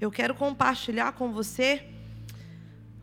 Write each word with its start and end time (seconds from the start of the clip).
eu 0.00 0.10
quero 0.10 0.34
compartilhar 0.34 1.12
com 1.12 1.32
você 1.32 1.84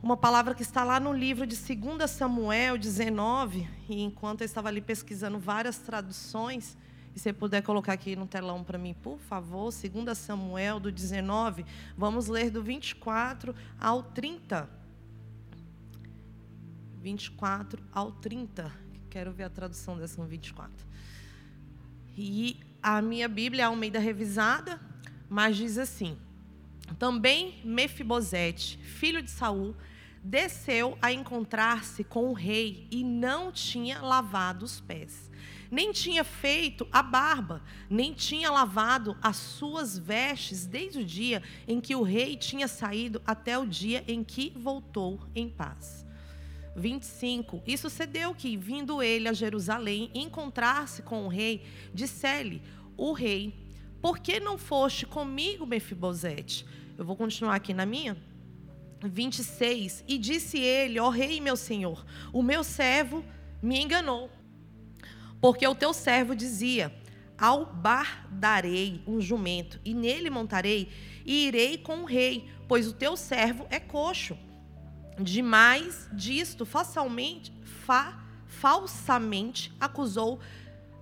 uma 0.02 0.16
palavra 0.16 0.54
que 0.54 0.62
está 0.62 0.84
lá 0.84 1.00
no 1.00 1.12
livro 1.12 1.46
de 1.46 1.58
2 1.58 2.10
Samuel 2.10 2.78
19, 2.78 3.68
e 3.90 4.02
enquanto 4.02 4.42
eu 4.42 4.46
estava 4.46 4.70
ali 4.70 4.80
pesquisando 4.80 5.40
várias 5.40 5.78
traduções, 5.80 6.78
e 7.14 7.20
se 7.20 7.34
puder 7.34 7.64
colocar 7.64 7.94
aqui 7.94 8.16
no 8.16 8.28
telão 8.28 8.64
para 8.64 8.78
mim, 8.78 8.94
por 8.94 9.18
favor, 9.18 9.72
2 9.72 10.18
Samuel 10.18 10.80
do 10.80 10.92
19, 10.92 11.66
vamos 11.98 12.28
ler 12.28 12.50
do 12.50 12.62
24 12.62 13.56
ao 13.80 14.04
30. 14.04 14.70
24 17.02 17.84
ao 17.92 18.12
30. 18.12 18.72
Quero 19.10 19.32
ver 19.32 19.46
a 19.46 19.50
tradução 19.50 19.98
dessa 19.98 20.22
no 20.22 20.28
24. 20.28 20.86
E 22.18 22.60
a 22.82 23.02
minha 23.02 23.28
Bíblia 23.28 23.64
é 23.64 23.66
Almeida 23.66 24.00
revisada, 24.00 24.80
mas 25.30 25.58
diz 25.58 25.78
assim: 25.78 26.18
Também 26.98 27.62
Mefibosete, 27.64 28.78
filho 28.78 29.22
de 29.22 29.30
Saul, 29.30 29.76
desceu 30.26 30.98
a 31.02 31.12
encontrar-se 31.12 32.04
com 32.04 32.30
o 32.30 32.34
rei 32.34 32.88
e 32.90 33.04
não 33.04 33.52
tinha 33.52 34.02
lavado 34.02 34.66
os 34.66 34.82
pés. 34.82 35.30
Nem 35.70 35.92
tinha 35.92 36.24
feito 36.24 36.88
a 36.92 37.04
barba, 37.04 37.62
nem 37.90 38.14
tinha 38.14 38.50
lavado 38.50 39.16
as 39.22 39.36
suas 39.36 39.98
vestes 39.98 40.66
desde 40.66 41.00
o 41.00 41.06
dia 41.06 41.44
em 41.68 41.80
que 41.80 41.96
o 41.96 42.02
rei 42.02 42.36
tinha 42.36 42.68
saído 42.68 43.22
até 43.26 43.58
o 43.58 43.68
dia 43.68 44.04
em 44.08 44.24
que 44.24 44.52
voltou 44.56 45.20
em 45.36 45.48
paz. 45.48 46.06
25. 46.76 47.64
E 47.66 47.78
sucedeu 47.78 48.36
que, 48.36 48.58
vindo 48.58 49.02
ele 49.02 49.28
a 49.30 49.34
Jerusalém, 49.34 50.10
encontrar-se 50.14 51.02
com 51.02 51.26
o 51.26 51.30
rei, 51.30 51.66
disse-lhe 51.94 52.62
o 52.98 53.14
rei: 53.14 53.54
Por 54.02 54.20
que 54.20 54.40
não 54.40 54.58
foste 54.58 55.06
comigo, 55.06 55.66
Mefibosete? 55.66 56.66
Eu 56.98 57.04
vou 57.04 57.16
continuar 57.16 57.56
aqui 57.56 57.74
na 57.74 57.86
minha. 57.86 58.18
26. 59.04 60.04
E 60.08 60.18
disse 60.18 60.60
ele: 60.60 61.00
Ó 61.00 61.10
rei, 61.10 61.42
meu 61.42 61.58
senhor, 61.58 62.06
o 62.32 62.42
meu 62.42 62.64
servo 62.64 63.24
me 63.62 63.82
enganou. 63.82 64.30
Porque 65.42 65.68
o 65.68 65.76
teu 65.76 65.94
servo 65.94 66.36
dizia: 66.36 66.94
Ao 67.38 67.66
bar 67.66 68.28
darei 68.32 69.04
um 69.06 69.20
jumento, 69.20 69.80
e 69.84 69.94
nele 69.94 70.30
montarei, 70.30 70.90
e 71.26 71.48
irei 71.48 71.78
com 71.78 72.04
o 72.04 72.06
rei, 72.06 72.50
pois 72.68 72.88
o 72.88 72.94
teu 72.94 73.18
servo 73.18 73.66
é 73.70 73.80
coxo. 73.80 74.38
Demais 75.20 76.10
disto, 76.12 76.66
facilmente, 76.66 77.54
fa, 77.64 78.22
falsamente 78.48 79.72
acusou 79.80 80.40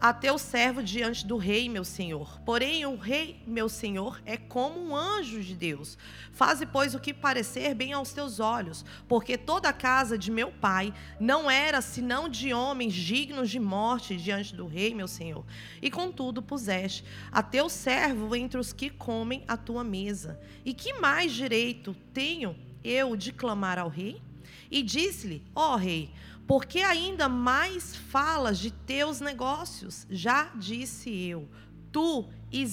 a 0.04 0.12
teu 0.12 0.38
servo 0.38 0.84
diante 0.84 1.26
do 1.26 1.38
rei, 1.38 1.70
meu 1.70 1.86
senhor. 1.86 2.38
Porém, 2.42 2.86
o 2.86 2.98
rei, 2.98 3.42
meu 3.48 3.70
senhor, 3.70 4.22
é 4.26 4.36
como 4.36 4.78
um 4.78 4.94
anjo 4.94 5.42
de 5.42 5.56
Deus. 5.56 5.98
Faze, 6.34 6.66
pois, 6.66 6.94
o 6.94 7.00
que 7.00 7.14
parecer 7.14 7.73
bem 7.73 7.94
aos 7.94 8.12
teus 8.12 8.42
olhos, 8.42 8.84
porque 9.08 9.38
toda 9.38 9.70
a 9.70 9.74
casa 9.74 10.18
de 10.18 10.30
meu 10.30 10.52
pai 10.52 10.94
não 11.22 11.50
era 11.50 11.80
senão 11.80 12.28
de 12.28 12.54
homens 12.54 12.94
dignos 12.94 13.50
de 13.50 13.62
morte 13.62 14.18
diante 14.18 14.54
do 14.54 14.68
rei, 14.68 14.94
meu 14.94 15.08
senhor. 15.08 15.46
E 15.81 15.90
contudo 15.90 16.42
puseste 16.42 17.06
a 17.31 17.42
teu 17.42 17.70
servo 17.70 18.36
entre 18.36 18.59
os 18.59 18.74
que 18.74 18.90
comem 18.90 19.46
a 19.48 19.56
tua 19.56 19.86
mesa. 19.86 20.38
E 20.66 20.74
que 20.74 21.00
mais 21.00 21.31
direito 21.31 21.96
tenho 22.14 22.58
eu 22.84 23.16
de 23.16 23.31
clamar 23.31 23.80
ao 23.80 23.88
rei? 23.88 24.22
E 24.70 24.84
disse-lhe: 24.84 25.44
Ó 25.56 25.76
oh, 25.76 25.78
rei, 25.78 26.09
porque 26.48 26.80
ainda 26.80 27.30
mais 27.30 27.96
falas 27.96 28.60
de 28.60 28.72
teus 28.72 29.20
negócios? 29.20 30.06
Já 30.10 30.52
disse 30.56 31.10
eu: 31.10 31.48
Tu 31.92 32.28
e 32.52 32.66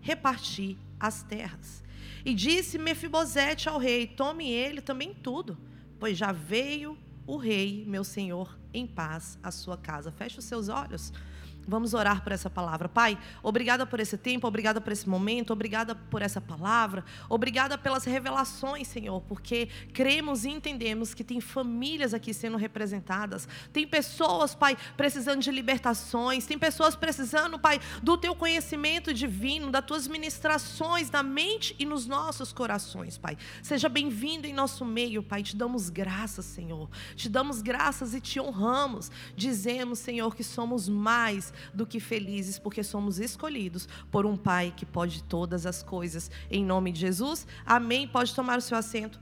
reparti 0.00 0.76
as 0.98 1.22
terras. 1.22 1.84
E 2.24 2.34
disse 2.34 2.78
Mefibosete 2.78 3.68
ao 3.68 3.78
rei: 3.78 4.06
Tome 4.06 4.50
ele 4.50 4.80
também 4.80 5.14
tudo, 5.14 5.56
pois 5.98 6.16
já 6.18 6.32
veio 6.32 6.98
o 7.26 7.36
rei, 7.36 7.84
meu 7.86 8.02
senhor, 8.02 8.58
em 8.72 8.86
paz 8.86 9.38
à 9.42 9.50
sua 9.50 9.76
casa. 9.76 10.10
Feche 10.10 10.38
os 10.38 10.44
seus 10.44 10.68
olhos. 10.68 11.12
Vamos 11.68 11.92
orar 11.92 12.24
por 12.24 12.32
essa 12.32 12.48
palavra. 12.48 12.88
Pai, 12.88 13.18
obrigada 13.42 13.84
por 13.84 14.00
esse 14.00 14.16
tempo, 14.16 14.48
obrigada 14.48 14.80
por 14.80 14.90
esse 14.90 15.06
momento, 15.06 15.52
obrigada 15.52 15.94
por 15.94 16.22
essa 16.22 16.40
palavra, 16.40 17.04
obrigada 17.28 17.76
pelas 17.76 18.04
revelações, 18.04 18.88
Senhor, 18.88 19.20
porque 19.28 19.68
cremos 19.92 20.46
e 20.46 20.48
entendemos 20.48 21.12
que 21.12 21.22
tem 21.22 21.42
famílias 21.42 22.14
aqui 22.14 22.32
sendo 22.32 22.56
representadas, 22.56 23.46
tem 23.70 23.86
pessoas, 23.86 24.54
Pai, 24.54 24.78
precisando 24.96 25.42
de 25.42 25.50
libertações, 25.50 26.46
tem 26.46 26.58
pessoas 26.58 26.96
precisando, 26.96 27.58
Pai, 27.58 27.78
do 28.02 28.16
teu 28.16 28.34
conhecimento 28.34 29.12
divino, 29.12 29.70
das 29.70 29.84
tuas 29.84 30.08
ministrações 30.08 31.10
na 31.10 31.22
mente 31.22 31.76
e 31.78 31.84
nos 31.84 32.06
nossos 32.06 32.50
corações, 32.50 33.18
Pai. 33.18 33.36
Seja 33.62 33.90
bem-vindo 33.90 34.46
em 34.46 34.54
nosso 34.54 34.86
meio, 34.86 35.22
Pai. 35.22 35.42
Te 35.42 35.54
damos 35.54 35.90
graças, 35.90 36.46
Senhor. 36.46 36.88
Te 37.14 37.28
damos 37.28 37.60
graças 37.60 38.14
e 38.14 38.22
te 38.22 38.40
honramos. 38.40 39.10
Dizemos, 39.36 39.98
Senhor, 39.98 40.34
que 40.34 40.42
somos 40.42 40.88
mais 40.88 41.52
do 41.72 41.86
que 41.86 42.00
felizes, 42.00 42.58
porque 42.58 42.82
somos 42.82 43.18
escolhidos 43.18 43.88
por 44.10 44.26
um 44.26 44.36
Pai 44.36 44.72
que 44.76 44.86
pode 44.86 45.22
todas 45.24 45.66
as 45.66 45.82
coisas. 45.82 46.30
Em 46.50 46.64
nome 46.64 46.92
de 46.92 47.00
Jesus, 47.00 47.46
amém. 47.64 48.06
Pode 48.06 48.34
tomar 48.34 48.58
o 48.58 48.62
seu 48.62 48.76
assento. 48.76 49.20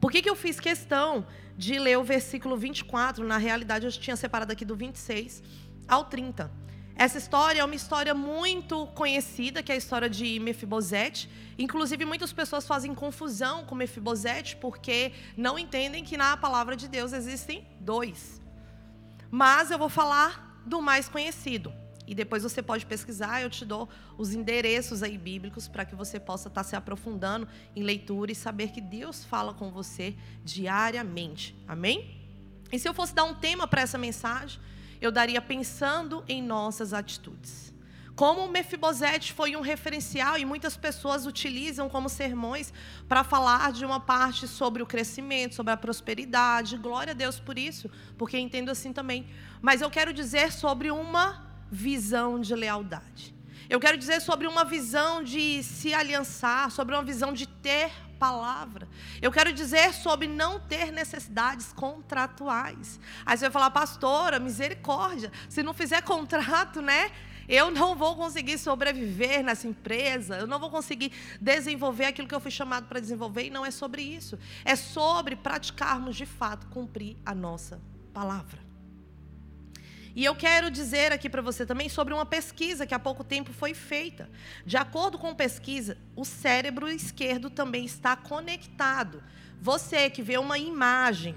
Por 0.00 0.12
que, 0.12 0.22
que 0.22 0.30
eu 0.30 0.36
fiz 0.36 0.60
questão 0.60 1.26
de 1.56 1.78
ler 1.78 1.98
o 1.98 2.04
versículo 2.04 2.56
24? 2.56 3.26
Na 3.26 3.36
realidade, 3.36 3.86
eu 3.86 3.92
tinha 3.92 4.16
separado 4.16 4.52
aqui 4.52 4.64
do 4.64 4.76
26 4.76 5.42
ao 5.88 6.04
30. 6.04 6.50
Essa 6.94 7.16
história 7.16 7.60
é 7.60 7.64
uma 7.64 7.76
história 7.76 8.12
muito 8.12 8.88
conhecida, 8.88 9.62
que 9.62 9.70
é 9.70 9.76
a 9.76 9.78
história 9.78 10.10
de 10.10 10.40
Mefibosete. 10.40 11.30
Inclusive, 11.56 12.04
muitas 12.04 12.32
pessoas 12.32 12.66
fazem 12.66 12.92
confusão 12.92 13.64
com 13.64 13.76
Mefibosete 13.76 14.56
porque 14.56 15.12
não 15.36 15.56
entendem 15.56 16.02
que 16.02 16.16
na 16.16 16.36
palavra 16.36 16.74
de 16.74 16.88
Deus 16.88 17.12
existem 17.12 17.64
dois. 17.78 18.42
Mas 19.30 19.70
eu 19.70 19.78
vou 19.78 19.88
falar 19.88 20.47
do 20.68 20.80
mais 20.80 21.08
conhecido. 21.08 21.72
E 22.06 22.14
depois 22.14 22.42
você 22.42 22.62
pode 22.62 22.86
pesquisar, 22.86 23.42
eu 23.42 23.50
te 23.50 23.66
dou 23.66 23.86
os 24.16 24.32
endereços 24.32 25.02
aí 25.02 25.18
bíblicos 25.18 25.68
para 25.68 25.84
que 25.84 25.94
você 25.94 26.18
possa 26.18 26.48
estar 26.48 26.62
tá 26.62 26.68
se 26.68 26.74
aprofundando 26.74 27.46
em 27.76 27.82
leitura 27.82 28.32
e 28.32 28.34
saber 28.34 28.70
que 28.70 28.80
Deus 28.80 29.24
fala 29.24 29.52
com 29.52 29.70
você 29.70 30.16
diariamente. 30.42 31.54
Amém? 31.66 32.18
E 32.72 32.78
se 32.78 32.88
eu 32.88 32.94
fosse 32.94 33.14
dar 33.14 33.24
um 33.24 33.34
tema 33.34 33.66
para 33.66 33.82
essa 33.82 33.98
mensagem, 33.98 34.58
eu 35.00 35.12
daria 35.12 35.40
pensando 35.42 36.24
em 36.26 36.42
nossas 36.42 36.94
atitudes. 36.94 37.68
Como 38.18 38.44
o 38.44 38.50
Mefibosete 38.50 39.32
foi 39.32 39.54
um 39.54 39.60
referencial 39.60 40.36
e 40.36 40.44
muitas 40.44 40.76
pessoas 40.76 41.24
utilizam 41.24 41.88
como 41.88 42.08
sermões 42.08 42.72
para 43.06 43.22
falar 43.22 43.70
de 43.70 43.84
uma 43.84 44.00
parte 44.00 44.48
sobre 44.48 44.82
o 44.82 44.86
crescimento, 44.86 45.54
sobre 45.54 45.72
a 45.72 45.76
prosperidade. 45.76 46.76
Glória 46.76 47.12
a 47.12 47.14
Deus 47.14 47.38
por 47.38 47.56
isso, 47.56 47.88
porque 48.16 48.36
entendo 48.36 48.70
assim 48.70 48.92
também. 48.92 49.28
Mas 49.60 49.80
eu 49.80 49.90
quero 49.90 50.12
dizer 50.12 50.52
sobre 50.52 50.90
uma 50.90 51.46
visão 51.70 52.40
de 52.40 52.54
lealdade. 52.54 53.34
Eu 53.68 53.78
quero 53.78 53.98
dizer 53.98 54.20
sobre 54.20 54.46
uma 54.46 54.64
visão 54.64 55.22
de 55.22 55.62
se 55.62 55.92
aliançar, 55.92 56.70
sobre 56.70 56.94
uma 56.94 57.02
visão 57.02 57.32
de 57.32 57.46
ter 57.46 57.90
palavra. 58.18 58.88
Eu 59.22 59.30
quero 59.30 59.52
dizer 59.52 59.92
sobre 59.92 60.26
não 60.26 60.58
ter 60.58 60.90
necessidades 60.90 61.72
contratuais. 61.72 62.98
Aí 63.24 63.36
você 63.36 63.44
vai 63.44 63.50
falar, 63.50 63.70
pastora, 63.70 64.40
misericórdia, 64.40 65.30
se 65.48 65.62
não 65.62 65.74
fizer 65.74 66.02
contrato, 66.02 66.82
né? 66.82 67.10
Eu 67.48 67.70
não 67.70 67.94
vou 67.94 68.14
conseguir 68.14 68.58
sobreviver 68.58 69.42
nessa 69.42 69.66
empresa, 69.66 70.36
eu 70.36 70.46
não 70.46 70.58
vou 70.58 70.70
conseguir 70.70 71.12
desenvolver 71.40 72.04
aquilo 72.06 72.28
que 72.28 72.34
eu 72.34 72.40
fui 72.40 72.50
chamado 72.50 72.86
para 72.86 73.00
desenvolver, 73.00 73.46
e 73.46 73.50
não 73.50 73.64
é 73.64 73.70
sobre 73.70 74.02
isso. 74.02 74.38
É 74.64 74.76
sobre 74.76 75.34
praticarmos 75.34 76.16
de 76.16 76.26
fato 76.26 76.66
cumprir 76.66 77.16
a 77.24 77.34
nossa 77.34 77.80
palavra. 78.12 78.67
E 80.18 80.24
eu 80.24 80.34
quero 80.34 80.68
dizer 80.68 81.12
aqui 81.12 81.30
para 81.30 81.40
você 81.40 81.64
também 81.64 81.88
sobre 81.88 82.12
uma 82.12 82.26
pesquisa 82.26 82.84
que 82.84 82.92
há 82.92 82.98
pouco 82.98 83.22
tempo 83.22 83.52
foi 83.52 83.72
feita. 83.72 84.28
De 84.66 84.76
acordo 84.76 85.16
com 85.16 85.32
pesquisa, 85.32 85.96
o 86.16 86.24
cérebro 86.24 86.88
esquerdo 86.88 87.48
também 87.48 87.84
está 87.84 88.16
conectado. 88.16 89.22
Você 89.62 90.10
que 90.10 90.20
vê 90.20 90.36
uma 90.36 90.58
imagem 90.58 91.36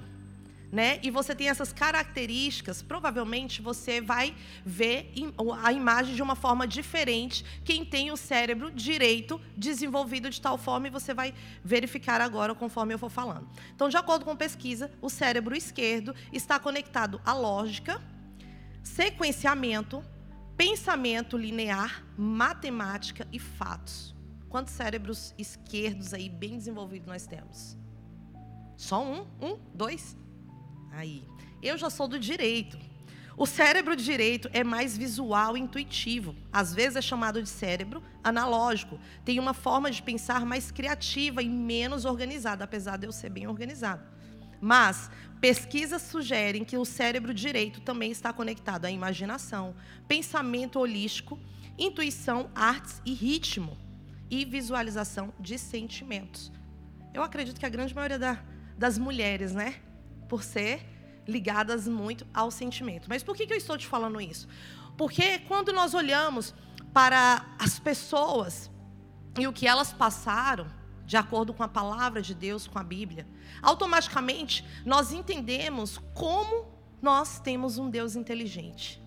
né? 0.71 0.99
E 1.03 1.11
você 1.11 1.35
tem 1.35 1.49
essas 1.49 1.73
características, 1.73 2.81
provavelmente 2.81 3.61
você 3.61 3.99
vai 3.99 4.33
ver 4.65 5.13
a 5.61 5.73
imagem 5.73 6.15
de 6.15 6.23
uma 6.23 6.33
forma 6.33 6.65
diferente 6.65 7.43
quem 7.65 7.83
tem 7.83 8.09
o 8.09 8.15
cérebro 8.15 8.71
direito 8.71 9.39
desenvolvido 9.57 10.29
de 10.29 10.39
tal 10.39 10.57
forma 10.57 10.87
e 10.87 10.89
você 10.89 11.13
vai 11.13 11.33
verificar 11.61 12.21
agora 12.21 12.55
conforme 12.55 12.93
eu 12.93 12.97
for 12.97 13.11
falando. 13.11 13.49
Então, 13.75 13.89
de 13.89 13.97
acordo 13.97 14.23
com 14.23 14.33
pesquisa, 14.33 14.89
o 15.01 15.09
cérebro 15.09 15.53
esquerdo 15.53 16.15
está 16.31 16.57
conectado 16.57 17.21
à 17.25 17.33
lógica, 17.33 18.01
sequenciamento, 18.83 20.03
pensamento 20.57 21.37
linear, 21.37 22.03
matemática 22.17 23.27
e 23.31 23.39
fatos. 23.39 24.15
Quantos 24.49 24.73
cérebros 24.73 25.33
esquerdos 25.37 26.13
aí 26.13 26.29
bem 26.29 26.57
desenvolvidos 26.57 27.07
nós 27.07 27.25
temos? 27.25 27.77
Só 28.75 29.03
um? 29.03 29.25
Um? 29.41 29.57
Dois? 29.73 30.17
Aí. 30.91 31.25
Eu 31.61 31.77
já 31.77 31.89
sou 31.89 32.07
do 32.07 32.19
direito. 32.19 32.77
O 33.37 33.45
cérebro 33.45 33.95
direito 33.95 34.49
é 34.51 34.63
mais 34.63 34.97
visual 34.97 35.55
e 35.55 35.59
intuitivo. 35.59 36.35
Às 36.51 36.73
vezes 36.73 36.97
é 36.97 37.01
chamado 37.01 37.41
de 37.41 37.49
cérebro 37.49 38.03
analógico. 38.23 38.99
Tem 39.23 39.39
uma 39.39 39.53
forma 39.53 39.89
de 39.89 40.01
pensar 40.01 40.45
mais 40.45 40.69
criativa 40.69 41.41
e 41.41 41.49
menos 41.49 42.05
organizada, 42.05 42.63
apesar 42.63 42.97
de 42.97 43.07
eu 43.07 43.11
ser 43.11 43.29
bem 43.29 43.47
organizado. 43.47 44.03
Mas 44.59 45.09
pesquisas 45.41 46.03
sugerem 46.03 46.63
que 46.63 46.77
o 46.77 46.85
cérebro 46.85 47.33
direito 47.33 47.81
também 47.81 48.11
está 48.11 48.31
conectado 48.31 48.85
à 48.85 48.91
imaginação, 48.91 49.75
pensamento 50.07 50.79
holístico, 50.79 51.39
intuição, 51.79 52.51
artes 52.53 53.01
e 53.03 53.13
ritmo 53.13 53.75
e 54.29 54.45
visualização 54.45 55.33
de 55.39 55.57
sentimentos. 55.57 56.51
Eu 57.11 57.23
acredito 57.23 57.59
que 57.59 57.65
a 57.65 57.69
grande 57.69 57.93
maioria 57.93 58.19
da, 58.19 58.39
das 58.77 58.99
mulheres, 58.99 59.51
né, 59.51 59.81
por 60.29 60.43
ser 60.43 60.85
ligadas 61.27 61.87
muito 61.87 62.25
ao 62.31 62.51
sentimento. 62.51 63.07
Mas 63.09 63.23
por 63.23 63.35
que, 63.35 63.47
que 63.47 63.53
eu 63.53 63.57
estou 63.57 63.77
te 63.77 63.87
falando 63.87 64.21
isso? 64.21 64.47
Porque 64.95 65.39
quando 65.39 65.73
nós 65.73 65.95
olhamos 65.95 66.53
para 66.93 67.55
as 67.57 67.79
pessoas 67.79 68.69
e 69.39 69.47
o 69.47 69.53
que 69.53 69.67
elas 69.67 69.91
passaram, 69.91 70.67
de 71.05 71.17
acordo 71.17 71.53
com 71.53 71.63
a 71.63 71.67
palavra 71.67 72.21
de 72.21 72.35
Deus, 72.35 72.67
com 72.67 72.77
a 72.77 72.83
Bíblia, 72.83 73.27
automaticamente 73.61 74.65
nós 74.85 75.11
entendemos 75.11 75.99
como 76.13 76.67
nós 77.01 77.39
temos 77.39 77.77
um 77.77 77.89
Deus 77.89 78.15
inteligente. 78.15 79.01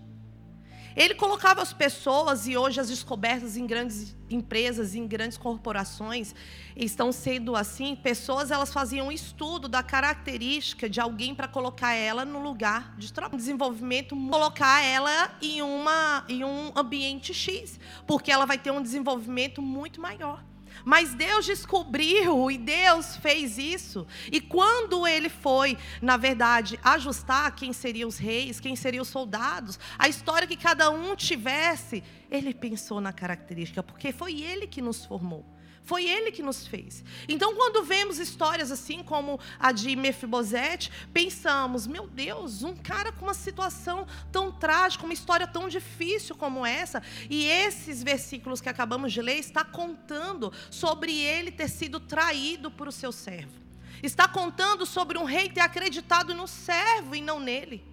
Ele 0.95 1.13
colocava 1.13 1.61
as 1.61 1.73
pessoas, 1.73 2.47
e 2.47 2.55
hoje 2.55 2.79
as 2.79 2.87
descobertas 2.87 3.57
em 3.57 3.67
grandes 3.67 4.15
empresas, 4.29 4.95
em 4.95 5.05
grandes 5.05 5.37
corporações, 5.37 6.33
estão 6.73 7.11
sendo 7.11 7.53
assim, 7.53 7.97
pessoas 7.97 8.49
elas 8.49 8.71
faziam 8.71 9.07
um 9.07 9.11
estudo 9.11 9.67
da 9.67 9.83
característica 9.83 10.89
de 10.89 11.01
alguém 11.01 11.35
para 11.35 11.49
colocar 11.49 11.93
ela 11.93 12.23
no 12.23 12.41
lugar 12.41 12.95
de 12.97 13.11
trabalho, 13.11 13.37
desenvolvimento, 13.37 14.15
colocar 14.29 14.81
ela 14.83 15.35
em, 15.41 15.61
uma, 15.61 16.23
em 16.29 16.45
um 16.45 16.71
ambiente 16.73 17.33
X, 17.33 17.77
porque 18.07 18.31
ela 18.31 18.45
vai 18.45 18.57
ter 18.57 18.71
um 18.71 18.81
desenvolvimento 18.81 19.61
muito 19.61 19.99
maior. 19.99 20.45
Mas 20.85 21.15
Deus 21.15 21.45
descobriu 21.45 22.51
e 22.51 22.57
Deus 22.59 23.17
fez 23.17 23.57
isso. 23.57 24.05
E 24.31 24.39
quando 24.39 25.07
ele 25.07 25.29
foi, 25.29 25.77
na 25.99 26.15
verdade, 26.15 26.79
ajustar 26.83 27.55
quem 27.55 27.73
seriam 27.73 28.07
os 28.07 28.19
reis, 28.19 28.59
quem 28.59 28.75
seriam 28.75 29.01
os 29.01 29.07
soldados, 29.07 29.79
a 29.97 30.07
história 30.07 30.47
que 30.47 30.55
cada 30.55 30.91
um 30.91 31.15
tivesse, 31.15 32.03
ele 32.29 32.53
pensou 32.53 33.01
na 33.01 33.11
característica, 33.11 33.81
porque 33.81 34.11
foi 34.11 34.41
ele 34.41 34.67
que 34.67 34.81
nos 34.81 35.03
formou. 35.03 35.43
Foi 35.85 36.03
ele 36.03 36.31
que 36.31 36.41
nos 36.41 36.65
fez. 36.65 37.03
Então, 37.29 37.55
quando 37.55 37.83
vemos 37.83 38.17
histórias 38.17 38.71
assim 38.71 39.03
como 39.03 39.39
a 39.59 39.71
de 39.71 39.95
Mefibosete, 39.95 40.91
pensamos: 41.13 41.85
meu 41.85 42.07
Deus, 42.07 42.63
um 42.63 42.75
cara 42.75 43.11
com 43.11 43.23
uma 43.23 43.35
situação 43.35 44.07
tão 44.31 44.51
trágica, 44.51 45.03
uma 45.03 45.13
história 45.13 45.45
tão 45.45 45.69
difícil 45.69 46.35
como 46.35 46.65
essa, 46.65 47.03
e 47.29 47.45
esses 47.45 48.01
versículos 48.01 48.59
que 48.59 48.67
acabamos 48.67 49.13
de 49.13 49.21
ler 49.21 49.37
está 49.37 49.63
contando 49.63 50.51
sobre 50.71 51.15
ele 51.21 51.51
ter 51.51 51.69
sido 51.69 51.99
traído 51.99 52.71
por 52.71 52.87
o 52.87 52.91
seu 52.91 53.11
servo. 53.11 53.53
Está 54.01 54.27
contando 54.27 54.87
sobre 54.87 55.19
um 55.19 55.23
rei 55.23 55.49
ter 55.49 55.61
acreditado 55.61 56.33
no 56.33 56.47
servo 56.47 57.15
e 57.15 57.21
não 57.21 57.39
nele. 57.39 57.85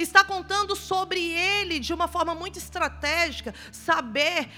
Está 0.00 0.24
contando 0.24 0.74
sobre 0.74 1.20
ele 1.20 1.78
de 1.78 1.94
uma 1.94 2.08
forma 2.08 2.34
muito 2.34 2.58
estratégica, 2.58 3.54
saber 3.70 4.48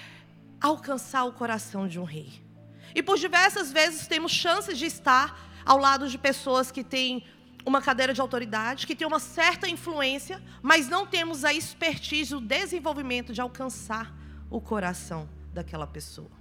alcançar 0.59 1.25
o 1.25 1.33
coração 1.33 1.87
de 1.87 2.01
um 2.01 2.05
rei. 2.05 2.48
E 2.95 3.03
por 3.03 3.19
diversas 3.19 3.73
vezes 3.73 4.07
temos 4.07 4.33
chances 4.33 4.79
de 4.79 4.87
estar 4.87 5.49
ao 5.65 5.79
lado 5.79 6.09
de 6.09 6.17
pessoas 6.17 6.71
que 6.71 6.83
têm 6.83 7.25
uma 7.65 7.83
cadeira 7.83 8.15
de 8.15 8.21
autoridade, 8.21 8.87
que 8.87 8.97
têm 8.97 9.07
uma 9.07 9.21
certa 9.21 9.69
influência, 9.69 10.43
mas 10.63 10.89
não 10.89 11.07
temos 11.07 11.45
a 11.45 11.53
expertise, 11.53 12.35
o 12.35 12.41
desenvolvimento 12.41 13.33
de 13.33 13.41
alcançar 13.41 14.15
o 14.51 14.61
coração 14.61 15.29
daquela 15.53 15.87
pessoa. 15.87 16.38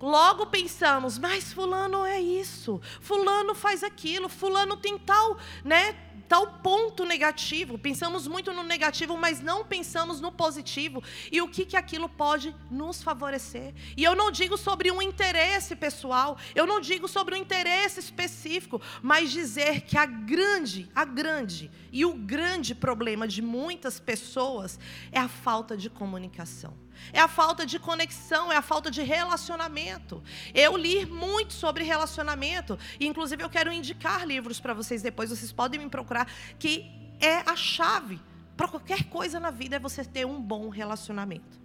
Logo 0.00 0.46
pensamos, 0.46 1.18
mas 1.18 1.52
fulano 1.52 2.04
é 2.04 2.20
isso, 2.20 2.80
fulano 3.00 3.54
faz 3.54 3.82
aquilo, 3.82 4.28
fulano 4.28 4.76
tem 4.76 4.98
tal, 4.98 5.38
né, 5.64 5.94
tal 6.28 6.58
ponto 6.58 7.04
negativo. 7.04 7.78
Pensamos 7.78 8.26
muito 8.26 8.52
no 8.52 8.62
negativo, 8.62 9.16
mas 9.16 9.40
não 9.40 9.64
pensamos 9.64 10.20
no 10.20 10.30
positivo 10.30 11.02
e 11.32 11.40
o 11.40 11.48
que, 11.48 11.64
que 11.64 11.76
aquilo 11.76 12.08
pode 12.08 12.54
nos 12.70 13.02
favorecer. 13.02 13.74
E 13.96 14.04
eu 14.04 14.14
não 14.14 14.30
digo 14.30 14.58
sobre 14.58 14.90
um 14.90 15.00
interesse 15.00 15.74
pessoal, 15.74 16.36
eu 16.54 16.66
não 16.66 16.80
digo 16.80 17.08
sobre 17.08 17.34
um 17.34 17.38
interesse 17.38 17.98
específico, 18.00 18.80
mas 19.02 19.30
dizer 19.30 19.82
que 19.82 19.96
a 19.96 20.04
grande, 20.04 20.90
a 20.94 21.04
grande 21.04 21.70
e 21.90 22.04
o 22.04 22.12
grande 22.12 22.74
problema 22.74 23.26
de 23.26 23.40
muitas 23.40 23.98
pessoas 23.98 24.78
é 25.10 25.18
a 25.18 25.28
falta 25.28 25.76
de 25.76 25.88
comunicação. 25.88 26.85
É 27.12 27.20
a 27.20 27.28
falta 27.28 27.64
de 27.66 27.78
conexão, 27.78 28.52
é 28.52 28.56
a 28.56 28.62
falta 28.62 28.90
de 28.90 29.02
relacionamento. 29.02 30.22
Eu 30.54 30.76
li 30.76 31.06
muito 31.06 31.52
sobre 31.52 31.84
relacionamento, 31.84 32.78
e 32.98 33.06
inclusive 33.06 33.42
eu 33.42 33.50
quero 33.50 33.72
indicar 33.72 34.26
livros 34.26 34.60
para 34.60 34.74
vocês 34.74 35.02
depois, 35.02 35.30
vocês 35.30 35.52
podem 35.52 35.80
me 35.80 35.88
procurar, 35.88 36.28
que 36.58 36.90
é 37.20 37.38
a 37.46 37.56
chave 37.56 38.20
para 38.56 38.68
qualquer 38.68 39.04
coisa 39.04 39.38
na 39.38 39.50
vida 39.50 39.76
é 39.76 39.78
você 39.78 40.04
ter 40.04 40.24
um 40.24 40.40
bom 40.40 40.68
relacionamento. 40.68 41.60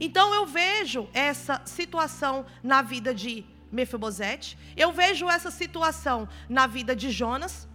Então 0.00 0.34
eu 0.34 0.46
vejo 0.46 1.08
essa 1.12 1.60
situação 1.64 2.46
na 2.62 2.80
vida 2.82 3.14
de 3.14 3.44
Mefibosete, 3.70 4.58
eu 4.76 4.92
vejo 4.92 5.28
essa 5.28 5.50
situação 5.50 6.28
na 6.48 6.66
vida 6.66 6.96
de 6.96 7.10
Jonas, 7.10 7.68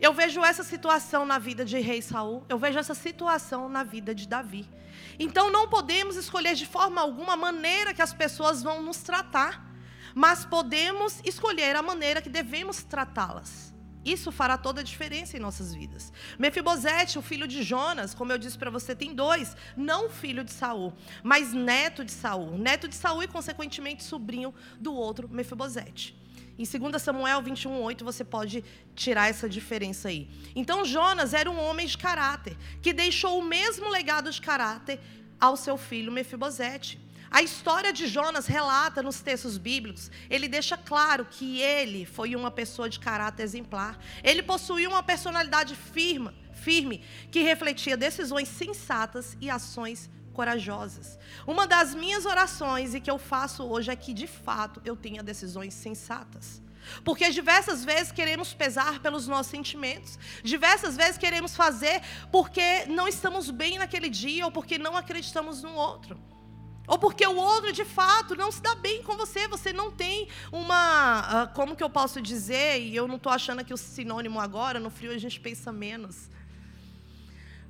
eu 0.00 0.12
vejo 0.12 0.42
essa 0.42 0.64
situação 0.64 1.24
na 1.24 1.38
vida 1.38 1.64
de 1.64 1.78
rei 1.78 2.02
Saul, 2.02 2.44
eu 2.48 2.58
vejo 2.58 2.78
essa 2.78 2.94
situação 2.94 3.68
na 3.68 3.84
vida 3.84 4.14
de 4.14 4.26
Davi. 4.26 4.68
Então 5.18 5.50
não 5.50 5.68
podemos 5.68 6.16
escolher 6.16 6.54
de 6.54 6.66
forma 6.66 7.00
alguma 7.00 7.34
a 7.34 7.36
maneira 7.36 7.94
que 7.94 8.02
as 8.02 8.14
pessoas 8.14 8.62
vão 8.62 8.82
nos 8.82 8.98
tratar, 8.98 9.70
mas 10.14 10.44
podemos 10.44 11.20
escolher 11.24 11.76
a 11.76 11.82
maneira 11.82 12.22
que 12.22 12.28
devemos 12.28 12.82
tratá-las. 12.82 13.72
Isso 14.04 14.32
fará 14.32 14.58
toda 14.58 14.80
a 14.80 14.84
diferença 14.84 15.36
em 15.36 15.40
nossas 15.40 15.72
vidas. 15.72 16.12
Mefibosete, 16.38 17.18
o 17.18 17.22
filho 17.22 17.46
de 17.46 17.62
Jonas, 17.62 18.14
como 18.14 18.32
eu 18.32 18.38
disse 18.38 18.58
para 18.58 18.70
você, 18.70 18.96
tem 18.96 19.14
dois, 19.14 19.56
não 19.76 20.10
filho 20.10 20.42
de 20.42 20.52
Saul, 20.52 20.92
mas 21.22 21.52
neto 21.52 22.04
de 22.04 22.10
Saul, 22.10 22.58
neto 22.58 22.88
de 22.88 22.96
Saul 22.96 23.22
e 23.22 23.28
consequentemente 23.28 24.02
sobrinho 24.02 24.52
do 24.80 24.92
outro 24.92 25.28
Mefibosete. 25.28 26.20
Em 26.58 26.64
2 26.64 27.00
Samuel 27.02 27.42
21:8 27.42 28.04
você 28.04 28.24
pode 28.24 28.62
tirar 28.94 29.28
essa 29.28 29.48
diferença 29.48 30.08
aí. 30.08 30.28
Então 30.54 30.84
Jonas 30.84 31.32
era 31.32 31.50
um 31.50 31.58
homem 31.58 31.86
de 31.86 31.96
caráter, 31.96 32.56
que 32.80 32.92
deixou 32.92 33.38
o 33.38 33.44
mesmo 33.44 33.88
legado 33.88 34.30
de 34.30 34.40
caráter 34.40 35.00
ao 35.40 35.56
seu 35.56 35.76
filho 35.76 36.12
Mefibosete. 36.12 37.00
A 37.30 37.40
história 37.40 37.94
de 37.94 38.06
Jonas 38.06 38.46
relata 38.46 39.02
nos 39.02 39.20
textos 39.22 39.56
bíblicos, 39.56 40.10
ele 40.28 40.46
deixa 40.46 40.76
claro 40.76 41.24
que 41.24 41.60
ele 41.60 42.04
foi 42.04 42.36
uma 42.36 42.50
pessoa 42.50 42.90
de 42.90 43.00
caráter 43.00 43.42
exemplar. 43.42 43.98
Ele 44.22 44.42
possuía 44.42 44.86
uma 44.86 45.02
personalidade 45.02 45.74
firme, 45.74 46.30
firme 46.52 47.02
que 47.30 47.40
refletia 47.40 47.96
decisões 47.96 48.48
sensatas 48.48 49.34
e 49.40 49.48
ações 49.48 50.10
corajosas. 50.32 51.18
Uma 51.46 51.66
das 51.66 51.94
minhas 51.94 52.26
orações 52.26 52.94
e 52.94 53.00
que 53.00 53.10
eu 53.10 53.18
faço 53.18 53.64
hoje 53.64 53.90
é 53.90 53.96
que, 53.96 54.12
de 54.12 54.26
fato, 54.26 54.80
eu 54.84 54.96
tenha 54.96 55.22
decisões 55.22 55.74
sensatas. 55.74 56.62
Porque 57.04 57.30
diversas 57.30 57.84
vezes 57.84 58.12
queremos 58.12 58.52
pesar 58.52 59.00
pelos 59.00 59.28
nossos 59.28 59.50
sentimentos, 59.50 60.18
diversas 60.42 60.96
vezes 60.96 61.16
queremos 61.16 61.54
fazer 61.54 62.02
porque 62.30 62.86
não 62.86 63.06
estamos 63.06 63.50
bem 63.50 63.78
naquele 63.78 64.08
dia 64.08 64.44
ou 64.44 64.50
porque 64.50 64.78
não 64.78 64.96
acreditamos 64.96 65.62
no 65.62 65.74
outro. 65.74 66.18
Ou 66.86 66.98
porque 66.98 67.24
o 67.24 67.36
outro 67.36 67.72
de 67.72 67.84
fato 67.84 68.34
não 68.34 68.50
se 68.50 68.60
dá 68.60 68.74
bem 68.74 69.02
com 69.02 69.16
você, 69.16 69.46
você 69.46 69.72
não 69.72 69.90
tem 69.90 70.28
uma. 70.50 71.44
Uh, 71.44 71.54
como 71.54 71.76
que 71.76 71.82
eu 71.82 71.88
posso 71.88 72.20
dizer? 72.20 72.80
E 72.80 72.94
eu 72.94 73.06
não 73.06 73.16
estou 73.16 73.32
achando 73.32 73.60
aqui 73.60 73.72
o 73.72 73.76
sinônimo 73.76 74.40
agora, 74.40 74.80
no 74.80 74.90
frio 74.90 75.12
a 75.12 75.18
gente 75.18 75.38
pensa 75.38 75.72
menos. 75.72 76.28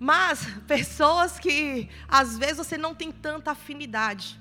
Mas 0.03 0.45
pessoas 0.67 1.39
que 1.39 1.89
às 2.09 2.37
vezes 2.37 2.57
você 2.57 2.77
não 2.77 2.93
tem 2.93 3.13
tanta 3.13 3.53
afinidade. 3.53 4.37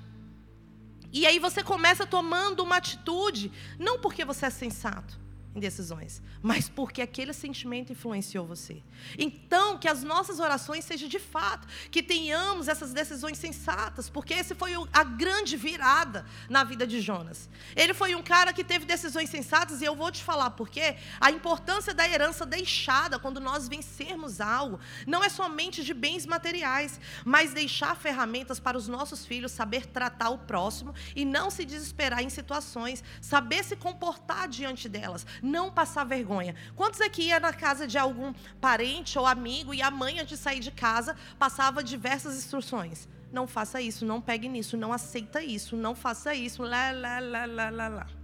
E 1.12 1.24
aí 1.24 1.38
você 1.38 1.62
começa 1.62 2.04
tomando 2.04 2.64
uma 2.64 2.78
atitude, 2.78 3.52
não 3.78 4.00
porque 4.00 4.24
você 4.24 4.46
é 4.46 4.50
sensato, 4.50 5.16
em 5.54 5.60
decisões, 5.60 6.22
mas 6.40 6.68
porque 6.68 7.02
aquele 7.02 7.32
sentimento 7.32 7.92
influenciou 7.92 8.46
você. 8.46 8.82
Então, 9.18 9.78
que 9.78 9.86
as 9.86 10.02
nossas 10.02 10.40
orações 10.40 10.84
sejam 10.84 11.08
de 11.08 11.18
fato, 11.18 11.68
que 11.90 12.02
tenhamos 12.02 12.68
essas 12.68 12.92
decisões 12.92 13.36
sensatas, 13.36 14.08
porque 14.08 14.32
esse 14.32 14.54
foi 14.54 14.72
a 14.92 15.04
grande 15.04 15.56
virada 15.56 16.24
na 16.48 16.64
vida 16.64 16.86
de 16.86 17.00
Jonas. 17.00 17.50
Ele 17.76 17.92
foi 17.92 18.14
um 18.14 18.22
cara 18.22 18.52
que 18.52 18.64
teve 18.64 18.86
decisões 18.86 19.28
sensatas 19.28 19.82
e 19.82 19.84
eu 19.84 19.94
vou 19.94 20.10
te 20.10 20.24
falar 20.24 20.50
porque 20.50 20.96
a 21.20 21.30
importância 21.30 21.92
da 21.92 22.08
herança 22.08 22.46
deixada 22.46 23.18
quando 23.18 23.40
nós 23.40 23.68
vencermos 23.68 24.40
algo 24.40 24.80
não 25.06 25.22
é 25.22 25.28
somente 25.28 25.84
de 25.84 25.92
bens 25.92 26.24
materiais, 26.24 26.98
mas 27.24 27.52
deixar 27.52 27.94
ferramentas 27.94 28.58
para 28.58 28.78
os 28.78 28.88
nossos 28.88 29.26
filhos 29.26 29.52
saber 29.52 29.86
tratar 29.86 30.30
o 30.30 30.38
próximo 30.38 30.94
e 31.14 31.24
não 31.24 31.50
se 31.50 31.64
desesperar 31.64 32.22
em 32.22 32.30
situações, 32.30 33.04
saber 33.20 33.62
se 33.64 33.76
comportar 33.76 34.48
diante 34.48 34.88
delas 34.88 35.26
não 35.42 35.70
passar 35.70 36.04
vergonha. 36.04 36.54
Quantos 36.76 37.00
aqui 37.00 37.24
ia 37.24 37.40
na 37.40 37.52
casa 37.52 37.86
de 37.86 37.98
algum 37.98 38.32
parente 38.60 39.18
ou 39.18 39.26
amigo 39.26 39.74
e 39.74 39.82
a 39.82 39.90
mãe, 39.90 40.20
antes 40.20 40.38
de 40.38 40.42
sair 40.42 40.60
de 40.60 40.70
casa, 40.70 41.16
passava 41.38 41.82
diversas 41.82 42.36
instruções? 42.36 43.08
Não 43.32 43.46
faça 43.46 43.80
isso, 43.80 44.04
não 44.04 44.20
pegue 44.20 44.48
nisso, 44.48 44.76
não 44.76 44.92
aceita 44.92 45.42
isso, 45.42 45.74
não 45.74 45.94
faça 45.94 46.34
isso, 46.34 46.62
lá, 46.62 46.92
lá, 46.92 47.18
lá, 47.18 47.46
lá, 47.46 47.70
lá, 47.70 47.88
lá. 47.88 48.21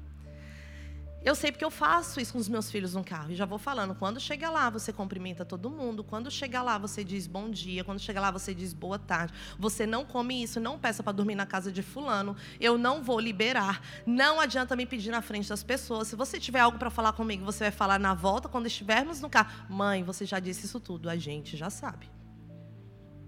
Eu 1.24 1.34
sei 1.34 1.50
porque 1.50 1.64
eu 1.64 1.70
faço 1.70 2.20
isso 2.20 2.32
com 2.32 2.38
os 2.38 2.48
meus 2.48 2.70
filhos 2.70 2.94
no 2.94 3.02
carro. 3.02 3.32
E 3.32 3.34
já 3.34 3.44
vou 3.44 3.58
falando. 3.58 3.94
Quando 3.94 4.20
chega 4.20 4.48
lá, 4.48 4.70
você 4.70 4.92
cumprimenta 4.92 5.44
todo 5.44 5.68
mundo. 5.68 6.04
Quando 6.04 6.30
chega 6.30 6.62
lá, 6.62 6.78
você 6.78 7.02
diz 7.02 7.26
bom 7.26 7.50
dia. 7.50 7.82
Quando 7.82 7.98
chega 7.98 8.20
lá, 8.20 8.30
você 8.30 8.54
diz 8.54 8.72
boa 8.72 8.98
tarde. 8.98 9.34
Você 9.58 9.84
não 9.84 10.04
come 10.04 10.42
isso. 10.42 10.60
Não 10.60 10.78
peça 10.78 11.02
para 11.02 11.12
dormir 11.12 11.34
na 11.34 11.44
casa 11.44 11.72
de 11.72 11.82
fulano. 11.82 12.36
Eu 12.60 12.78
não 12.78 13.02
vou 13.02 13.18
liberar. 13.18 13.82
Não 14.06 14.40
adianta 14.40 14.76
me 14.76 14.86
pedir 14.86 15.10
na 15.10 15.20
frente 15.20 15.48
das 15.48 15.62
pessoas. 15.62 16.08
Se 16.08 16.16
você 16.16 16.38
tiver 16.38 16.60
algo 16.60 16.78
para 16.78 16.90
falar 16.90 17.12
comigo, 17.12 17.44
você 17.44 17.64
vai 17.64 17.72
falar 17.72 17.98
na 17.98 18.14
volta. 18.14 18.48
Quando 18.48 18.66
estivermos 18.66 19.20
no 19.20 19.28
carro. 19.28 19.50
Mãe, 19.68 20.04
você 20.04 20.24
já 20.24 20.38
disse 20.38 20.66
isso 20.66 20.78
tudo. 20.78 21.10
A 21.10 21.16
gente 21.16 21.56
já 21.56 21.68
sabe. 21.68 22.08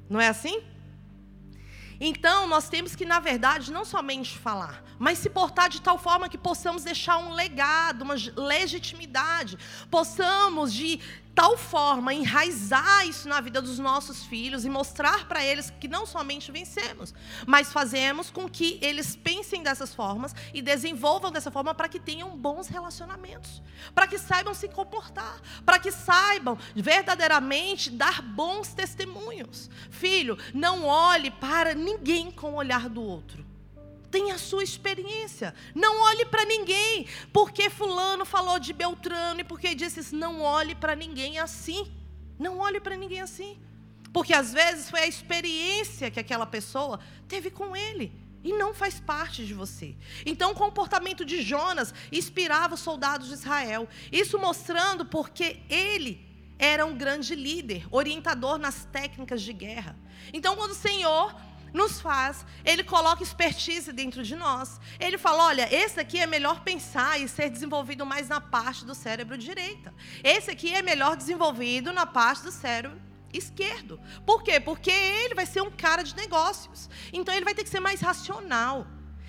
Não 0.08 0.20
é 0.20 0.28
assim? 0.28 0.62
Então, 2.00 2.46
nós 2.46 2.68
temos 2.68 2.96
que, 2.96 3.04
na 3.04 3.20
verdade, 3.20 3.70
não 3.70 3.84
somente 3.84 4.38
falar, 4.38 4.82
mas 4.98 5.18
se 5.18 5.28
portar 5.28 5.68
de 5.68 5.82
tal 5.82 5.98
forma 5.98 6.30
que 6.30 6.38
possamos 6.38 6.82
deixar 6.82 7.18
um 7.18 7.34
legado, 7.34 8.02
uma 8.02 8.14
legitimidade, 8.36 9.58
possamos 9.90 10.72
de 10.72 10.98
tal 11.34 11.56
forma 11.56 12.12
enraizar 12.12 13.06
isso 13.06 13.28
na 13.28 13.40
vida 13.40 13.60
dos 13.62 13.78
nossos 13.78 14.24
filhos 14.24 14.64
e 14.64 14.68
mostrar 14.68 15.26
para 15.26 15.44
eles 15.44 15.72
que 15.80 15.88
não 15.88 16.06
somente 16.06 16.50
vencemos, 16.52 17.14
mas 17.46 17.72
fazemos 17.72 18.30
com 18.30 18.48
que 18.48 18.78
eles 18.82 19.16
pensem 19.16 19.62
dessas 19.62 19.94
formas 19.94 20.34
e 20.52 20.60
desenvolvam 20.60 21.30
dessa 21.30 21.50
forma 21.50 21.74
para 21.74 21.88
que 21.88 21.98
tenham 21.98 22.36
bons 22.36 22.68
relacionamentos, 22.68 23.62
para 23.94 24.06
que 24.06 24.18
saibam 24.18 24.54
se 24.54 24.68
comportar, 24.68 25.40
para 25.64 25.78
que 25.78 25.90
saibam 25.90 26.58
verdadeiramente 26.74 27.90
dar 27.90 28.22
bons 28.22 28.74
testemunhos. 28.74 29.70
Filho, 29.90 30.36
não 30.54 30.84
olhe 30.84 31.30
para 31.30 31.74
ninguém 31.74 32.30
com 32.30 32.52
o 32.52 32.56
olhar 32.56 32.88
do 32.88 33.02
outro 33.02 33.49
tenha 34.10 34.34
a 34.34 34.38
sua 34.38 34.62
experiência. 34.62 35.54
Não 35.74 36.02
olhe 36.02 36.24
para 36.26 36.44
ninguém, 36.44 37.06
porque 37.32 37.70
fulano 37.70 38.24
falou 38.24 38.58
de 38.58 38.72
Beltrano 38.72 39.40
e 39.40 39.44
porque 39.44 39.74
disse 39.74 40.00
isso. 40.00 40.16
Não 40.16 40.40
olhe 40.40 40.74
para 40.74 40.94
ninguém 40.94 41.38
assim. 41.38 41.90
Não 42.38 42.58
olhe 42.58 42.80
para 42.80 42.96
ninguém 42.96 43.20
assim. 43.20 43.58
Porque 44.12 44.34
às 44.34 44.52
vezes 44.52 44.90
foi 44.90 45.00
a 45.00 45.06
experiência 45.06 46.10
que 46.10 46.18
aquela 46.18 46.46
pessoa 46.46 46.98
teve 47.28 47.50
com 47.50 47.76
ele 47.76 48.12
e 48.42 48.52
não 48.52 48.74
faz 48.74 48.98
parte 48.98 49.46
de 49.46 49.54
você. 49.54 49.94
Então, 50.24 50.52
o 50.52 50.54
comportamento 50.54 51.24
de 51.24 51.42
Jonas 51.42 51.94
inspirava 52.10 52.74
os 52.74 52.80
soldados 52.80 53.28
de 53.28 53.34
Israel. 53.34 53.88
Isso 54.10 54.38
mostrando 54.38 55.04
porque 55.04 55.60
ele 55.68 56.26
era 56.58 56.84
um 56.84 56.96
grande 56.96 57.34
líder, 57.34 57.86
orientador 57.90 58.58
nas 58.58 58.84
técnicas 58.86 59.42
de 59.42 59.52
guerra. 59.52 59.96
Então, 60.32 60.56
quando 60.56 60.72
o 60.72 60.74
Senhor 60.74 61.34
nos 61.72 62.00
faz, 62.00 62.44
ele 62.64 62.82
coloca 62.82 63.22
expertise 63.22 63.92
dentro 63.92 64.22
de 64.22 64.36
nós. 64.36 64.80
Ele 64.98 65.18
fala: 65.18 65.44
olha, 65.44 65.74
esse 65.74 65.98
aqui 66.00 66.18
é 66.18 66.26
melhor 66.26 66.60
pensar 66.60 67.20
e 67.20 67.28
ser 67.28 67.50
desenvolvido 67.50 68.04
mais 68.04 68.28
na 68.28 68.40
parte 68.40 68.84
do 68.84 68.94
cérebro 68.94 69.38
direita. 69.38 69.94
Esse 70.22 70.50
aqui 70.50 70.74
é 70.74 70.82
melhor 70.82 71.16
desenvolvido 71.16 71.92
na 71.92 72.06
parte 72.06 72.44
do 72.44 72.52
cérebro 72.52 73.00
esquerdo. 73.32 74.00
Por 74.26 74.42
quê? 74.42 74.58
Porque 74.58 74.90
ele 74.90 75.34
vai 75.34 75.46
ser 75.46 75.62
um 75.62 75.70
cara 75.70 76.02
de 76.02 76.16
negócios. 76.16 76.88
Então 77.12 77.34
ele 77.34 77.44
vai 77.44 77.54
ter 77.54 77.62
que 77.62 77.70
ser 77.70 77.80
mais 77.80 78.00
racional. 78.00 78.86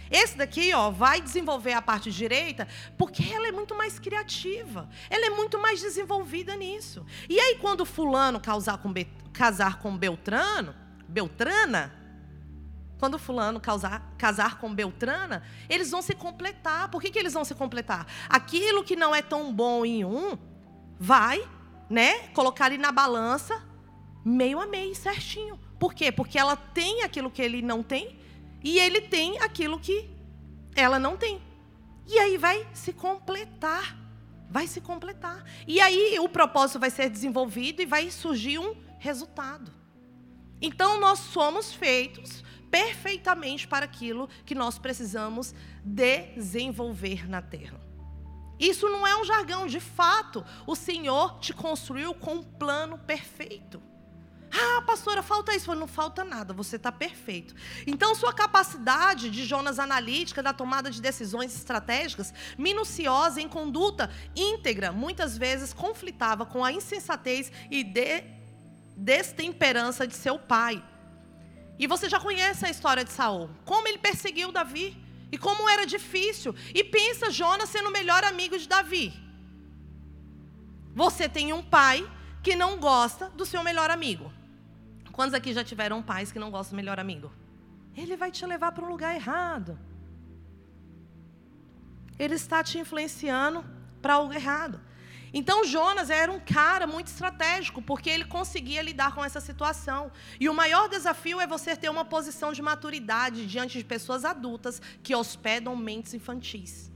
Esse 0.09 0.37
daqui, 0.37 0.73
ó, 0.73 0.91
vai 0.91 1.21
desenvolver 1.21 1.71
a 1.71 1.81
parte 1.81 2.11
direita, 2.11 2.67
porque 2.97 3.23
ela 3.23 3.47
é 3.47 3.51
muito 3.51 3.73
mais 3.73 3.97
criativa. 3.97 4.89
Ela 5.09 5.27
é 5.27 5.29
muito 5.29 5.57
mais 5.57 5.79
desenvolvida 5.79 6.53
nisso. 6.55 7.05
E 7.29 7.39
aí, 7.39 7.57
quando 7.61 7.85
fulano 7.85 8.37
casar 8.37 8.77
com, 8.79 8.93
casar 9.31 9.79
com 9.79 9.97
Beltrano, 9.97 10.75
Beltrana, 11.07 12.00
quando 13.01 13.17
fulano 13.17 13.59
casar, 13.59 14.13
casar 14.15 14.59
com 14.59 14.71
Beltrana, 14.71 15.41
eles 15.67 15.89
vão 15.89 16.03
se 16.03 16.13
completar. 16.13 16.87
Por 16.91 17.01
que, 17.01 17.09
que 17.09 17.17
eles 17.17 17.33
vão 17.33 17.43
se 17.43 17.55
completar? 17.55 18.05
Aquilo 18.29 18.83
que 18.83 18.95
não 18.95 19.15
é 19.15 19.23
tão 19.23 19.51
bom 19.51 19.83
em 19.83 20.05
um, 20.05 20.37
vai, 20.99 21.43
né, 21.89 22.27
colocar 22.27 22.67
ele 22.67 22.77
na 22.77 22.91
balança, 22.91 23.59
meio 24.23 24.59
a 24.61 24.67
meio, 24.67 24.93
certinho. 24.93 25.59
Por 25.79 25.95
quê? 25.95 26.11
Porque 26.11 26.37
ela 26.37 26.55
tem 26.55 27.01
aquilo 27.01 27.31
que 27.31 27.41
ele 27.41 27.63
não 27.63 27.81
tem, 27.81 28.19
e 28.63 28.77
ele 28.77 29.01
tem 29.01 29.39
aquilo 29.39 29.79
que 29.79 30.07
ela 30.75 30.99
não 30.99 31.17
tem. 31.17 31.41
E 32.05 32.19
aí 32.19 32.37
vai 32.37 32.67
se 32.71 32.93
completar. 32.93 33.97
Vai 34.47 34.67
se 34.67 34.79
completar. 34.79 35.43
E 35.65 35.81
aí 35.81 36.19
o 36.19 36.29
propósito 36.29 36.79
vai 36.79 36.91
ser 36.91 37.09
desenvolvido 37.09 37.81
e 37.81 37.85
vai 37.87 38.11
surgir 38.11 38.59
um 38.59 38.75
resultado. 38.99 39.71
Então 40.61 40.99
nós 40.99 41.17
somos 41.17 41.73
feitos 41.73 42.43
perfeitamente 42.71 43.67
para 43.67 43.85
aquilo 43.85 44.27
que 44.45 44.55
nós 44.55 44.79
precisamos 44.79 45.53
desenvolver 45.83 47.29
na 47.29 47.41
terra. 47.41 47.79
Isso 48.57 48.87
não 48.89 49.05
é 49.05 49.19
um 49.19 49.25
jargão, 49.25 49.67
de 49.67 49.79
fato, 49.79 50.45
o 50.65 50.75
Senhor 50.75 51.39
te 51.39 51.51
construiu 51.53 52.13
com 52.13 52.35
um 52.35 52.43
plano 52.43 52.97
perfeito. 52.97 53.81
Ah, 54.53 54.81
pastora, 54.81 55.23
falta 55.23 55.55
isso. 55.55 55.73
Não 55.73 55.87
falta 55.87 56.23
nada, 56.23 56.53
você 56.53 56.75
está 56.75 56.91
perfeito. 56.91 57.55
Então, 57.87 58.13
sua 58.13 58.33
capacidade 58.33 59.29
de 59.29 59.45
Jonas 59.45 59.79
analítica, 59.79 60.43
da 60.43 60.53
tomada 60.53 60.91
de 60.91 61.01
decisões 61.01 61.55
estratégicas, 61.55 62.33
minuciosa, 62.57 63.41
em 63.41 63.47
conduta 63.47 64.11
íntegra, 64.35 64.91
muitas 64.91 65.37
vezes 65.37 65.73
conflitava 65.73 66.45
com 66.45 66.63
a 66.63 66.71
insensatez 66.71 67.51
e 67.69 67.83
de 67.83 68.23
destemperança 68.95 70.05
de 70.05 70.15
seu 70.15 70.37
pai. 70.37 70.83
E 71.81 71.87
você 71.87 72.07
já 72.07 72.19
conhece 72.19 72.63
a 72.63 72.69
história 72.69 73.03
de 73.03 73.11
Saul, 73.11 73.49
como 73.65 73.87
ele 73.87 73.97
perseguiu 73.97 74.51
Davi 74.51 74.87
e 75.31 75.37
como 75.45 75.67
era 75.67 75.83
difícil. 75.83 76.53
E 76.75 76.83
pensa 76.83 77.31
Jonas 77.31 77.69
sendo 77.69 77.89
o 77.89 77.91
melhor 77.91 78.23
amigo 78.23 78.55
de 78.55 78.67
Davi. 78.67 79.11
Você 80.93 81.27
tem 81.27 81.51
um 81.51 81.63
pai 81.63 82.07
que 82.43 82.55
não 82.55 82.77
gosta 82.77 83.29
do 83.29 83.47
seu 83.47 83.63
melhor 83.63 83.89
amigo. 83.89 84.31
Quantos 85.11 85.33
aqui 85.33 85.53
já 85.53 85.63
tiveram 85.63 86.03
pais 86.03 86.31
que 86.31 86.37
não 86.37 86.51
gostam 86.51 86.73
do 86.73 86.81
melhor 86.81 86.99
amigo? 86.99 87.31
Ele 87.97 88.15
vai 88.15 88.29
te 88.29 88.45
levar 88.45 88.71
para 88.73 88.85
um 88.85 88.89
lugar 88.89 89.15
errado. 89.15 89.79
Ele 92.19 92.35
está 92.35 92.63
te 92.63 92.77
influenciando 92.77 93.65
para 94.03 94.13
algo 94.13 94.31
errado. 94.33 94.79
Então 95.33 95.65
Jonas 95.65 96.09
era 96.09 96.31
um 96.31 96.39
cara 96.39 96.85
muito 96.85 97.07
estratégico, 97.07 97.81
porque 97.81 98.09
ele 98.09 98.25
conseguia 98.25 98.81
lidar 98.81 99.15
com 99.15 99.23
essa 99.23 99.39
situação. 99.39 100.11
E 100.39 100.49
o 100.49 100.53
maior 100.53 100.89
desafio 100.89 101.39
é 101.39 101.47
você 101.47 101.75
ter 101.75 101.89
uma 101.89 102.03
posição 102.03 102.51
de 102.51 102.61
maturidade 102.61 103.45
diante 103.45 103.77
de 103.77 103.85
pessoas 103.85 104.25
adultas 104.25 104.81
que 105.01 105.15
hospedam 105.15 105.75
mentes 105.75 106.13
infantis. 106.13 106.91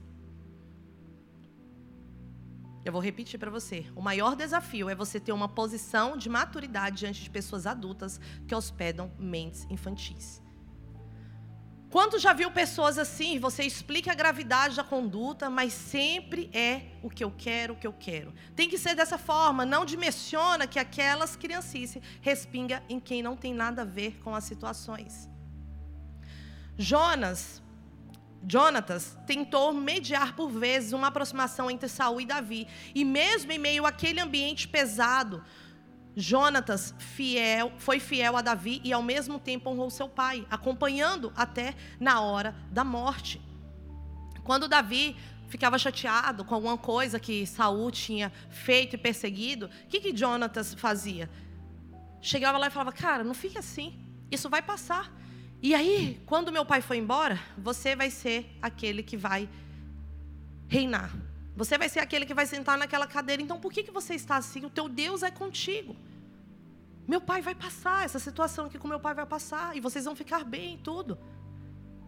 Eu 2.84 2.92
vou 2.92 3.00
repetir 3.00 3.40
para 3.40 3.50
você. 3.50 3.84
O 3.96 4.02
maior 4.02 4.36
desafio 4.36 4.88
é 4.88 4.94
você 4.94 5.18
ter 5.18 5.32
uma 5.32 5.48
posição 5.48 6.16
de 6.16 6.28
maturidade 6.28 6.98
diante 6.98 7.22
de 7.22 7.30
pessoas 7.30 7.66
adultas 7.66 8.20
que 8.46 8.54
hospedam 8.54 9.10
mentes 9.18 9.66
infantis. 9.68 10.45
Quanto 11.96 12.18
já 12.18 12.34
viu 12.34 12.50
pessoas 12.50 12.98
assim, 12.98 13.38
você 13.38 13.62
explica 13.62 14.12
a 14.12 14.14
gravidade 14.14 14.76
da 14.76 14.84
conduta, 14.84 15.48
mas 15.48 15.72
sempre 15.72 16.50
é 16.52 16.82
o 17.02 17.08
que 17.08 17.24
eu 17.24 17.30
quero, 17.30 17.72
o 17.72 17.76
que 17.78 17.86
eu 17.86 17.92
quero. 17.94 18.34
Tem 18.54 18.68
que 18.68 18.76
ser 18.76 18.94
dessa 18.94 19.16
forma, 19.16 19.64
não 19.64 19.82
dimensiona 19.86 20.66
que 20.66 20.78
aquelas 20.78 21.36
criancices 21.36 22.02
respinga 22.20 22.82
em 22.86 23.00
quem 23.00 23.22
não 23.22 23.34
tem 23.34 23.54
nada 23.54 23.80
a 23.80 23.86
ver 23.86 24.18
com 24.22 24.34
as 24.34 24.44
situações. 24.44 25.26
Jonas, 26.76 27.62
Jonatas 28.46 29.16
tentou 29.26 29.72
mediar 29.72 30.36
por 30.36 30.50
vezes 30.50 30.92
uma 30.92 31.06
aproximação 31.06 31.70
entre 31.70 31.88
Saul 31.88 32.20
e 32.20 32.26
Davi, 32.26 32.68
e 32.94 33.06
mesmo 33.06 33.50
em 33.52 33.58
meio 33.58 33.86
àquele 33.86 34.20
ambiente 34.20 34.68
pesado, 34.68 35.42
Jonatas 36.16 36.94
fiel, 36.98 37.70
foi 37.76 38.00
fiel 38.00 38.38
a 38.38 38.40
Davi 38.40 38.80
e 38.82 38.90
ao 38.90 39.02
mesmo 39.02 39.38
tempo 39.38 39.68
honrou 39.68 39.90
seu 39.90 40.08
pai, 40.08 40.46
acompanhando 40.50 41.30
até 41.36 41.74
na 42.00 42.22
hora 42.22 42.56
da 42.70 42.82
morte. 42.82 43.38
Quando 44.42 44.66
Davi 44.66 45.14
ficava 45.46 45.78
chateado 45.78 46.42
com 46.42 46.54
alguma 46.54 46.78
coisa 46.78 47.20
que 47.20 47.46
Saul 47.46 47.90
tinha 47.90 48.32
feito 48.48 48.94
e 48.94 48.98
perseguido, 48.98 49.66
o 49.66 49.88
que, 49.88 50.00
que 50.00 50.16
Jonatas 50.16 50.72
fazia? 50.72 51.28
Chegava 52.22 52.56
lá 52.56 52.68
e 52.68 52.70
falava: 52.70 52.92
Cara, 52.92 53.22
não 53.22 53.34
fique 53.34 53.58
assim, 53.58 53.94
isso 54.30 54.48
vai 54.48 54.62
passar. 54.62 55.12
E 55.62 55.74
aí, 55.74 56.22
quando 56.24 56.50
meu 56.50 56.64
pai 56.64 56.80
foi 56.80 56.96
embora, 56.96 57.38
você 57.58 57.94
vai 57.94 58.10
ser 58.10 58.56
aquele 58.62 59.02
que 59.02 59.16
vai 59.16 59.48
reinar. 60.66 61.10
Você 61.56 61.78
vai 61.78 61.88
ser 61.88 62.00
aquele 62.00 62.26
que 62.26 62.34
vai 62.34 62.46
sentar 62.46 62.76
naquela 62.76 63.06
cadeira. 63.06 63.42
Então, 63.42 63.58
por 63.58 63.72
que, 63.72 63.82
que 63.82 63.90
você 63.90 64.14
está 64.14 64.36
assim? 64.36 64.64
O 64.64 64.70
teu 64.70 64.88
Deus 64.88 65.22
é 65.22 65.30
contigo. 65.30 65.96
Meu 67.08 67.20
pai 67.20 67.40
vai 67.40 67.54
passar, 67.54 68.04
essa 68.04 68.18
situação 68.18 68.66
aqui 68.66 68.78
com 68.78 68.86
meu 68.86 69.00
pai 69.00 69.14
vai 69.14 69.24
passar. 69.24 69.76
E 69.76 69.80
vocês 69.80 70.04
vão 70.04 70.14
ficar 70.14 70.44
bem 70.44 70.74
e 70.74 70.78
tudo. 70.78 71.18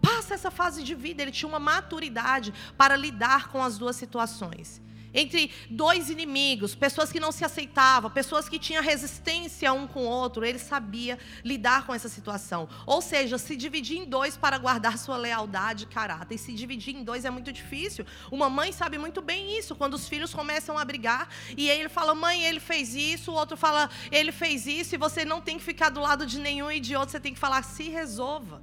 Passa 0.02 0.34
essa 0.34 0.50
fase 0.50 0.82
de 0.82 0.94
vida. 0.94 1.22
Ele 1.22 1.32
tinha 1.32 1.48
uma 1.48 1.58
maturidade 1.58 2.52
para 2.76 2.94
lidar 2.96 3.48
com 3.48 3.62
as 3.62 3.78
duas 3.78 3.96
situações. 3.96 4.82
Entre 5.12 5.50
dois 5.70 6.10
inimigos, 6.10 6.74
pessoas 6.74 7.10
que 7.10 7.20
não 7.20 7.32
se 7.32 7.44
aceitavam, 7.44 8.10
pessoas 8.10 8.48
que 8.48 8.58
tinham 8.58 8.82
resistência 8.82 9.72
um 9.72 9.86
com 9.86 10.00
o 10.00 10.08
outro, 10.08 10.44
ele 10.44 10.58
sabia 10.58 11.18
lidar 11.44 11.86
com 11.86 11.94
essa 11.94 12.08
situação. 12.08 12.68
Ou 12.86 13.00
seja, 13.00 13.38
se 13.38 13.56
dividir 13.56 13.98
em 13.98 14.04
dois 14.04 14.36
para 14.36 14.58
guardar 14.58 14.98
sua 14.98 15.16
lealdade 15.16 15.84
e 15.84 15.86
caráter. 15.86 16.34
E 16.34 16.38
se 16.38 16.52
dividir 16.52 16.94
em 16.94 17.02
dois 17.02 17.24
é 17.24 17.30
muito 17.30 17.52
difícil. 17.52 18.04
Uma 18.30 18.50
mãe 18.50 18.72
sabe 18.72 18.98
muito 18.98 19.20
bem 19.20 19.58
isso, 19.58 19.74
quando 19.74 19.94
os 19.94 20.08
filhos 20.08 20.34
começam 20.34 20.78
a 20.78 20.84
brigar 20.84 21.28
e 21.56 21.68
ele 21.68 21.88
fala, 21.88 22.14
mãe, 22.14 22.42
ele 22.42 22.60
fez 22.60 22.94
isso, 22.94 23.32
o 23.32 23.34
outro 23.34 23.56
fala, 23.56 23.90
ele 24.10 24.32
fez 24.32 24.66
isso, 24.66 24.94
e 24.94 24.98
você 24.98 25.24
não 25.24 25.40
tem 25.40 25.58
que 25.58 25.64
ficar 25.64 25.90
do 25.90 26.00
lado 26.00 26.26
de 26.26 26.38
nenhum 26.38 26.70
e 26.70 26.80
de 26.80 26.94
outro, 26.94 27.12
você 27.12 27.20
tem 27.20 27.32
que 27.32 27.40
falar, 27.40 27.62
se 27.62 27.88
resolva. 27.88 28.62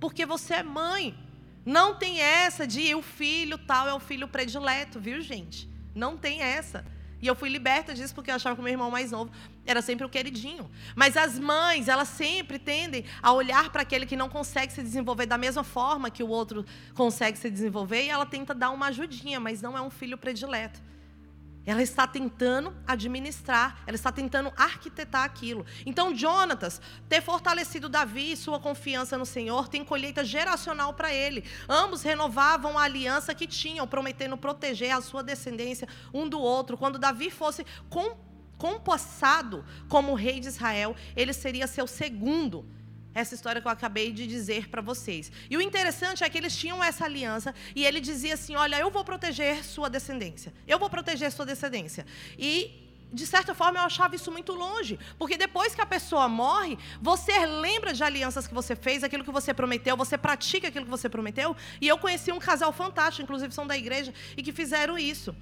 Porque 0.00 0.26
você 0.26 0.54
é 0.54 0.62
mãe. 0.62 1.25
Não 1.66 1.96
tem 1.96 2.20
essa 2.20 2.64
de 2.64 2.94
o 2.94 3.02
filho 3.02 3.58
tal 3.58 3.88
é 3.88 3.92
o 3.92 3.98
filho 3.98 4.28
predileto, 4.28 5.00
viu, 5.00 5.20
gente? 5.20 5.68
Não 5.92 6.16
tem 6.16 6.40
essa. 6.40 6.84
E 7.20 7.26
eu 7.26 7.34
fui 7.34 7.48
liberta 7.48 7.92
disso 7.92 8.14
porque 8.14 8.30
eu 8.30 8.36
achava 8.36 8.54
que 8.54 8.60
o 8.60 8.64
meu 8.64 8.72
irmão 8.72 8.88
mais 8.88 9.10
novo 9.10 9.32
era 9.66 9.82
sempre 9.82 10.06
o 10.06 10.08
queridinho. 10.08 10.70
Mas 10.94 11.16
as 11.16 11.36
mães, 11.40 11.88
elas 11.88 12.06
sempre 12.06 12.56
tendem 12.56 13.04
a 13.20 13.32
olhar 13.32 13.70
para 13.70 13.82
aquele 13.82 14.06
que 14.06 14.14
não 14.14 14.28
consegue 14.28 14.72
se 14.72 14.80
desenvolver 14.80 15.26
da 15.26 15.36
mesma 15.36 15.64
forma 15.64 16.08
que 16.08 16.22
o 16.22 16.28
outro 16.28 16.64
consegue 16.94 17.36
se 17.36 17.50
desenvolver 17.50 18.04
e 18.04 18.10
ela 18.10 18.26
tenta 18.26 18.54
dar 18.54 18.70
uma 18.70 18.86
ajudinha, 18.86 19.40
mas 19.40 19.60
não 19.60 19.76
é 19.76 19.80
um 19.80 19.90
filho 19.90 20.16
predileto. 20.16 20.80
Ela 21.66 21.82
está 21.82 22.06
tentando 22.06 22.72
administrar, 22.86 23.82
ela 23.86 23.96
está 23.96 24.12
tentando 24.12 24.52
arquitetar 24.56 25.24
aquilo. 25.24 25.66
Então, 25.84 26.14
Jonatas, 26.14 26.80
ter 27.08 27.20
fortalecido 27.20 27.88
Davi 27.88 28.32
e 28.32 28.36
sua 28.36 28.60
confiança 28.60 29.18
no 29.18 29.26
Senhor, 29.26 29.66
tem 29.66 29.84
colheita 29.84 30.24
geracional 30.24 30.94
para 30.94 31.12
ele. 31.12 31.42
Ambos 31.68 32.02
renovavam 32.02 32.78
a 32.78 32.84
aliança 32.84 33.34
que 33.34 33.48
tinham, 33.48 33.86
prometendo 33.86 34.36
proteger 34.36 34.92
a 34.92 35.00
sua 35.00 35.24
descendência 35.24 35.88
um 36.14 36.28
do 36.28 36.40
outro. 36.40 36.78
Quando 36.78 37.00
Davi 37.00 37.30
fosse 37.30 37.66
compassado 38.56 39.64
como 39.88 40.14
rei 40.14 40.38
de 40.38 40.46
Israel, 40.46 40.94
ele 41.16 41.32
seria 41.32 41.66
seu 41.66 41.88
segundo 41.88 42.64
essa 43.16 43.34
história 43.34 43.60
que 43.62 43.66
eu 43.66 43.72
acabei 43.72 44.12
de 44.12 44.26
dizer 44.26 44.68
para 44.68 44.82
vocês. 44.82 45.32
E 45.48 45.56
o 45.56 45.60
interessante 45.60 46.22
é 46.22 46.28
que 46.28 46.36
eles 46.36 46.54
tinham 46.54 46.84
essa 46.84 47.04
aliança 47.06 47.54
e 47.74 47.84
ele 47.84 47.98
dizia 47.98 48.34
assim: 48.34 48.54
Olha, 48.54 48.76
eu 48.78 48.90
vou 48.90 49.04
proteger 49.04 49.64
sua 49.64 49.88
descendência, 49.88 50.52
eu 50.68 50.78
vou 50.78 50.90
proteger 50.90 51.32
sua 51.32 51.46
descendência. 51.46 52.04
E 52.38 52.82
de 53.12 53.24
certa 53.24 53.54
forma, 53.54 53.78
eu 53.78 53.84
achava 53.84 54.16
isso 54.16 54.30
muito 54.32 54.52
longe, 54.52 54.98
porque 55.18 55.36
depois 55.36 55.74
que 55.74 55.80
a 55.80 55.86
pessoa 55.86 56.28
morre, 56.28 56.76
você 57.00 57.46
lembra 57.46 57.94
de 57.94 58.02
alianças 58.02 58.46
que 58.46 58.52
você 58.52 58.74
fez, 58.74 59.04
aquilo 59.04 59.24
que 59.24 59.30
você 59.30 59.54
prometeu, 59.54 59.96
você 59.96 60.18
pratica 60.18 60.68
aquilo 60.68 60.84
que 60.84 60.90
você 60.90 61.08
prometeu. 61.08 61.56
E 61.80 61.86
eu 61.88 61.96
conheci 61.96 62.32
um 62.32 62.38
casal 62.38 62.72
fantástico, 62.72 63.22
inclusive 63.22 63.54
são 63.54 63.66
da 63.66 63.76
igreja, 63.76 64.12
e 64.36 64.42
que 64.42 64.52
fizeram 64.52 64.98
isso. 64.98 65.34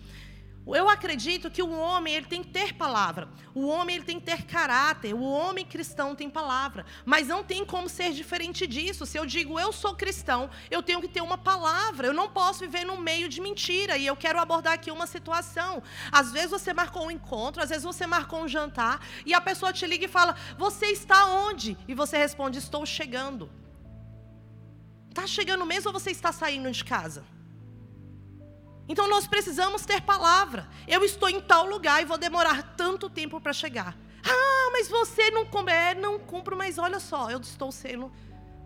Eu 0.66 0.88
acredito 0.88 1.50
que 1.50 1.62
o 1.62 1.71
homem 1.71 2.14
ele 2.14 2.26
tem 2.26 2.42
que 2.42 2.49
ter 2.49 2.73
palavra. 2.73 3.28
O 3.54 3.66
homem 3.66 3.97
ele 3.97 4.04
tem 4.04 4.18
que 4.18 4.25
ter 4.25 4.44
caráter. 4.44 5.12
O 5.12 5.23
homem 5.23 5.64
cristão 5.64 6.14
tem 6.14 6.30
palavra. 6.30 6.87
Mas 7.04 7.28
não 7.28 7.44
tem 7.44 7.66
como 7.66 7.88
ser 7.88 8.12
diferente 8.12 8.66
disso. 8.66 9.04
Se 9.04 9.18
eu 9.18 9.26
digo 9.26 9.61
eu 9.61 9.73
sou 9.73 9.94
cristão, 9.94 10.49
eu 10.71 10.83
tenho 10.83 11.02
que 11.02 11.09
ter 11.09 11.21
uma 11.21 11.37
palavra. 11.37 12.06
Eu 12.06 12.14
não 12.14 12.30
posso 12.30 12.61
viver 12.61 12.85
no 12.85 12.97
meio 12.97 13.28
de 13.28 13.42
mentira. 13.42 13.99
E 13.99 14.06
eu 14.06 14.16
quero 14.16 14.40
abordar 14.40 14.73
aqui 14.73 14.90
uma 14.90 15.06
situação. 15.06 15.83
Às 16.11 16.33
vezes 16.33 16.50
você 16.50 16.73
marcou 16.73 17.06
um 17.06 17.11
encontro, 17.11 17.62
às 17.62 17.68
vezes 17.68 17.85
você 17.85 18.06
marcou 18.06 18.42
um 18.42 18.49
jantar 18.49 19.06
e 19.26 19.35
a 19.35 19.40
pessoa 19.40 19.73
te 19.73 19.87
liga 19.87 20.06
e 20.06 20.09
fala: 20.09 20.35
"Você 20.56 20.87
está 20.87 21.26
onde?" 21.26 21.76
E 21.87 21.94
você 21.94 22.16
responde: 22.16 22.59
"Estou 22.59 22.87
chegando." 22.87 23.50
Está 25.11 25.26
chegando 25.26 25.64
mesmo 25.66 25.90
ou 25.90 25.92
você 25.92 26.11
está 26.11 26.33
saindo 26.33 26.71
de 26.73 26.83
casa? 26.85 27.34
Então 28.88 29.09
nós 29.09 29.26
precisamos 29.26 29.85
ter 29.85 30.03
palavra. 30.03 30.69
Eu 30.87 31.05
estou 31.05 31.29
em 31.29 31.41
tal 31.41 31.67
lugar 31.67 32.03
e 32.03 32.05
vou 32.05 32.19
demorar 32.19 32.75
tanto 32.76 33.09
tempo 33.09 33.41
para 33.41 33.53
chegar. 33.53 33.97
Ah, 34.25 34.71
mas 34.73 34.88
você 34.88 35.31
não 35.31 35.47
cumpre. 35.47 35.73
É, 35.75 35.95
não 35.95 36.19
cumpro, 36.19 36.57
mas 36.57 36.79
olha 36.79 37.00
só, 37.00 37.31
eu 37.31 37.41
estou 37.41 37.73
sendo 37.73 38.12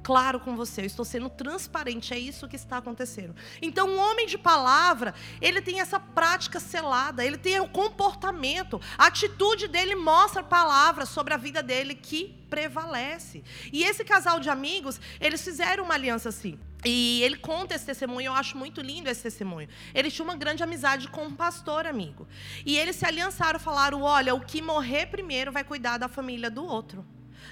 claro 0.08 0.40
com 0.40 0.56
você, 0.56 0.80
eu 0.80 0.86
estou 0.86 1.04
sendo 1.04 1.28
transparente, 1.28 2.14
é 2.14 2.18
isso 2.18 2.48
que 2.48 2.56
está 2.56 2.78
acontecendo. 2.78 3.36
Então, 3.60 3.90
um 3.90 3.98
homem 3.98 4.26
de 4.26 4.38
palavra, 4.38 5.14
ele 5.38 5.60
tem 5.60 5.80
essa 5.80 6.00
prática 6.00 6.58
selada, 6.58 7.22
ele 7.22 7.36
tem 7.36 7.60
o 7.60 7.68
comportamento, 7.68 8.80
a 8.96 9.08
atitude 9.08 9.68
dele 9.68 9.94
mostra 9.94 10.42
palavras 10.42 11.10
sobre 11.10 11.34
a 11.34 11.36
vida 11.36 11.62
dele 11.62 11.94
que 11.94 12.42
prevalece. 12.48 13.44
E 13.70 13.84
esse 13.84 14.02
casal 14.02 14.40
de 14.40 14.48
amigos, 14.48 14.98
eles 15.20 15.44
fizeram 15.44 15.84
uma 15.84 15.92
aliança 15.92 16.30
assim. 16.30 16.58
E 16.86 17.20
ele 17.22 17.36
conta 17.36 17.74
esse 17.74 17.84
testemunho, 17.84 18.28
eu 18.28 18.32
acho 18.32 18.56
muito 18.56 18.80
lindo 18.80 19.10
esse 19.10 19.24
testemunho. 19.24 19.68
Ele 19.94 20.10
tinha 20.10 20.24
uma 20.24 20.36
grande 20.36 20.62
amizade 20.62 21.06
com 21.08 21.24
um 21.24 21.34
pastor 21.34 21.86
amigo. 21.86 22.26
E 22.64 22.78
eles 22.78 22.96
se 22.96 23.04
aliançaram, 23.04 23.60
falaram: 23.60 24.00
olha, 24.00 24.34
o 24.34 24.40
que 24.40 24.62
morrer 24.62 25.04
primeiro 25.04 25.52
vai 25.52 25.64
cuidar 25.64 25.98
da 25.98 26.08
família 26.08 26.50
do 26.50 26.64
outro. 26.64 27.04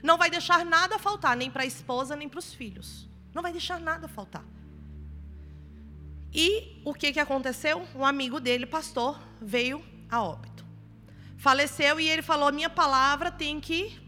Não 0.02 0.18
vai 0.18 0.30
deixar 0.30 0.64
nada 0.64 0.98
faltar, 0.98 1.36
nem 1.36 1.50
para 1.50 1.62
a 1.62 1.66
esposa, 1.66 2.16
nem 2.16 2.28
para 2.28 2.38
os 2.38 2.52
filhos. 2.52 3.08
Não 3.34 3.42
vai 3.42 3.52
deixar 3.52 3.80
nada 3.80 4.08
faltar. 4.08 4.44
E 6.32 6.80
o 6.84 6.92
que, 6.92 7.12
que 7.12 7.20
aconteceu? 7.20 7.86
Um 7.94 8.04
amigo 8.04 8.40
dele, 8.40 8.66
pastor, 8.66 9.18
veio 9.40 9.82
a 10.10 10.22
óbito. 10.22 10.64
Faleceu 11.38 12.00
e 12.00 12.08
ele 12.08 12.22
falou: 12.22 12.52
minha 12.52 12.70
palavra 12.70 13.30
tem 13.30 13.60
que 13.60 13.98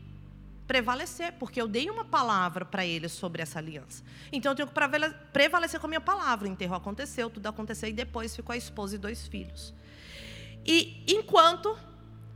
prevalecer, 0.66 1.33
porque 1.38 1.61
eu 1.61 1.66
dei 1.66 1.88
uma 1.88 2.05
palavra 2.05 2.64
para 2.64 2.85
ele 2.85 3.09
sobre 3.09 3.40
essa 3.40 3.59
aliança. 3.59 4.05
Então 4.31 4.53
eu 4.53 4.57
tenho 4.57 4.68
que 4.68 4.74
prevalecer 5.33 5.81
com 5.81 5.87
a 5.87 5.88
minha 5.88 6.01
palavra. 6.01 6.46
O 6.46 6.51
enterro 6.51 6.74
aconteceu, 6.74 7.31
tudo 7.31 7.46
aconteceu, 7.46 7.88
e 7.88 7.92
depois 7.92 8.37
ficou 8.37 8.53
a 8.53 8.57
esposa 8.57 8.96
e 8.96 8.98
dois 8.98 9.27
filhos. 9.27 9.72
E 10.66 11.05
enquanto 11.09 11.77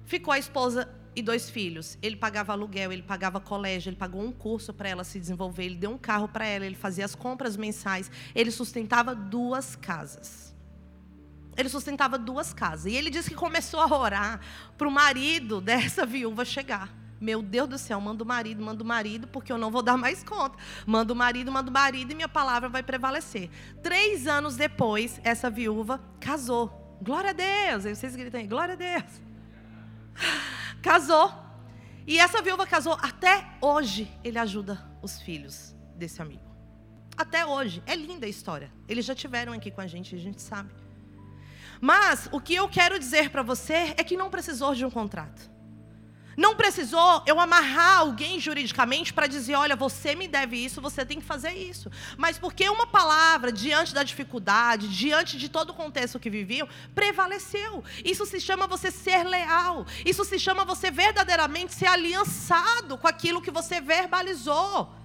ficou 0.07 0.33
a 0.33 0.39
esposa 0.39 0.89
e 1.15 1.23
dois 1.23 1.51
filhos, 1.51 1.99
ele 2.01 2.17
pagava 2.17 2.53
aluguel, 2.53 2.93
ele 2.93 3.03
pagava 3.03 3.39
colégio, 3.39 3.91
ele 3.91 3.97
pagou 3.97 4.23
um 4.23 4.33
curso 4.33 4.73
para 4.73 4.89
ela 4.89 5.05
se 5.05 5.21
desenvolver, 5.21 5.65
ele 5.65 5.77
deu 5.77 5.91
um 5.91 5.99
carro 5.99 6.27
para 6.27 6.47
ela, 6.47 6.65
ele 6.65 6.75
fazia 6.75 7.05
as 7.05 7.15
compras 7.15 7.57
mensais, 7.57 8.11
ele 8.35 8.51
sustentava 8.51 9.15
duas 9.15 9.77
casas. 9.77 10.53
Ele 11.55 11.69
sustentava 11.69 12.17
duas 12.17 12.55
casas. 12.55 12.91
E 12.91 12.97
ele 12.97 13.11
disse 13.11 13.29
que 13.29 13.37
começou 13.37 13.81
a 13.81 13.99
orar 13.99 14.41
para 14.79 14.89
o 14.89 14.91
marido 14.91 15.61
dessa 15.63 16.07
viúva 16.07 16.45
chegar. 16.45 16.91
Meu 17.21 17.41
Deus 17.41 17.69
do 17.69 17.79
céu, 17.79 18.01
manda 18.01 18.25
o 18.25 18.27
marido, 18.27 18.65
manda 18.65 18.83
o 18.83 18.87
marido, 18.87 19.29
porque 19.29 19.53
eu 19.53 19.59
não 19.59 19.71
vou 19.71 19.83
dar 19.83 19.97
mais 19.97 20.25
conta. 20.25 20.59
Manda 20.87 21.13
o 21.13 21.17
marido, 21.17 21.53
manda 21.53 21.71
o 21.71 21.73
marido 21.73 22.11
e 22.11 22.15
minha 22.15 22.29
palavra 22.29 22.69
vai 22.69 22.83
prevalecer. 22.83 23.49
Três 23.83 24.27
anos 24.27 24.57
depois, 24.57 25.21
essa 25.23 25.49
viúva 25.49 26.01
casou. 26.19 26.99
Glória 27.01 27.31
a 27.31 27.33
Deus. 27.33 27.87
Aí 27.87 27.95
vocês 27.95 28.17
gritam 28.17 28.41
aí, 28.41 28.47
glória 28.47 28.75
a 28.75 28.77
Deus. 28.77 29.32
Casou. 30.83 31.33
E 32.07 32.19
essa 32.19 32.43
viúva 32.43 32.67
casou. 32.67 32.95
Até 33.01 33.47
hoje, 33.61 34.11
ele 34.25 34.39
ajuda 34.39 34.85
os 35.01 35.21
filhos 35.21 35.75
desse 35.95 36.21
amigo. 36.21 36.43
Até 37.17 37.47
hoje. 37.47 37.83
É 37.87 37.95
linda 37.95 38.27
a 38.27 38.29
história. 38.29 38.73
Eles 38.89 39.05
já 39.05 39.15
tiveram 39.15 39.53
aqui 39.53 39.71
com 39.71 39.81
a 39.81 39.87
gente, 39.87 40.15
a 40.15 40.19
gente 40.19 40.43
sabe. 40.43 40.73
Mas 41.81 42.29
o 42.33 42.41
que 42.41 42.55
eu 42.55 42.69
quero 42.69 42.99
dizer 42.99 43.31
para 43.31 43.43
você 43.43 43.95
é 43.97 44.05
que 44.05 44.17
não 44.17 44.31
precisou 44.31 44.75
de 44.75 44.85
um 44.85 44.91
contrato. 44.91 45.52
Não 46.37 46.57
precisou 46.57 47.23
eu 47.27 47.39
amarrar 47.39 47.99
alguém 47.99 48.41
juridicamente 48.41 49.13
para 49.13 49.27
dizer: 49.27 49.55
olha, 49.55 49.77
você 49.77 50.15
me 50.15 50.27
deve 50.27 50.57
isso, 50.57 50.81
você 50.81 51.05
tem 51.05 51.21
que 51.21 51.27
fazer 51.27 51.53
isso. 51.53 51.91
Mas 52.17 52.39
porque 52.39 52.69
uma 52.69 52.87
palavra, 52.87 53.53
diante 53.53 53.95
da 53.95 54.03
dificuldade, 54.03 54.89
diante 54.89 55.37
de 55.37 55.49
todo 55.49 55.71
o 55.71 55.75
contexto 55.75 56.19
que 56.19 56.31
viviam, 56.31 56.69
prevaleceu. 56.95 57.85
Isso 58.05 58.25
se 58.27 58.41
chama 58.41 58.67
você 58.67 58.91
ser 58.91 59.25
leal. 59.25 59.87
Isso 60.05 60.25
se 60.25 60.39
chama 60.39 60.65
você 60.65 60.91
verdadeiramente 60.91 61.75
ser 61.75 61.87
aliançado 61.87 62.97
com 62.99 63.09
aquilo 63.09 63.43
que 63.43 63.51
você 63.51 63.81
verbalizou 63.81 65.02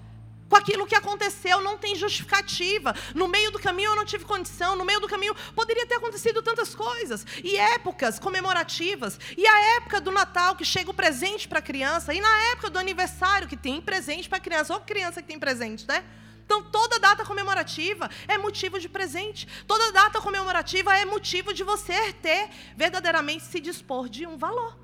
com 0.50 0.56
aquilo 0.56 0.86
que 0.86 0.96
aconteceu, 0.96 1.62
não 1.62 1.78
tem 1.78 1.96
justificativa. 1.96 2.96
No 3.14 3.28
meio 3.28 3.52
do 3.52 3.60
caminho 3.60 3.92
eu 3.92 3.96
não 3.96 4.06
tive 4.06 4.26
condição, 4.26 4.76
no 4.76 4.86
meio 4.86 5.00
do 5.00 5.08
caminho 5.08 5.36
poderia 5.56 5.86
ter 5.86 5.96
acontecido 5.96 6.42
tantas 6.42 6.74
coisas. 6.74 7.26
E 7.44 7.58
épocas 7.58 8.20
comemorativas, 8.20 9.20
e 9.38 9.46
a 9.46 9.76
época 9.78 10.00
do 10.02 10.12
Natal 10.12 10.56
que 10.56 10.66
chega 10.66 10.92
o 10.92 10.94
presente 10.94 11.48
para 11.48 11.60
a 11.60 11.62
criança, 11.62 12.14
e 12.14 12.22
na 12.22 12.40
época 12.52 12.70
do 12.70 12.80
aniversário 12.80 13.48
que 13.48 13.58
tem 13.58 13.82
presente 13.82 14.30
para 14.30 14.38
a 14.38 14.42
criança, 14.42 14.74
ou 14.74 14.80
criança 14.82 15.22
que 15.22 15.28
tem 15.28 15.40
presente, 15.40 15.88
né? 15.88 16.04
Então, 16.46 16.64
toda 16.64 16.98
data 16.98 17.26
comemorativa 17.26 18.10
é 18.26 18.38
motivo 18.38 18.80
de 18.80 18.88
presente. 18.88 19.46
Toda 19.68 19.92
data 19.92 20.22
comemorativa 20.22 20.98
é 20.98 21.04
motivo 21.04 21.54
de 21.54 21.62
você 21.62 22.14
ter 22.14 22.50
verdadeiramente 22.74 23.44
se 23.44 23.60
dispor 23.60 24.08
de 24.08 24.26
um 24.26 24.38
valor. 24.38 24.80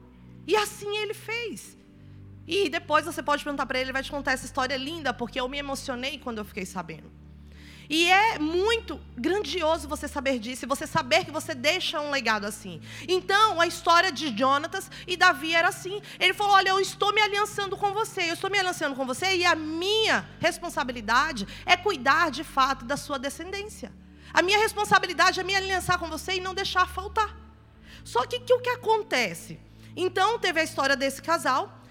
E 0.46 0.58
assim 0.58 0.98
ele 0.98 1.14
fez. 1.14 1.78
E 2.48 2.70
depois 2.70 3.06
você 3.06 3.24
pode 3.24 3.44
perguntar 3.44 3.66
para 3.66 3.80
ele, 3.80 3.86
ele 3.86 3.94
vai 3.94 4.04
te 4.04 4.12
contar 4.12 4.34
essa 4.34 4.46
história 4.46 4.76
linda, 4.76 5.14
porque 5.14 5.40
eu 5.40 5.48
me 5.48 5.58
emocionei 5.58 6.18
quando 6.18 6.40
eu 6.40 6.46
fiquei 6.46 6.66
sabendo. 6.66 7.12
E 7.90 8.10
é 8.10 8.40
muito 8.40 9.00
grandioso 9.16 9.88
você 9.88 10.08
saber 10.08 10.40
disso, 10.40 10.66
você 10.68 10.88
saber 10.88 11.26
que 11.26 11.32
você 11.32 11.54
deixa 11.54 12.00
um 12.00 12.12
legado 12.12 12.46
assim. 12.46 12.82
Então, 13.08 13.60
a 13.60 13.68
história 13.68 14.12
de 14.12 14.36
Jonatas 14.38 14.90
e 15.06 15.18
Davi 15.18 15.54
era 15.54 15.68
assim. 15.68 16.02
Ele 16.20 16.34
falou: 16.34 16.54
Olha, 16.54 16.70
eu 16.70 16.80
estou 16.80 17.14
me 17.14 17.22
aliançando 17.22 17.76
com 17.76 17.92
você, 17.92 18.30
eu 18.30 18.34
estou 18.34 18.50
me 18.50 18.58
aliançando 18.58 18.96
com 18.96 19.06
você, 19.06 19.36
e 19.36 19.46
a 19.46 19.56
minha 19.56 20.28
responsabilidade 20.40 21.48
é 21.66 21.76
cuidar 21.76 22.32
de 22.32 22.44
fato 22.44 22.86
da 22.86 22.96
sua 22.96 23.20
descendência. 23.20 23.92
A 24.34 24.42
minha 24.42 24.58
responsabilidade 24.58 25.40
é 25.40 25.44
me 25.44 25.56
aliançar 25.56 26.00
com 26.00 26.08
você 26.08 26.36
e 26.36 26.42
não 26.42 26.56
deixar 26.56 26.88
faltar. 26.88 27.38
Só 28.04 28.26
que, 28.26 28.40
que 28.40 28.54
o 28.54 28.60
que 28.60 28.70
acontece? 28.70 29.60
Então, 29.96 30.40
teve 30.40 30.60
a 30.60 30.64
história 30.64 30.96
desse 30.96 31.22
casal. 31.22 31.83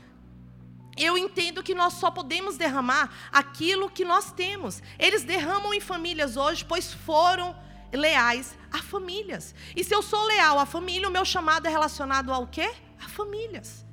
Eu 0.96 1.16
entendo 1.16 1.62
que 1.62 1.74
nós 1.74 1.94
só 1.94 2.10
podemos 2.10 2.56
derramar 2.56 3.10
aquilo 3.32 3.90
que 3.90 4.04
nós 4.04 4.30
temos. 4.32 4.82
Eles 4.98 5.24
derramam 5.24 5.72
em 5.72 5.80
famílias 5.80 6.36
hoje, 6.36 6.64
pois 6.64 6.92
foram 6.92 7.56
leais 7.92 8.56
a 8.70 8.82
famílias. 8.82 9.54
E 9.74 9.82
se 9.82 9.94
eu 9.94 10.02
sou 10.02 10.22
leal 10.24 10.58
à 10.58 10.66
família, 10.66 11.08
o 11.08 11.12
meu 11.12 11.24
chamado 11.24 11.66
é 11.66 11.70
relacionado 11.70 12.32
ao 12.32 12.46
quê? 12.46 12.70
A 13.02 13.08
famílias. 13.08 13.84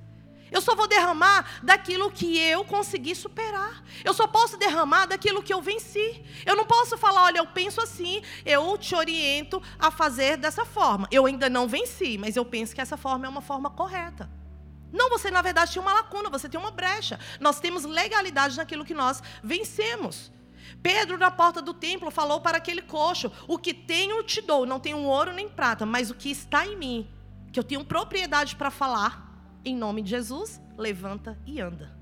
Eu 0.52 0.62
só 0.62 0.76
vou 0.76 0.88
derramar 0.88 1.60
daquilo 1.62 2.10
que 2.10 2.38
eu 2.40 2.66
consegui 2.66 3.14
superar. 3.14 3.84
Eu 4.04 4.14
só 4.14 4.26
posso 4.26 4.58
derramar 4.58 5.06
daquilo 5.06 5.44
que 5.44 5.54
eu 5.54 5.62
venci. 5.62 6.24
Eu 6.46 6.56
não 6.56 6.66
posso 6.66 6.98
falar, 6.98 7.26
olha, 7.26 7.38
eu 7.38 7.48
penso 7.48 7.80
assim, 7.80 8.22
eu 8.46 8.78
te 8.78 8.96
oriento 8.96 9.62
a 9.78 9.92
fazer 9.92 10.38
dessa 10.38 10.66
forma. 10.66 11.08
Eu 11.12 11.28
ainda 11.28 11.50
não 11.50 11.68
venci, 11.68 12.18
mas 12.18 12.36
eu 12.36 12.44
penso 12.44 12.74
que 12.74 12.82
essa 12.82 12.98
forma 12.98 13.26
é 13.28 13.30
uma 13.30 13.42
forma 13.42 13.70
correta. 13.70 14.30
Não, 14.92 15.10
você 15.10 15.30
na 15.30 15.42
verdade 15.42 15.72
tinha 15.72 15.82
uma 15.82 15.94
lacuna, 15.94 16.30
você 16.30 16.50
tem 16.50 16.60
uma 16.60 16.72
brecha. 16.72 17.20
Nós 17.40 17.60
temos 17.60 17.84
legalidade 17.84 18.58
naquilo 18.58 18.86
que 18.86 18.94
nós 18.94 19.22
vencemos. 19.44 20.32
Pedro, 20.82 21.18
na 21.18 21.32
porta 21.32 21.62
do 21.62 21.74
templo, 21.74 22.12
falou 22.12 22.42
para 22.42 22.58
aquele 22.58 22.82
coxo: 22.82 23.32
O 23.48 23.58
que 23.58 23.74
tenho 23.74 24.24
te 24.24 24.42
dou, 24.42 24.66
não 24.66 24.80
tenho 24.80 25.00
ouro 25.00 25.34
nem 25.34 25.50
prata, 25.50 25.86
mas 25.86 26.10
o 26.10 26.16
que 26.16 26.30
está 26.30 26.66
em 26.66 26.78
mim, 26.78 27.10
que 27.52 27.60
eu 27.60 27.64
tenho 27.64 27.84
propriedade 27.84 28.56
para 28.56 28.72
falar, 28.72 29.28
em 29.64 29.76
nome 29.76 30.02
de 30.02 30.10
Jesus, 30.10 30.62
levanta 30.78 31.38
e 31.46 31.60
anda. 31.60 31.99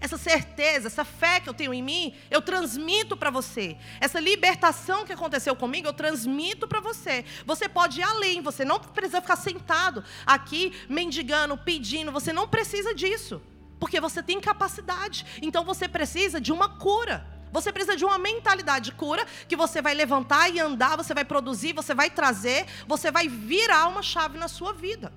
Essa 0.00 0.16
certeza, 0.16 0.86
essa 0.86 1.04
fé 1.04 1.40
que 1.40 1.48
eu 1.48 1.52
tenho 1.52 1.74
em 1.74 1.82
mim, 1.82 2.14
eu 2.30 2.40
transmito 2.40 3.16
para 3.18 3.28
você. 3.30 3.76
Essa 4.00 4.18
libertação 4.18 5.04
que 5.04 5.12
aconteceu 5.12 5.54
comigo, 5.54 5.86
eu 5.86 5.92
transmito 5.92 6.66
para 6.66 6.80
você. 6.80 7.22
Você 7.44 7.68
pode 7.68 8.00
ir 8.00 8.02
além, 8.02 8.40
você 8.40 8.64
não 8.64 8.80
precisa 8.80 9.20
ficar 9.20 9.36
sentado 9.36 10.02
aqui 10.24 10.72
mendigando, 10.88 11.56
pedindo, 11.58 12.10
você 12.10 12.32
não 12.32 12.48
precisa 12.48 12.94
disso. 12.94 13.42
Porque 13.78 14.00
você 14.00 14.22
tem 14.22 14.40
capacidade. 14.40 15.26
Então 15.42 15.64
você 15.64 15.86
precisa 15.86 16.40
de 16.40 16.50
uma 16.50 16.78
cura. 16.78 17.26
Você 17.52 17.70
precisa 17.70 17.96
de 17.96 18.04
uma 18.04 18.16
mentalidade 18.16 18.86
de 18.86 18.92
cura 18.92 19.26
que 19.46 19.56
você 19.56 19.82
vai 19.82 19.92
levantar 19.92 20.48
e 20.48 20.58
andar, 20.60 20.96
você 20.96 21.12
vai 21.12 21.26
produzir, 21.26 21.74
você 21.74 21.92
vai 21.92 22.08
trazer, 22.08 22.64
você 22.86 23.10
vai 23.10 23.28
virar 23.28 23.88
uma 23.88 24.02
chave 24.02 24.38
na 24.38 24.48
sua 24.48 24.72
vida. 24.72 25.12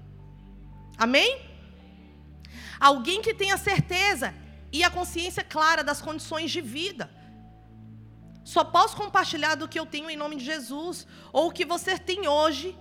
Amém? 0.98 1.39
Alguém 2.80 3.22
que 3.22 3.34
tenha 3.34 3.58
certeza 3.58 4.34
e 4.73 4.83
a 4.83 4.89
consciência 4.89 5.43
clara 5.43 5.83
das 5.83 6.01
condições 6.01 6.49
de 6.51 6.59
vida. 6.59 7.09
Só 8.43 8.63
posso 8.63 8.97
compartilhar 8.97 9.55
do 9.55 9.67
que 9.67 9.79
eu 9.79 9.86
tenho 9.86 10.09
em 10.09 10.17
nome 10.17 10.36
de 10.36 10.43
Jesus, 10.43 11.07
ou 11.31 11.47
o 11.47 11.51
que 11.51 11.63
você 11.63 11.97
tem 11.97 12.27
hoje 12.27 12.75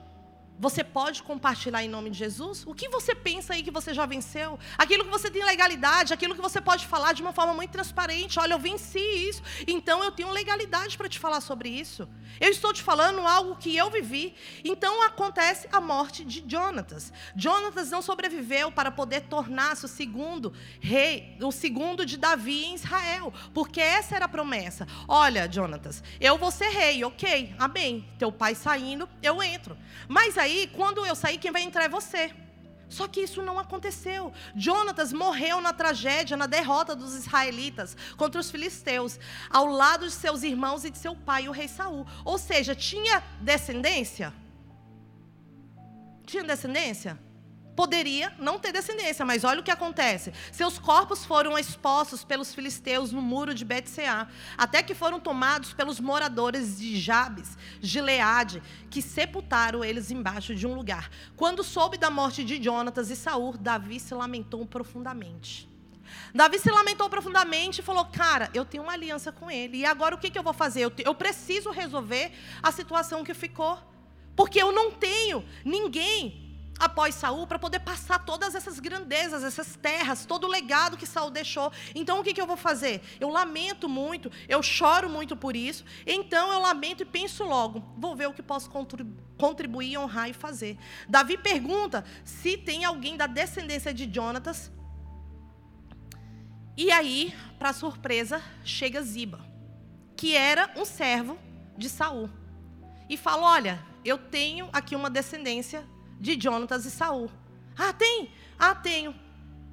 você 0.62 0.84
pode 0.84 1.24
compartilhar 1.24 1.82
em 1.82 1.88
nome 1.88 2.08
de 2.08 2.18
Jesus? 2.18 2.62
O 2.64 2.72
que 2.72 2.88
você 2.88 3.16
pensa 3.16 3.52
aí 3.52 3.64
que 3.64 3.70
você 3.72 3.92
já 3.92 4.06
venceu? 4.06 4.56
Aquilo 4.78 5.04
que 5.04 5.10
você 5.10 5.28
tem 5.28 5.44
legalidade, 5.44 6.14
aquilo 6.14 6.36
que 6.36 6.40
você 6.40 6.60
pode 6.60 6.86
falar 6.86 7.14
de 7.14 7.20
uma 7.20 7.32
forma 7.32 7.52
muito 7.52 7.72
transparente. 7.72 8.38
Olha, 8.38 8.54
eu 8.54 8.60
venci 8.60 9.00
isso, 9.00 9.42
então 9.66 10.04
eu 10.04 10.12
tenho 10.12 10.30
legalidade 10.30 10.96
para 10.96 11.08
te 11.08 11.18
falar 11.18 11.40
sobre 11.40 11.68
isso. 11.68 12.08
Eu 12.40 12.48
estou 12.48 12.72
te 12.72 12.80
falando 12.80 13.26
algo 13.26 13.56
que 13.56 13.76
eu 13.76 13.90
vivi. 13.90 14.36
Então 14.64 15.02
acontece 15.02 15.66
a 15.72 15.80
morte 15.80 16.24
de 16.24 16.44
Jonatas. 16.46 17.12
Jonatas 17.34 17.90
não 17.90 18.00
sobreviveu 18.00 18.70
para 18.70 18.92
poder 18.92 19.22
tornar-se 19.22 19.84
o 19.84 19.88
segundo 19.88 20.52
rei, 20.80 21.36
o 21.42 21.50
segundo 21.50 22.06
de 22.06 22.16
Davi 22.16 22.66
em 22.66 22.76
Israel, 22.76 23.34
porque 23.52 23.80
essa 23.80 24.14
era 24.14 24.26
a 24.26 24.28
promessa. 24.28 24.86
Olha, 25.08 25.50
Jonatas, 25.50 26.04
eu 26.20 26.38
vou 26.38 26.52
ser 26.52 26.68
rei, 26.68 27.02
ok, 27.02 27.52
amém. 27.58 28.08
Teu 28.16 28.30
pai 28.30 28.54
saindo, 28.54 29.08
eu 29.20 29.42
entro. 29.42 29.76
Mas 30.06 30.38
aí 30.38 30.51
aí, 30.52 30.66
quando 30.66 31.04
eu 31.04 31.14
sair, 31.14 31.38
quem 31.38 31.50
vai 31.50 31.62
entrar 31.62 31.84
é 31.84 31.88
você. 31.88 32.32
Só 32.88 33.08
que 33.08 33.20
isso 33.20 33.40
não 33.42 33.58
aconteceu. 33.58 34.32
Jonatas 34.54 35.12
morreu 35.12 35.60
na 35.62 35.72
tragédia, 35.72 36.36
na 36.36 36.46
derrota 36.46 36.94
dos 36.94 37.14
israelitas 37.14 37.96
contra 38.18 38.38
os 38.38 38.50
filisteus, 38.50 39.18
ao 39.48 39.66
lado 39.66 40.04
de 40.06 40.12
seus 40.12 40.42
irmãos 40.42 40.84
e 40.84 40.90
de 40.90 40.98
seu 40.98 41.16
pai, 41.16 41.48
o 41.48 41.52
rei 41.52 41.68
Saul. 41.68 42.06
Ou 42.24 42.36
seja, 42.36 42.74
tinha 42.74 43.22
descendência? 43.40 44.32
Tinha 46.26 46.44
descendência? 46.44 47.18
Poderia 47.74 48.34
não 48.38 48.58
ter 48.58 48.70
descendência, 48.70 49.24
mas 49.24 49.44
olha 49.44 49.60
o 49.60 49.62
que 49.62 49.70
acontece. 49.70 50.32
Seus 50.52 50.78
corpos 50.78 51.24
foram 51.24 51.58
expostos 51.58 52.22
pelos 52.22 52.54
filisteus 52.54 53.12
no 53.12 53.22
muro 53.22 53.54
de 53.54 53.64
Betseá, 53.64 54.28
até 54.58 54.82
que 54.82 54.94
foram 54.94 55.18
tomados 55.18 55.72
pelos 55.72 55.98
moradores 55.98 56.78
de 56.78 57.00
Jabes, 57.00 57.56
Gileade, 57.80 58.62
que 58.90 59.00
sepultaram 59.00 59.82
eles 59.82 60.10
embaixo 60.10 60.54
de 60.54 60.66
um 60.66 60.74
lugar. 60.74 61.10
Quando 61.34 61.64
soube 61.64 61.96
da 61.96 62.10
morte 62.10 62.44
de 62.44 62.62
Jonatas 62.62 63.10
e 63.10 63.16
Saul, 63.16 63.56
Davi 63.56 63.98
se 63.98 64.14
lamentou 64.14 64.66
profundamente. 64.66 65.66
Davi 66.34 66.58
se 66.58 66.70
lamentou 66.70 67.08
profundamente 67.08 67.80
e 67.80 67.84
falou: 67.84 68.04
Cara, 68.04 68.50
eu 68.52 68.66
tenho 68.66 68.82
uma 68.82 68.92
aliança 68.92 69.32
com 69.32 69.50
ele. 69.50 69.78
E 69.78 69.84
agora 69.86 70.14
o 70.14 70.18
que, 70.18 70.30
que 70.30 70.38
eu 70.38 70.42
vou 70.42 70.52
fazer? 70.52 70.82
Eu, 70.82 70.92
eu 70.98 71.14
preciso 71.14 71.70
resolver 71.70 72.32
a 72.62 72.70
situação 72.70 73.24
que 73.24 73.32
ficou. 73.32 73.78
Porque 74.36 74.62
eu 74.62 74.72
não 74.72 74.90
tenho 74.90 75.44
ninguém 75.64 76.51
após 76.82 77.14
Saul 77.14 77.46
para 77.46 77.60
poder 77.60 77.78
passar 77.78 78.18
todas 78.18 78.56
essas 78.56 78.80
grandezas, 78.80 79.44
essas 79.44 79.76
terras, 79.76 80.26
todo 80.26 80.48
o 80.48 80.50
legado 80.50 80.96
que 80.96 81.06
Saul 81.06 81.30
deixou. 81.30 81.70
Então 81.94 82.18
o 82.18 82.24
que, 82.24 82.34
que 82.34 82.40
eu 82.40 82.46
vou 82.46 82.56
fazer? 82.56 83.00
Eu 83.20 83.28
lamento 83.28 83.88
muito, 83.88 84.32
eu 84.48 84.60
choro 84.64 85.08
muito 85.08 85.36
por 85.36 85.54
isso. 85.54 85.84
Então 86.04 86.52
eu 86.52 86.58
lamento 86.58 87.04
e 87.04 87.06
penso 87.06 87.44
logo, 87.44 87.84
vou 87.96 88.16
ver 88.16 88.26
o 88.26 88.32
que 88.32 88.42
posso 88.42 88.68
contribuir, 89.38 89.96
honrar 89.96 90.28
e 90.28 90.32
fazer. 90.32 90.76
Davi 91.08 91.38
pergunta 91.38 92.04
se 92.24 92.56
tem 92.56 92.84
alguém 92.84 93.16
da 93.16 93.28
descendência 93.28 93.94
de 93.94 94.12
Jonatas. 94.12 94.72
E 96.76 96.90
aí, 96.90 97.32
para 97.60 97.72
surpresa, 97.72 98.42
chega 98.64 99.02
Ziba, 99.02 99.38
que 100.16 100.34
era 100.34 100.72
um 100.74 100.84
servo 100.84 101.38
de 101.78 101.88
Saul. 101.88 102.28
E 103.08 103.16
fala: 103.16 103.46
Olha, 103.46 103.86
eu 104.04 104.18
tenho 104.18 104.68
aqui 104.72 104.96
uma 104.96 105.10
descendência 105.10 105.86
de 106.22 106.40
Jonatas 106.40 106.86
e 106.86 106.90
Saul. 106.90 107.28
Ah, 107.76 107.92
tem? 107.92 108.30
Ah, 108.56 108.76
tenho. 108.76 109.12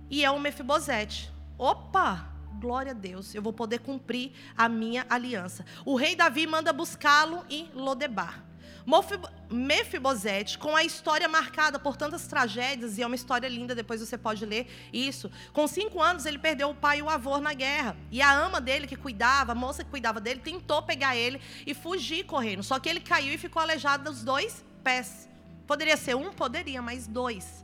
E 0.09 0.25
é 0.25 0.31
o 0.31 0.39
Mefibosete. 0.39 1.31
Opa! 1.59 2.27
Glória 2.59 2.91
a 2.91 2.95
Deus, 2.95 3.35
eu 3.35 3.41
vou 3.41 3.53
poder 3.53 3.79
cumprir 3.79 4.31
a 4.57 4.67
minha 4.67 5.05
aliança. 5.09 5.63
O 5.85 5.95
rei 5.95 6.15
Davi 6.15 6.47
manda 6.47 6.73
buscá-lo 6.73 7.45
em 7.49 7.69
Lodebar. 7.73 8.43
Mefibosete, 9.51 10.57
com 10.57 10.75
a 10.75 10.83
história 10.83 11.27
marcada 11.27 11.77
por 11.77 11.95
tantas 11.95 12.25
tragédias, 12.25 12.97
e 12.97 13.03
é 13.03 13.05
uma 13.05 13.15
história 13.15 13.47
linda, 13.47 13.75
depois 13.75 14.01
você 14.01 14.17
pode 14.17 14.43
ler 14.43 14.67
isso. 14.91 15.29
Com 15.53 15.67
cinco 15.67 16.01
anos, 16.01 16.25
ele 16.25 16.39
perdeu 16.39 16.71
o 16.71 16.75
pai 16.75 16.97
e 16.97 17.01
o 17.03 17.09
avô 17.09 17.37
na 17.37 17.53
guerra. 17.53 17.95
E 18.09 18.19
a 18.19 18.33
ama 18.33 18.59
dele, 18.59 18.87
que 18.87 18.95
cuidava, 18.95 19.51
a 19.51 19.55
moça 19.55 19.83
que 19.83 19.91
cuidava 19.91 20.19
dele, 20.19 20.39
tentou 20.39 20.81
pegar 20.81 21.15
ele 21.15 21.39
e 21.67 21.75
fugir 21.75 22.25
correndo. 22.25 22.63
Só 22.63 22.79
que 22.79 22.89
ele 22.89 22.99
caiu 22.99 23.31
e 23.31 23.37
ficou 23.37 23.61
aleijado 23.61 24.05
dos 24.05 24.23
dois 24.23 24.65
pés. 24.83 25.29
Poderia 25.71 25.97
ser 25.97 26.15
um? 26.15 26.33
Poderia, 26.33 26.81
mas 26.81 27.05
dois. 27.05 27.63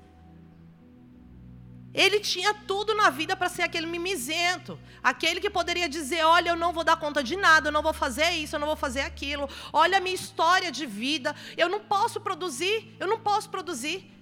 Ele 1.91 2.19
tinha 2.19 2.53
tudo 2.53 2.93
na 2.93 3.09
vida 3.09 3.35
para 3.35 3.49
ser 3.49 3.63
aquele 3.63 3.87
mimizento, 3.87 4.77
aquele 5.01 5.39
que 5.39 5.49
poderia 5.49 5.89
dizer: 5.89 6.23
Olha, 6.23 6.49
eu 6.49 6.55
não 6.55 6.71
vou 6.71 6.83
dar 6.83 6.97
conta 6.97 7.23
de 7.23 7.35
nada, 7.35 7.69
eu 7.69 7.71
não 7.71 7.81
vou 7.81 7.93
fazer 7.93 8.29
isso, 8.31 8.55
eu 8.55 8.59
não 8.59 8.67
vou 8.67 8.75
fazer 8.75 9.01
aquilo. 9.01 9.49
Olha 9.73 9.97
a 9.97 10.01
minha 10.01 10.13
história 10.13 10.71
de 10.71 10.85
vida, 10.85 11.35
eu 11.57 11.67
não 11.67 11.79
posso 11.79 12.21
produzir, 12.21 12.95
eu 12.99 13.07
não 13.07 13.19
posso 13.19 13.49
produzir. 13.49 14.14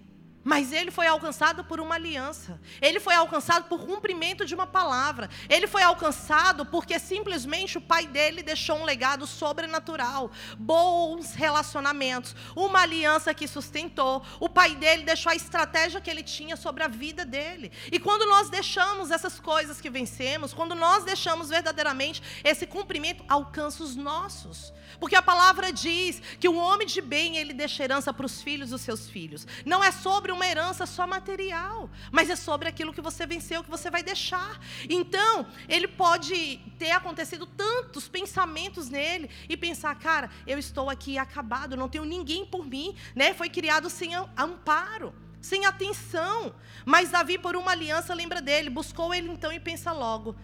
Mas 0.43 0.73
ele 0.73 0.91
foi 0.91 1.07
alcançado 1.07 1.63
por 1.63 1.79
uma 1.79 1.95
aliança. 1.95 2.59
Ele 2.81 2.99
foi 2.99 3.15
alcançado 3.15 3.69
por 3.69 3.85
cumprimento 3.85 4.45
de 4.45 4.53
uma 4.53 4.67
palavra. 4.67 5.29
Ele 5.47 5.67
foi 5.67 5.81
alcançado 5.81 6.65
porque 6.65 6.99
simplesmente 6.99 7.77
o 7.77 7.81
pai 7.81 8.05
dele 8.05 8.43
deixou 8.43 8.77
um 8.77 8.83
legado 8.83 9.25
sobrenatural, 9.25 10.31
bons 10.57 11.33
relacionamentos, 11.33 12.35
uma 12.55 12.81
aliança 12.81 13.33
que 13.33 13.47
sustentou. 13.47 14.21
O 14.39 14.49
pai 14.49 14.75
dele 14.75 15.03
deixou 15.03 15.31
a 15.31 15.35
estratégia 15.35 16.01
que 16.01 16.09
ele 16.09 16.23
tinha 16.23 16.57
sobre 16.57 16.83
a 16.83 16.89
vida 16.89 17.23
dele. 17.23 17.71
E 17.89 17.97
quando 17.97 18.25
nós 18.25 18.49
deixamos 18.49 19.11
essas 19.11 19.39
coisas 19.39 19.79
que 19.79 19.89
vencemos, 19.89 20.53
quando 20.53 20.75
nós 20.75 21.05
deixamos 21.05 21.49
verdadeiramente 21.49 22.21
esse 22.43 22.67
cumprimento, 22.67 23.23
alcança 23.29 23.81
os 23.81 23.95
nossos. 23.95 24.73
Porque 24.99 25.15
a 25.15 25.21
palavra 25.21 25.71
diz 25.71 26.21
que 26.39 26.47
o 26.47 26.55
homem 26.55 26.87
de 26.87 27.01
bem, 27.01 27.37
ele 27.37 27.53
deixa 27.53 27.83
herança 27.83 28.13
para 28.13 28.25
os 28.25 28.41
filhos 28.41 28.69
dos 28.69 28.81
seus 28.81 29.09
filhos. 29.09 29.47
Não 29.65 29.83
é 29.83 29.91
sobre 29.91 30.32
uma 30.33 30.45
herança 30.45 30.85
só 30.85 31.05
material, 31.07 31.89
mas 32.11 32.29
é 32.29 32.35
sobre 32.35 32.67
aquilo 32.67 32.93
que 32.93 33.01
você 33.01 33.25
venceu, 33.25 33.63
que 33.63 33.69
você 33.69 33.89
vai 33.89 34.03
deixar. 34.03 34.59
Então, 34.89 35.47
ele 35.67 35.87
pode 35.87 36.59
ter 36.77 36.91
acontecido 36.91 37.45
tantos 37.45 38.07
pensamentos 38.07 38.89
nele 38.89 39.29
e 39.47 39.55
pensar, 39.55 39.93
cara, 39.95 40.29
eu 40.45 40.57
estou 40.57 40.89
aqui 40.89 41.17
acabado, 41.17 41.77
não 41.77 41.89
tenho 41.89 42.05
ninguém 42.05 42.45
por 42.45 42.65
mim, 42.65 42.95
né? 43.15 43.33
Foi 43.33 43.49
criado 43.49 43.89
sem 43.89 44.15
amparo 44.15 45.13
sem 45.43 45.65
atenção. 45.65 46.55
Mas 46.85 47.11
Davi, 47.11 47.37
por 47.37 47.55
uma 47.57 47.71
aliança, 47.71 48.13
lembra 48.13 48.41
dele, 48.41 48.69
buscou 48.69 49.13
ele 49.13 49.29
então 49.29 49.51
e 49.51 49.59
pensa 49.59 49.91
logo. 49.91 50.35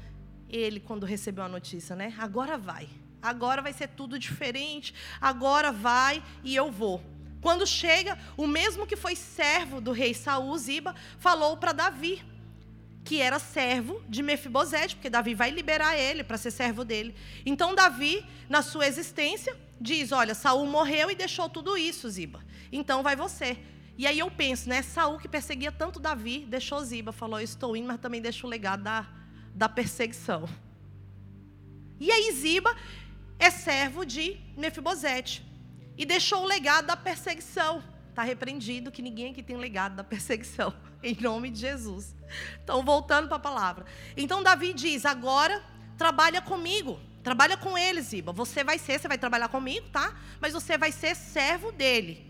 Ele, 0.50 0.80
quando 0.80 1.06
recebeu 1.06 1.46
a 1.46 1.48
notícia, 1.48 1.96
né? 1.96 2.14
Agora 2.20 2.58
vai. 2.58 2.90
Agora 3.22 3.62
vai 3.62 3.72
ser 3.72 3.88
tudo 3.88 4.20
diferente. 4.20 4.94
Agora 5.22 5.72
vai 5.72 6.22
e 6.44 6.56
eu 6.56 6.70
vou. 6.72 7.02
Quando 7.42 7.66
chega, 7.66 8.18
o 8.36 8.46
mesmo 8.46 8.86
que 8.86 8.96
foi 8.96 9.16
servo 9.16 9.80
do 9.80 9.92
rei 9.92 10.14
Saul, 10.14 10.58
Ziba, 10.58 10.94
falou 11.20 11.56
para 11.56 11.72
Davi, 11.72 12.22
que 13.04 13.22
era 13.22 13.40
servo 13.40 14.02
de 14.10 14.22
Mefibosete, 14.22 14.96
porque 14.96 15.10
Davi 15.10 15.34
vai 15.34 15.50
liberar 15.50 15.98
ele 15.98 16.24
para 16.24 16.38
ser 16.38 16.52
servo 16.52 16.84
dele. 16.84 17.16
Então 17.46 17.74
Davi, 17.74 18.26
na 18.50 18.62
sua 18.62 18.88
existência, 18.88 19.56
diz: 19.80 20.12
"Olha, 20.12 20.36
Saul 20.36 20.66
morreu 20.66 21.10
e 21.10 21.16
deixou 21.16 21.50
tudo 21.50 21.78
isso, 21.78 22.10
Ziba. 22.10 22.44
Então 22.72 23.02
vai 23.02 23.16
você". 23.16 23.58
E 23.98 24.06
aí 24.06 24.20
eu 24.20 24.30
penso, 24.30 24.70
né? 24.70 24.82
Saul 24.82 25.18
que 25.18 25.28
perseguia 25.28 25.72
tanto 25.72 26.00
Davi, 26.00 26.46
deixou 26.46 26.84
Ziba, 26.84 27.12
falou: 27.12 27.40
"Estou 27.40 27.76
indo, 27.76 27.88
mas 27.88 28.00
também 28.00 28.22
deixo 28.22 28.46
o 28.46 28.50
legado 28.50 28.84
da, 28.84 29.08
da 29.56 29.70
perseguição". 29.70 30.48
E 32.00 32.12
aí 32.12 32.32
Ziba 32.34 32.76
é 33.40 33.50
servo 33.50 34.06
de 34.06 34.38
Mefibosete 34.58 35.49
e 36.00 36.06
deixou 36.06 36.44
o 36.44 36.48
legado 36.48 36.86
da 36.86 36.96
perseguição. 36.96 37.84
Está 38.10 38.24
repreendido 38.24 38.90
que 38.90 39.02
ninguém 39.02 39.32
aqui 39.32 39.44
tem 39.44 39.58
legado 39.58 39.98
da 39.98 40.04
perseguição, 40.04 40.74
em 41.04 41.16
nome 41.20 41.52
de 41.52 41.60
Jesus. 41.60 42.16
Então, 42.64 42.84
voltando 42.84 43.28
para 43.28 43.36
a 43.36 43.42
palavra. 43.42 43.86
Então, 44.16 44.42
Davi 44.42 44.74
diz: 44.74 45.06
agora 45.06 45.62
trabalha 45.98 46.42
comigo, 46.42 46.98
trabalha 47.22 47.58
com 47.58 47.78
ele, 47.78 48.02
Ziba. 48.02 48.32
Você 48.32 48.64
vai 48.64 48.80
ser, 48.80 48.98
você 48.98 49.10
vai 49.10 49.18
trabalhar 49.18 49.50
comigo, 49.50 49.90
tá? 49.90 50.18
Mas 50.40 50.54
você 50.54 50.78
vai 50.78 50.94
ser 50.94 51.16
servo 51.16 51.70
dele. 51.74 52.26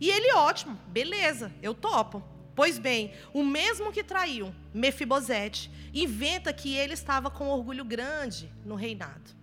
E 0.00 0.08
ele, 0.10 0.32
ótimo, 0.32 0.78
beleza, 0.88 1.52
eu 1.62 1.74
topo. 1.74 2.22
Pois 2.54 2.78
bem, 2.78 3.12
o 3.32 3.44
mesmo 3.44 3.92
que 3.92 4.02
traiu 4.02 4.54
Mefibosete, 4.74 5.70
inventa 5.92 6.52
que 6.52 6.74
ele 6.74 6.94
estava 6.94 7.30
com 7.30 7.48
orgulho 7.48 7.84
grande 7.84 8.50
no 8.64 8.74
reinado. 8.74 9.41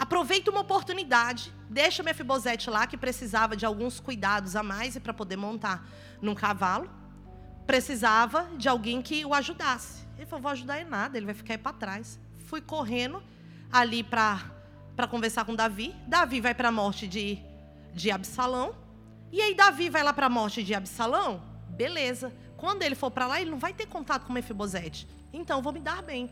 Aproveita 0.00 0.50
uma 0.50 0.62
oportunidade, 0.62 1.52
deixa 1.68 2.02
Mefibosete 2.02 2.70
lá, 2.70 2.86
que 2.86 2.96
precisava 2.96 3.54
de 3.54 3.66
alguns 3.66 4.00
cuidados 4.00 4.56
a 4.56 4.62
mais 4.62 4.96
e 4.96 5.00
para 5.00 5.12
poder 5.12 5.36
montar 5.36 5.86
num 6.22 6.34
cavalo. 6.34 6.90
Precisava 7.66 8.48
de 8.56 8.66
alguém 8.66 9.02
que 9.02 9.26
o 9.26 9.34
ajudasse. 9.34 10.02
Ele 10.16 10.24
falou: 10.24 10.44
vou 10.44 10.52
ajudar 10.52 10.80
em 10.80 10.86
nada, 10.86 11.18
ele 11.18 11.26
vai 11.26 11.34
ficar 11.34 11.52
aí 11.52 11.58
para 11.58 11.74
trás. 11.74 12.18
Fui 12.46 12.62
correndo 12.62 13.22
ali 13.70 14.02
para 14.02 14.40
conversar 15.10 15.44
com 15.44 15.54
Davi. 15.54 15.94
Davi 16.08 16.40
vai 16.40 16.54
para 16.54 16.70
a 16.70 16.72
morte 16.72 17.06
de, 17.06 17.38
de 17.92 18.10
Absalão. 18.10 18.74
E 19.30 19.42
aí 19.42 19.54
Davi 19.54 19.90
vai 19.90 20.02
lá 20.02 20.14
para 20.14 20.26
a 20.26 20.30
morte 20.30 20.62
de 20.62 20.74
Absalão. 20.74 21.42
Beleza. 21.68 22.32
Quando 22.56 22.82
ele 22.82 22.94
for 22.94 23.10
para 23.10 23.26
lá, 23.26 23.38
ele 23.38 23.50
não 23.50 23.58
vai 23.58 23.74
ter 23.74 23.84
contato 23.84 24.24
com 24.24 24.32
Mefibosete. 24.32 25.06
Então, 25.30 25.60
vou 25.60 25.74
me 25.74 25.80
dar 25.80 26.02
bem 26.02 26.30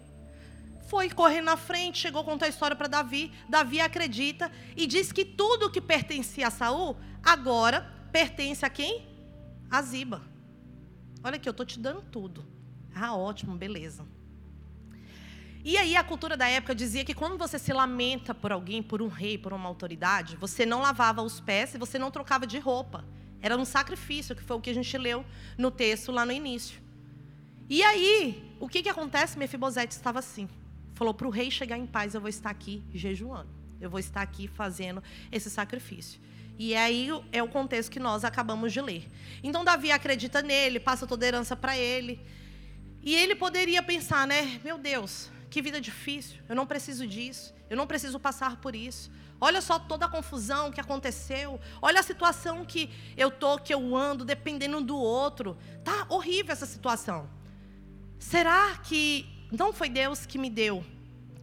foi 0.88 1.10
correndo 1.10 1.44
na 1.44 1.56
frente, 1.56 1.98
chegou 1.98 2.22
a 2.22 2.24
contar 2.24 2.46
a 2.46 2.48
história 2.48 2.74
para 2.74 2.88
Davi. 2.88 3.30
Davi 3.48 3.80
acredita 3.80 4.50
e 4.76 4.86
diz 4.86 5.12
que 5.12 5.24
tudo 5.24 5.70
que 5.70 5.80
pertencia 5.80 6.48
a 6.48 6.50
Saul 6.50 6.96
agora 7.22 7.92
pertence 8.10 8.64
a 8.64 8.70
quem? 8.70 9.06
A 9.70 9.82
Ziba. 9.82 10.22
Olha 11.22 11.36
aqui, 11.36 11.46
eu 11.48 11.50
estou 11.50 11.66
te 11.66 11.78
dando 11.78 12.02
tudo. 12.02 12.44
Ah, 12.94 13.14
ótimo, 13.14 13.54
beleza. 13.54 14.06
E 15.62 15.76
aí 15.76 15.94
a 15.94 16.02
cultura 16.02 16.36
da 16.36 16.48
época 16.48 16.74
dizia 16.74 17.04
que 17.04 17.12
quando 17.12 17.36
você 17.36 17.58
se 17.58 17.72
lamenta 17.72 18.34
por 18.34 18.50
alguém, 18.50 18.82
por 18.82 19.02
um 19.02 19.08
rei, 19.08 19.36
por 19.36 19.52
uma 19.52 19.68
autoridade, 19.68 20.36
você 20.36 20.64
não 20.64 20.80
lavava 20.80 21.20
os 21.20 21.38
pés 21.38 21.74
e 21.74 21.78
você 21.78 21.98
não 21.98 22.10
trocava 22.10 22.46
de 22.46 22.58
roupa. 22.58 23.04
Era 23.42 23.56
um 23.58 23.64
sacrifício, 23.64 24.34
que 24.34 24.42
foi 24.42 24.56
o 24.56 24.60
que 24.60 24.70
a 24.70 24.74
gente 24.74 24.96
leu 24.96 25.24
no 25.58 25.70
texto 25.70 26.10
lá 26.10 26.24
no 26.24 26.32
início. 26.32 26.80
E 27.68 27.82
aí, 27.82 28.56
o 28.58 28.66
que, 28.66 28.82
que 28.82 28.88
acontece? 28.88 29.38
Mefibosete 29.38 29.94
estava 29.94 30.20
assim. 30.20 30.48
Falou 30.98 31.14
para 31.14 31.28
o 31.28 31.30
rei 31.30 31.48
chegar 31.48 31.78
em 31.78 31.86
paz, 31.86 32.12
eu 32.12 32.20
vou 32.20 32.28
estar 32.28 32.50
aqui 32.50 32.82
jejuando. 32.92 33.48
Eu 33.80 33.88
vou 33.88 34.00
estar 34.00 34.20
aqui 34.20 34.48
fazendo 34.48 35.00
esse 35.30 35.48
sacrifício. 35.48 36.20
E 36.58 36.74
aí 36.74 37.08
é 37.30 37.40
o 37.40 37.46
contexto 37.46 37.88
que 37.88 38.00
nós 38.00 38.24
acabamos 38.24 38.72
de 38.72 38.80
ler. 38.80 39.08
Então 39.40 39.64
Davi 39.64 39.92
acredita 39.92 40.42
nele, 40.42 40.80
passa 40.80 41.06
toda 41.06 41.24
a 41.24 41.28
herança 41.28 41.54
para 41.54 41.78
ele. 41.78 42.20
E 43.00 43.14
ele 43.14 43.36
poderia 43.36 43.80
pensar, 43.80 44.26
né? 44.26 44.60
Meu 44.64 44.76
Deus, 44.76 45.30
que 45.48 45.62
vida 45.62 45.80
difícil. 45.80 46.40
Eu 46.48 46.56
não 46.56 46.66
preciso 46.66 47.06
disso. 47.06 47.54
Eu 47.70 47.76
não 47.76 47.86
preciso 47.86 48.18
passar 48.18 48.56
por 48.56 48.74
isso. 48.74 49.08
Olha 49.40 49.60
só 49.60 49.78
toda 49.78 50.06
a 50.06 50.08
confusão 50.08 50.72
que 50.72 50.80
aconteceu. 50.80 51.60
Olha 51.80 52.00
a 52.00 52.02
situação 52.02 52.64
que 52.64 52.90
eu 53.16 53.30
tô, 53.30 53.56
que 53.56 53.72
eu 53.72 53.94
ando, 53.94 54.24
dependendo 54.24 54.80
do 54.80 54.96
outro. 54.96 55.56
Tá 55.84 56.06
horrível 56.08 56.52
essa 56.52 56.66
situação. 56.66 57.30
Será 58.18 58.78
que 58.78 59.37
não 59.50 59.72
foi 59.72 59.88
Deus 59.88 60.26
que 60.26 60.38
me 60.38 60.50
deu 60.50 60.84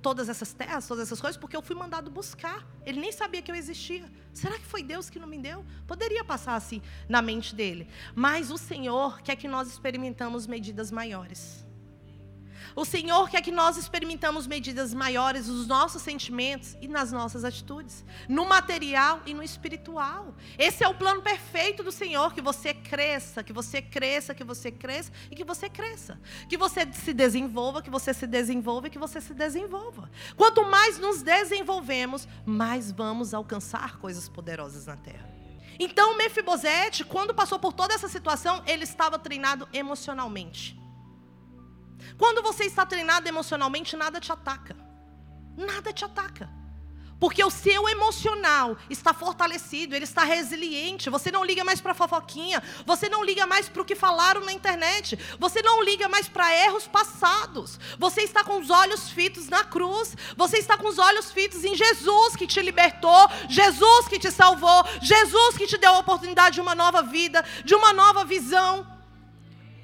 todas 0.01 0.29
essas 0.29 0.53
terras, 0.53 0.87
todas 0.87 1.07
essas 1.07 1.19
coisas, 1.19 1.35
porque 1.35 1.57
eu 1.57 1.63
fui 1.63 1.75
mandado 1.75 2.11
buscar. 2.11 2.63
Ele 2.85 2.99
nem 2.99 3.11
sabia 3.11 3.41
que 3.41 3.49
eu 3.49 3.55
existia. 3.55 4.05
Será 4.31 4.59
que 4.59 4.65
foi 4.65 4.83
Deus 4.83 5.09
que 5.09 5.17
não 5.17 5.27
me 5.27 5.39
deu? 5.39 5.65
Poderia 5.87 6.23
passar 6.23 6.55
assim 6.55 6.79
na 7.09 7.23
mente 7.23 7.55
dele. 7.55 7.87
Mas 8.13 8.51
o 8.51 8.57
Senhor 8.57 9.19
quer 9.23 9.35
que 9.35 9.47
nós 9.47 9.67
experimentamos 9.67 10.45
medidas 10.45 10.91
maiores. 10.91 11.64
O 12.75 12.83
Senhor 12.83 13.29
quer 13.29 13.41
que 13.41 13.51
nós 13.51 13.77
experimentamos 13.77 14.45
medidas 14.45 14.93
maiores 14.93 15.47
nos 15.47 15.65
nossos 15.65 16.01
sentimentos 16.01 16.75
e 16.81 16.89
nas 16.89 17.09
nossas 17.09 17.45
atitudes, 17.45 18.03
no 18.27 18.45
material 18.45 19.21
e 19.25 19.33
no 19.33 19.41
espiritual. 19.41 20.35
Esse 20.57 20.83
é 20.83 20.87
o 20.87 20.93
plano 20.93 21.21
perfeito 21.21 21.81
do 21.83 21.91
Senhor, 21.91 22.33
que 22.33 22.41
você 22.41 22.73
cresça, 22.73 23.41
que 23.41 23.53
você 23.53 23.81
cresça, 23.81 24.35
que 24.35 24.43
você 24.43 24.71
cresça 24.71 25.09
e 25.31 25.35
que 25.35 25.45
você 25.45 25.69
cresça. 25.69 26.19
Que 26.49 26.57
você 26.57 26.85
se 26.91 27.13
desenvolva, 27.13 27.81
que 27.81 27.89
você 27.89 28.13
se 28.13 28.27
desenvolva 28.27 28.87
e 28.87 28.89
que 28.89 28.99
você 28.99 29.21
se 29.21 29.33
desenvolva. 29.33 30.09
Quanto 30.35 30.65
mais 30.65 30.99
nos 30.99 31.21
desenvolvemos, 31.21 32.27
mais 32.45 32.91
vamos 32.91 33.33
alcançar 33.33 33.97
coisas 33.99 34.27
poderosas 34.27 34.85
na 34.87 34.97
terra. 34.97 35.33
Então, 35.79 36.17
Mefibosete, 36.17 37.05
quando 37.05 37.33
passou 37.33 37.57
por 37.57 37.71
toda 37.71 37.93
essa 37.93 38.09
situação, 38.09 38.61
ele 38.67 38.83
estava 38.83 39.17
treinado 39.17 39.67
emocionalmente. 39.71 40.84
Quando 42.17 42.41
você 42.41 42.65
está 42.65 42.85
treinado 42.85 43.27
emocionalmente, 43.27 43.95
nada 43.95 44.19
te 44.19 44.31
ataca. 44.31 44.75
Nada 45.57 45.93
te 45.93 46.03
ataca. 46.03 46.49
Porque 47.19 47.43
o 47.43 47.49
seu 47.49 47.87
emocional 47.87 48.77
está 48.89 49.13
fortalecido, 49.13 49.95
ele 49.95 50.03
está 50.03 50.23
resiliente. 50.23 51.09
Você 51.09 51.31
não 51.31 51.45
liga 51.45 51.63
mais 51.63 51.79
para 51.79 51.93
fofoquinha, 51.93 52.61
você 52.85 53.07
não 53.07 53.23
liga 53.23 53.47
mais 53.47 53.69
para 53.69 53.81
o 53.81 53.85
que 53.85 53.95
falaram 53.95 54.41
na 54.41 54.51
internet, 54.51 55.17
você 55.39 55.61
não 55.61 55.81
liga 55.81 56.09
mais 56.09 56.27
para 56.27 56.53
erros 56.53 56.87
passados. 56.87 57.79
Você 57.97 58.21
está 58.21 58.43
com 58.43 58.59
os 58.59 58.69
olhos 58.69 59.09
fitos 59.09 59.47
na 59.47 59.63
cruz, 59.63 60.15
você 60.35 60.57
está 60.57 60.77
com 60.77 60.87
os 60.87 60.99
olhos 60.99 61.31
fitos 61.31 61.63
em 61.63 61.75
Jesus 61.75 62.35
que 62.35 62.45
te 62.45 62.61
libertou, 62.61 63.29
Jesus 63.49 64.07
que 64.09 64.19
te 64.19 64.29
salvou, 64.29 64.83
Jesus 65.01 65.57
que 65.57 65.67
te 65.67 65.77
deu 65.77 65.91
a 65.91 65.99
oportunidade 65.99 66.55
de 66.55 66.61
uma 66.61 66.75
nova 66.75 67.01
vida, 67.01 67.45
de 67.63 67.73
uma 67.73 67.93
nova 67.93 68.25
visão. 68.25 68.94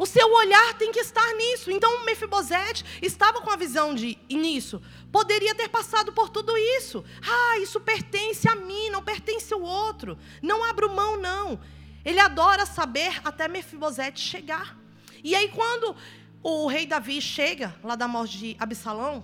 O 0.01 0.05
seu 0.07 0.33
olhar 0.33 0.73
tem 0.79 0.91
que 0.91 0.99
estar 0.99 1.31
nisso. 1.35 1.69
Então, 1.69 2.03
Mefibosete 2.03 2.83
estava 3.03 3.39
com 3.39 3.51
a 3.51 3.55
visão 3.55 3.93
de 3.93 4.17
nisso. 4.27 4.81
Poderia 5.11 5.53
ter 5.53 5.69
passado 5.69 6.11
por 6.11 6.27
tudo 6.27 6.57
isso. 6.57 7.05
Ah, 7.21 7.59
isso 7.59 7.79
pertence 7.79 8.49
a 8.49 8.55
mim, 8.55 8.89
não 8.89 9.03
pertence 9.03 9.53
ao 9.53 9.61
outro. 9.61 10.17
Não 10.41 10.63
abro 10.63 10.89
mão, 10.89 11.17
não. 11.17 11.59
Ele 12.03 12.19
adora 12.19 12.65
saber 12.65 13.21
até 13.23 13.47
Mefibosete 13.47 14.19
chegar. 14.19 14.75
E 15.23 15.35
aí, 15.35 15.49
quando 15.49 15.95
o 16.41 16.65
rei 16.65 16.87
Davi 16.87 17.21
chega 17.21 17.75
lá 17.83 17.95
da 17.95 18.07
morte 18.07 18.39
de 18.39 18.57
Absalão, 18.59 19.23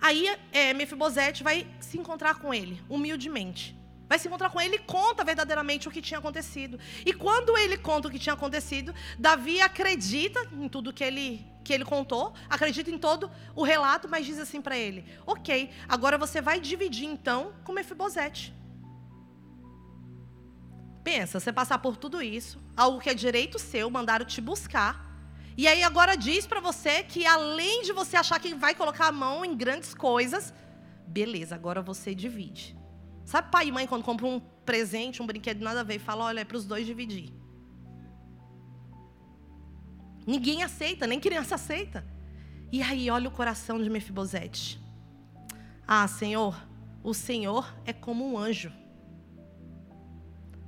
aí 0.00 0.28
é, 0.52 0.72
Mefibosete 0.72 1.42
vai 1.42 1.66
se 1.80 1.98
encontrar 1.98 2.36
com 2.36 2.54
ele, 2.54 2.80
humildemente 2.88 3.76
vai 4.08 4.18
se 4.18 4.28
encontrar 4.28 4.50
com 4.50 4.60
ele 4.60 4.76
e 4.76 4.78
conta 4.78 5.24
verdadeiramente 5.24 5.88
o 5.88 5.90
que 5.90 6.02
tinha 6.02 6.18
acontecido. 6.18 6.78
E 7.04 7.12
quando 7.12 7.56
ele 7.56 7.76
conta 7.76 8.08
o 8.08 8.10
que 8.10 8.18
tinha 8.18 8.34
acontecido, 8.34 8.94
Davi 9.18 9.60
acredita 9.60 10.40
em 10.52 10.68
tudo 10.68 10.92
que 10.92 11.04
ele 11.04 11.46
que 11.64 11.72
ele 11.72 11.84
contou, 11.84 12.34
acredita 12.50 12.90
em 12.90 12.98
todo 12.98 13.30
o 13.56 13.62
relato, 13.62 14.06
mas 14.06 14.26
diz 14.26 14.38
assim 14.38 14.60
para 14.60 14.76
ele: 14.76 15.04
"OK, 15.26 15.70
agora 15.88 16.18
você 16.18 16.42
vai 16.42 16.60
dividir 16.60 17.06
então 17.06 17.54
com 17.64 17.72
Mefibosete". 17.72 18.52
Pensa, 21.02 21.40
você 21.40 21.52
passar 21.52 21.78
por 21.78 21.96
tudo 21.96 22.22
isso, 22.22 22.58
algo 22.76 23.00
que 23.00 23.10
é 23.10 23.14
direito 23.14 23.58
seu, 23.58 23.90
mandaram 23.90 24.24
te 24.24 24.40
buscar. 24.40 25.04
E 25.56 25.68
aí 25.68 25.82
agora 25.82 26.16
diz 26.16 26.46
para 26.46 26.60
você 26.60 27.02
que 27.02 27.26
além 27.26 27.82
de 27.82 27.92
você 27.92 28.16
achar 28.16 28.40
que 28.40 28.54
vai 28.54 28.74
colocar 28.74 29.08
a 29.08 29.12
mão 29.12 29.44
em 29.44 29.56
grandes 29.56 29.94
coisas, 29.94 30.52
beleza, 31.06 31.54
agora 31.54 31.80
você 31.80 32.14
divide. 32.14 32.76
Sabe 33.24 33.50
pai 33.50 33.68
e 33.68 33.72
mãe 33.72 33.86
quando 33.86 34.04
compram 34.04 34.36
um 34.36 34.40
presente, 34.40 35.22
um 35.22 35.26
brinquedo 35.26 35.62
nada 35.62 35.80
a 35.80 35.84
ver 35.84 35.96
e 35.96 35.98
fala, 35.98 36.24
olha, 36.24 36.40
é 36.40 36.44
para 36.44 36.56
os 36.56 36.64
dois 36.64 36.86
dividir. 36.86 37.32
Ninguém 40.26 40.62
aceita, 40.62 41.06
nem 41.06 41.20
criança 41.20 41.54
aceita. 41.54 42.04
E 42.72 42.82
aí, 42.82 43.10
olha 43.10 43.28
o 43.28 43.32
coração 43.32 43.82
de 43.82 43.88
Mefibosete. 43.90 44.80
Ah, 45.86 46.08
Senhor, 46.08 46.56
o 47.02 47.12
Senhor 47.12 47.74
é 47.84 47.92
como 47.92 48.26
um 48.26 48.38
anjo. 48.38 48.72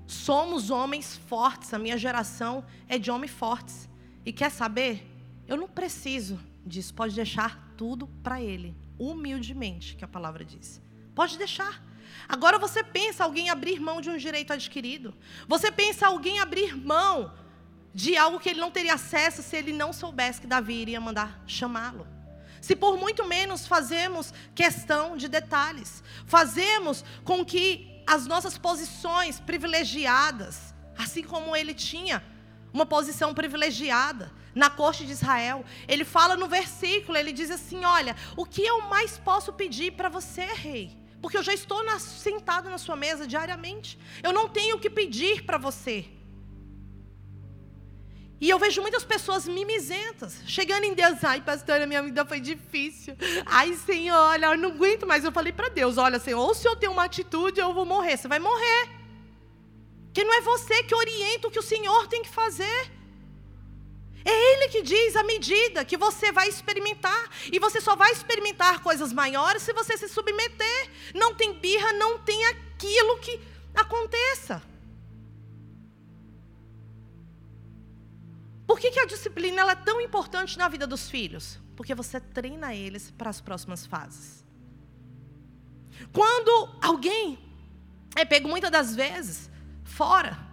Somos 0.07 0.71
homens 0.71 1.17
fortes, 1.17 1.75
a 1.75 1.79
minha 1.79 1.99
geração 1.99 2.65
é 2.87 2.99
de 2.99 3.11
homens 3.11 3.33
fortes. 3.33 3.89
E 4.25 4.33
quer 4.33 4.51
saber? 4.51 5.05
Eu 5.49 5.57
não 5.57 5.69
preciso 5.69 6.39
disso, 6.65 6.95
pode 6.95 7.15
deixar 7.15 7.75
tudo 7.77 8.07
para 8.23 8.41
Ele, 8.41 8.77
humildemente, 8.99 9.97
que 9.97 10.05
a 10.05 10.09
palavra 10.09 10.45
diz. 10.45 10.83
Pode 11.15 11.39
deixar. 11.39 11.83
Agora 12.29 12.59
você 12.59 12.83
pensa 12.83 13.25
alguém 13.25 13.51
abrir 13.51 13.81
mão 13.81 14.01
de 14.01 14.11
um 14.11 14.17
direito 14.17 14.53
adquirido. 14.53 15.15
Você 15.47 15.71
pensa 15.71 16.07
alguém 16.07 16.41
abrir 16.41 16.77
mão 16.77 17.33
de 17.95 18.17
algo 18.17 18.39
que 18.39 18.51
ele 18.51 18.61
não 18.61 18.71
teria 18.71 18.95
acesso 18.95 19.43
se 19.43 19.57
ele 19.57 19.73
não 19.73 19.93
soubesse 19.93 20.41
que 20.41 20.47
Davi 20.47 20.75
iria 20.75 21.01
mandar 21.01 21.43
chamá-lo. 21.47 22.07
Se 22.61 22.75
por 22.77 22.99
muito 22.99 23.25
menos 23.25 23.67
fazemos 23.67 24.35
questão 24.55 25.17
de 25.17 25.29
detalhes, 25.29 26.03
fazemos 26.27 27.05
com 27.25 27.45
que 27.45 28.03
as 28.07 28.27
nossas 28.27 28.59
posições 28.59 29.41
privilegiadas, 29.41 30.75
assim 30.99 31.23
como 31.23 31.57
ele 31.57 31.75
tinha 31.75 32.23
uma 32.73 32.85
posição 32.85 33.33
privilegiada 33.33 34.33
na 34.55 34.69
corte 34.69 35.07
de 35.07 35.13
Israel, 35.13 35.65
ele 35.89 36.05
fala 36.05 36.37
no 36.37 36.49
versículo, 36.49 37.17
ele 37.17 37.33
diz 37.33 37.51
assim: 37.51 37.85
Olha, 37.85 38.15
o 38.37 38.45
que 38.45 38.63
eu 38.63 38.83
mais 38.83 39.19
posso 39.19 39.53
pedir 39.53 39.93
para 39.93 40.09
você, 40.09 40.45
rei? 40.45 41.06
Porque 41.21 41.37
eu 41.37 41.43
já 41.43 41.55
estou 41.55 41.83
na, 41.85 41.99
sentado 41.99 42.69
na 42.69 42.79
sua 42.79 42.97
mesa 42.97 43.27
diariamente. 43.27 43.99
Eu 44.23 44.33
não 44.33 44.49
tenho 44.49 44.77
o 44.77 44.81
que 44.81 44.91
pedir 44.91 45.43
para 45.45 45.59
você. 45.59 46.07
E 48.39 48.51
eu 48.51 48.59
vejo 48.59 48.83
muitas 48.83 49.03
pessoas 49.03 49.49
mimizentas, 49.49 50.43
chegando 50.47 50.85
em 50.85 50.93
Deus, 50.93 51.25
ai, 51.25 51.41
pastora, 51.41 51.87
minha 51.87 52.03
vida 52.03 52.25
foi 52.27 52.39
difícil. 52.39 53.17
Ai, 53.47 53.73
Senhor, 53.75 54.15
olha, 54.15 54.47
eu 54.47 54.59
não 54.59 54.69
aguento 54.71 55.07
mais. 55.07 55.25
Eu 55.25 55.33
falei 55.33 55.53
para 55.53 55.71
Deus, 55.71 55.97
olha, 55.97 56.19
Senhor, 56.19 56.39
ou 56.39 56.55
se 56.55 56.69
eu 56.69 56.77
tenho 56.77 56.93
uma 56.93 57.05
atitude, 57.05 57.61
eu 57.61 57.73
vou 57.73 57.87
morrer. 57.87 58.19
Você 58.19 58.29
vai 58.29 58.39
morrer. 58.39 58.91
Que 60.13 60.23
não 60.23 60.35
é 60.35 60.43
você 60.43 60.83
que 60.83 60.95
orienta 60.95 61.49
o 61.49 61.51
que 61.51 61.59
o 61.59 61.63
Senhor 61.63 62.07
tem 62.09 62.23
que 62.23 62.29
fazer. 62.29 62.96
É 64.27 64.53
Ele 64.53 64.69
que 64.69 64.83
diz 64.83 65.15
a 65.15 65.23
medida 65.23 65.85
que 65.85 65.97
você 65.97 66.33
vai 66.33 66.49
experimentar. 66.49 67.31
E 67.53 67.61
você 67.61 67.81
só 67.81 67.95
vai 67.95 68.11
experimentar 68.11 68.83
coisas 68.83 69.13
maiores 69.13 69.63
se 69.63 69.73
você 69.73 69.97
se 69.97 70.09
submeter. 70.09 70.91
Não 71.15 71.33
tem 71.33 71.61
birra, 71.61 71.93
não 71.93 72.19
tem 72.19 72.45
aquilo 72.47 73.21
que 73.21 73.41
aconteça. 73.73 74.61
Por 78.67 78.81
que, 78.81 78.91
que 78.91 78.99
a 78.99 79.07
disciplina 79.07 79.71
é 79.71 79.77
tão 79.77 80.01
importante 80.01 80.59
na 80.59 80.69
vida 80.69 80.89
dos 80.89 81.09
filhos? 81.09 81.61
Porque 81.77 81.95
você 81.95 82.19
treina 82.19 82.75
eles 82.75 83.13
para 83.13 83.31
as 83.31 83.41
próximas 83.41 83.87
fases. 83.87 84.45
Quando 86.13 86.77
alguém 86.83 87.39
é 88.17 88.25
pego 88.25 88.49
muitas 88.49 88.73
das 88.73 88.97
vezes 88.97 89.49
fora, 89.85 90.46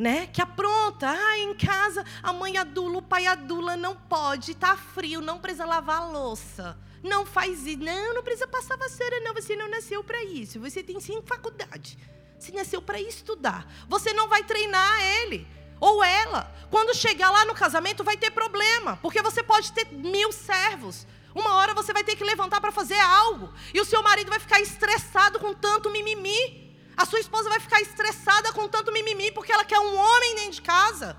né? 0.00 0.26
Que 0.32 0.40
apronta, 0.40 1.10
ah, 1.10 1.38
em 1.38 1.54
casa 1.54 2.04
a 2.22 2.32
mãe 2.32 2.56
adula, 2.56 2.98
o 2.98 3.02
pai 3.02 3.26
adula, 3.26 3.76
não 3.76 3.94
pode, 3.94 4.52
está 4.52 4.74
frio, 4.74 5.20
não 5.20 5.38
precisa 5.38 5.66
lavar 5.66 5.98
a 5.98 6.06
louça. 6.06 6.76
Não 7.02 7.26
faz 7.26 7.66
isso, 7.66 7.78
não, 7.78 8.14
não 8.14 8.22
precisa 8.22 8.48
passar 8.48 8.76
vassoura, 8.76 9.20
não, 9.20 9.34
você 9.34 9.54
não 9.54 9.68
nasceu 9.68 10.02
para 10.02 10.22
isso. 10.24 10.58
Você 10.60 10.82
tem 10.82 10.98
sim 11.00 11.20
faculdade. 11.22 11.98
Você 12.38 12.50
nasceu 12.52 12.80
para 12.80 13.00
estudar. 13.00 13.70
Você 13.88 14.12
não 14.14 14.26
vai 14.28 14.42
treinar 14.42 15.00
ele 15.00 15.46
ou 15.78 16.02
ela. 16.02 16.50
Quando 16.70 16.94
chegar 16.94 17.30
lá 17.30 17.44
no 17.44 17.54
casamento, 17.54 18.02
vai 18.02 18.16
ter 18.16 18.30
problema, 18.30 18.98
porque 19.02 19.20
você 19.22 19.42
pode 19.42 19.72
ter 19.72 19.86
mil 19.92 20.32
servos. 20.32 21.06
Uma 21.34 21.56
hora 21.56 21.74
você 21.74 21.92
vai 21.92 22.04
ter 22.04 22.16
que 22.16 22.24
levantar 22.24 22.60
para 22.60 22.72
fazer 22.72 22.98
algo, 22.98 23.52
e 23.72 23.80
o 23.80 23.84
seu 23.84 24.02
marido 24.02 24.30
vai 24.30 24.40
ficar 24.40 24.60
estressado 24.60 25.38
com 25.38 25.54
tanto 25.54 25.90
mimimi. 25.90 26.69
A 26.96 27.04
sua 27.06 27.20
esposa 27.20 27.48
vai 27.48 27.60
ficar 27.60 27.80
estressada 27.80 28.52
com 28.52 28.68
tanto 28.68 28.92
mimimi 28.92 29.30
porque 29.32 29.52
ela 29.52 29.64
quer 29.64 29.78
um 29.78 29.96
homem 29.96 30.34
dentro 30.34 30.52
de 30.52 30.62
casa. 30.62 31.16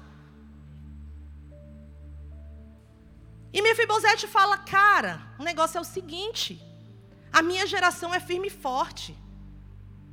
E 3.53 3.61
Mefibosete 3.61 4.27
fala: 4.27 4.57
Cara, 4.57 5.21
o 5.39 5.43
negócio 5.43 5.77
é 5.77 5.81
o 5.81 5.85
seguinte: 5.85 6.61
a 7.31 7.41
minha 7.41 7.65
geração 7.65 8.13
é 8.13 8.19
firme 8.19 8.47
e 8.47 8.51
forte. 8.51 9.17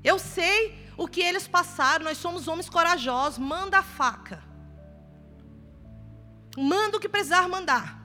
Eu 0.02 0.18
sei 0.18 0.88
o 0.96 1.06
que 1.06 1.20
eles 1.20 1.46
passaram, 1.46 2.04
nós 2.04 2.18
somos 2.18 2.48
homens 2.48 2.68
corajosos. 2.68 3.38
Manda 3.38 3.78
a 3.78 3.82
faca. 3.82 4.42
Manda 6.56 6.96
o 6.96 7.00
que 7.00 7.08
precisar 7.08 7.48
mandar. 7.48 7.97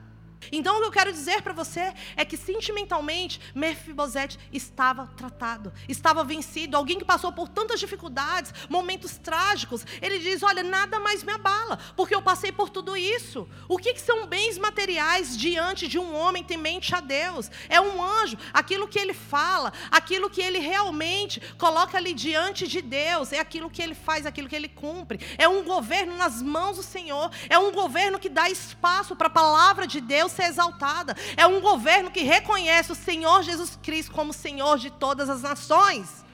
Então, 0.52 0.76
o 0.76 0.80
que 0.80 0.86
eu 0.86 0.92
quero 0.92 1.12
dizer 1.12 1.42
para 1.42 1.52
você 1.52 1.92
é 2.16 2.24
que 2.24 2.36
sentimentalmente 2.36 3.40
Mefibosete 3.54 4.38
estava 4.52 5.06
tratado, 5.16 5.72
estava 5.88 6.24
vencido. 6.24 6.76
Alguém 6.76 6.98
que 6.98 7.04
passou 7.04 7.32
por 7.32 7.48
tantas 7.48 7.80
dificuldades, 7.80 8.52
momentos 8.68 9.16
trágicos, 9.16 9.84
ele 10.00 10.18
diz: 10.18 10.42
Olha, 10.42 10.62
nada 10.62 10.98
mais 11.00 11.22
me 11.22 11.32
abala, 11.32 11.78
porque 11.96 12.14
eu 12.14 12.22
passei 12.22 12.52
por 12.52 12.68
tudo 12.68 12.96
isso. 12.96 13.48
O 13.68 13.78
que, 13.78 13.94
que 13.94 14.00
são 14.00 14.26
bens 14.26 14.58
materiais 14.58 15.36
diante 15.36 15.88
de 15.88 15.98
um 15.98 16.14
homem 16.14 16.44
temente 16.44 16.94
a 16.94 17.00
Deus? 17.00 17.50
É 17.68 17.80
um 17.80 18.02
anjo, 18.02 18.36
aquilo 18.52 18.88
que 18.88 18.98
ele 18.98 19.14
fala, 19.14 19.72
aquilo 19.90 20.30
que 20.30 20.40
ele 20.40 20.58
realmente 20.58 21.40
coloca 21.58 21.96
ali 21.96 22.12
diante 22.12 22.66
de 22.66 22.80
Deus, 22.82 23.32
é 23.32 23.38
aquilo 23.38 23.70
que 23.70 23.82
ele 23.82 23.94
faz, 23.94 24.26
aquilo 24.26 24.48
que 24.48 24.56
ele 24.56 24.68
cumpre. 24.68 25.20
É 25.38 25.48
um 25.48 25.62
governo 25.64 26.16
nas 26.16 26.42
mãos 26.42 26.76
do 26.76 26.82
Senhor, 26.82 27.30
é 27.48 27.58
um 27.58 27.72
governo 27.72 28.18
que 28.18 28.28
dá 28.28 28.48
espaço 28.48 29.16
para 29.16 29.28
a 29.28 29.30
palavra 29.30 29.86
de 29.86 30.00
Deus 30.00 30.32
ser 30.34 30.44
exaltada. 30.44 31.16
É 31.36 31.46
um 31.46 31.60
governo 31.60 32.10
que 32.10 32.22
reconhece 32.22 32.92
o 32.92 32.94
Senhor 32.94 33.42
Jesus 33.42 33.78
Cristo 33.82 34.12
como 34.12 34.32
Senhor 34.32 34.78
de 34.78 34.90
todas 34.90 35.30
as 35.30 35.42
nações. 35.42 36.24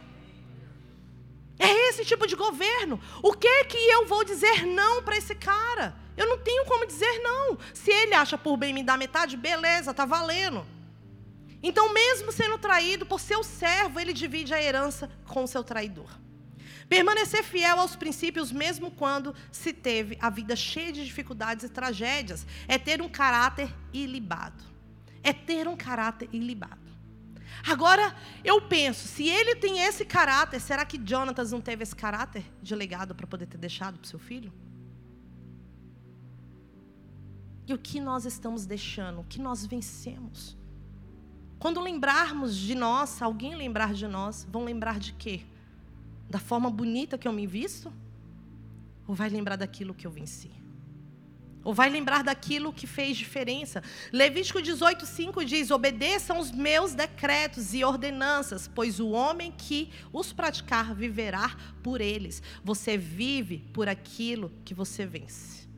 É 1.59 1.91
esse 1.91 2.05
tipo 2.05 2.27
de 2.27 2.35
governo. 2.35 2.99
O 3.23 3.35
que 3.35 3.65
que 3.65 3.77
eu 3.77 4.07
vou 4.07 4.25
dizer 4.25 4.67
não 4.67 5.03
para 5.03 5.17
esse 5.17 5.35
cara? 5.35 5.95
Eu 6.17 6.27
não 6.27 6.39
tenho 6.39 6.65
como 6.65 6.87
dizer 6.87 7.21
não. 7.23 7.59
Se 7.75 7.91
ele 7.91 8.15
acha 8.15 8.37
por 8.39 8.57
bem 8.57 8.73
me 8.73 8.83
dar 8.83 8.97
metade, 8.97 9.37
beleza, 9.37 9.95
tá 9.95 10.07
valendo. 10.07 10.67
Então, 11.63 11.93
mesmo 11.93 12.33
sendo 12.33 12.57
traído 12.57 13.05
por 13.05 13.21
seu 13.21 13.45
servo, 13.45 14.01
ele 14.01 14.15
divide 14.15 14.55
a 14.55 14.63
herança 14.63 15.11
com 15.27 15.45
o 15.45 15.49
seu 15.49 15.63
traidor. 15.63 16.09
Permanecer 16.91 17.45
fiel 17.45 17.79
aos 17.79 17.95
princípios, 17.95 18.51
mesmo 18.51 18.91
quando 18.91 19.33
se 19.53 19.73
teve 19.73 20.19
a 20.21 20.29
vida 20.29 20.57
cheia 20.57 20.91
de 20.93 21.05
dificuldades 21.05 21.65
e 21.65 21.69
tragédias, 21.69 22.45
é 22.67 22.77
ter 22.79 23.01
um 23.01 23.09
caráter 23.09 23.73
ilibado. 23.93 24.65
É 25.23 25.33
ter 25.33 25.69
um 25.69 25.77
caráter 25.77 26.29
ilibado. 26.33 26.91
Agora, 27.65 28.13
eu 28.43 28.63
penso, 28.63 29.07
se 29.07 29.29
ele 29.29 29.55
tem 29.55 29.79
esse 29.79 30.05
caráter, 30.05 30.59
será 30.61 30.85
que 30.85 31.01
Jonatas 31.03 31.53
não 31.53 31.61
teve 31.61 31.85
esse 31.85 31.95
caráter 31.95 32.45
de 32.61 32.75
legado 32.75 33.15
para 33.15 33.25
poder 33.25 33.47
ter 33.47 33.59
deixado 33.59 33.97
para 33.97 34.07
o 34.07 34.09
seu 34.09 34.19
filho? 34.19 34.53
E 37.69 37.73
o 37.73 37.79
que 37.79 38.01
nós 38.01 38.25
estamos 38.25 38.67
deixando? 38.67 39.21
O 39.21 39.25
que 39.25 39.41
nós 39.41 39.65
vencemos? 39.65 40.57
Quando 41.57 41.81
lembrarmos 41.81 42.57
de 42.57 42.75
nós, 42.75 43.23
alguém 43.23 43.55
lembrar 43.55 43.95
de 43.95 44.09
nós, 44.09 44.45
vão 44.51 44.65
lembrar 44.65 44.99
de 44.99 45.13
quê? 45.13 45.45
Da 46.31 46.39
forma 46.39 46.71
bonita 46.71 47.19
que 47.19 47.27
eu 47.27 47.33
me 47.33 47.47
visto? 47.47 47.93
Ou 49.07 49.15
vai 49.15 49.29
lembrar 49.29 49.57
daquilo 49.57 49.93
que 49.93 50.07
eu 50.07 50.11
venci? 50.13 50.49
Ou 51.65 51.75
vai 51.75 51.91
lembrar 51.91 52.23
daquilo 52.23 52.73
que 52.73 52.87
fez 52.87 53.17
diferença? 53.17 53.83
Levítico 54.13 54.63
18:5 54.63 55.45
diz: 55.45 55.71
"Obedeçam 55.73 56.39
os 56.39 56.53
meus 56.53 56.95
decretos 56.95 57.75
e 57.75 57.85
ordenanças, 57.85 58.71
pois 58.73 59.01
o 59.01 59.11
homem 59.11 59.53
que 59.53 59.91
os 60.13 60.33
praticar 60.33 60.95
viverá 60.95 61.55
por 61.83 62.01
eles." 62.01 62.43
Você 62.65 62.97
vive 62.97 63.59
por 63.75 63.89
aquilo 63.89 64.53
que 64.65 64.73
você 64.73 65.05
vence. 65.05 65.69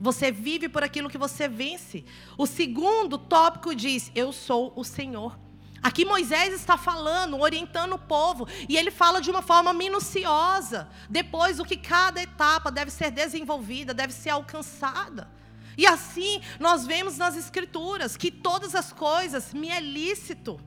Você 0.00 0.32
vive 0.32 0.68
por 0.68 0.82
aquilo 0.82 1.08
que 1.08 1.18
você 1.18 1.46
vence. 1.46 2.04
O 2.36 2.46
segundo 2.46 3.16
tópico 3.16 3.74
diz: 3.74 4.10
"Eu 4.14 4.32
sou 4.32 4.72
o 4.74 4.82
Senhor." 4.82 5.45
Aqui 5.86 6.04
Moisés 6.04 6.52
está 6.52 6.76
falando, 6.76 7.38
orientando 7.38 7.92
o 7.92 7.98
povo, 7.98 8.48
e 8.68 8.76
ele 8.76 8.90
fala 8.90 9.20
de 9.20 9.30
uma 9.30 9.40
forma 9.40 9.72
minuciosa, 9.72 10.88
depois 11.08 11.60
o 11.60 11.64
que 11.64 11.76
cada 11.76 12.20
etapa 12.20 12.72
deve 12.72 12.90
ser 12.90 13.12
desenvolvida, 13.12 13.94
deve 13.94 14.12
ser 14.12 14.30
alcançada. 14.30 15.30
E 15.78 15.86
assim 15.86 16.40
nós 16.58 16.84
vemos 16.84 17.16
nas 17.18 17.36
escrituras 17.36 18.16
que 18.16 18.32
todas 18.32 18.74
as 18.74 18.92
coisas 18.92 19.54
me 19.54 19.68
é 19.68 19.78
lícito. 19.78 20.58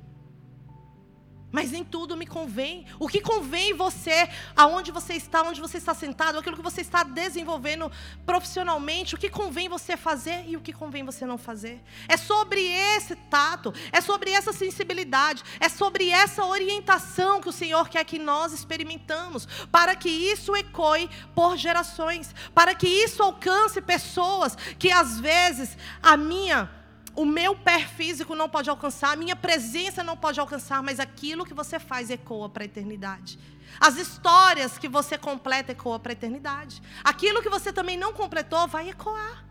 Mas 1.52 1.72
nem 1.72 1.84
tudo 1.84 2.16
me 2.16 2.28
convém. 2.28 2.86
O 3.00 3.08
que 3.08 3.22
convém 3.22 3.74
você, 3.74 4.30
aonde 4.56 4.92
você 4.92 5.14
está, 5.14 5.42
onde 5.42 5.60
você 5.60 5.78
está 5.78 5.94
sentado, 5.94 6.38
aquilo 6.38 6.56
que 6.56 6.62
você 6.62 6.82
está 6.82 7.04
desenvolvendo 7.04 7.92
profissionalmente, 8.26 9.16
o 9.16 9.18
que 9.18 9.30
convém 9.30 9.68
você 9.68 9.98
fazer 9.98 10.46
e 10.48 10.56
o 10.56 10.62
que 10.62 10.72
convém 10.72 11.04
você 11.04 11.26
não 11.26 11.38
fazer. 11.38 11.82
É 12.08 12.18
sobre 12.18 12.62
esse 12.62 13.16
tato, 13.16 13.74
é 13.92 14.00
sobre 14.00 14.32
essa 14.32 14.54
sensibilidade, 14.54 15.44
é 15.60 15.68
sobre 15.68 16.10
essa 16.10 16.46
orientação 16.46 17.42
que 17.42 17.50
o 17.50 17.54
Senhor 17.54 17.90
quer 17.90 18.04
que 18.04 18.20
nós 18.20 18.54
experimentamos, 18.54 19.48
para 19.72 19.96
que 19.96 20.10
isso 20.10 20.56
ecoe 20.56 21.10
por 21.34 21.58
gerações, 21.58 22.34
para 22.54 22.76
que 22.76 22.88
isso 22.88 23.24
alcance 23.24 23.82
pessoas 23.82 24.56
que 24.78 24.92
às 24.92 25.20
vezes 25.20 25.78
a 26.02 26.16
minha 26.16 26.79
o 27.20 27.26
meu 27.26 27.54
pé 27.54 27.86
físico 27.86 28.34
não 28.34 28.48
pode 28.48 28.70
alcançar, 28.70 29.12
a 29.12 29.16
minha 29.18 29.36
presença 29.36 30.02
não 30.02 30.16
pode 30.16 30.40
alcançar, 30.40 30.82
mas 30.82 31.02
aquilo 31.02 31.46
que 31.46 31.54
você 31.54 31.78
faz 31.78 32.10
ecoa 32.10 32.48
para 32.48 32.64
a 32.64 32.66
eternidade. 32.66 33.38
As 33.78 33.98
histórias 33.98 34.78
que 34.78 34.88
você 34.88 35.18
completa 35.18 35.74
ecoa 35.74 36.00
para 36.00 36.14
a 36.14 36.18
eternidade. 36.20 36.82
Aquilo 37.04 37.42
que 37.42 37.50
você 37.50 37.74
também 37.74 37.98
não 37.98 38.14
completou 38.14 38.70
vai 38.70 38.90
ecoar. 38.90 39.44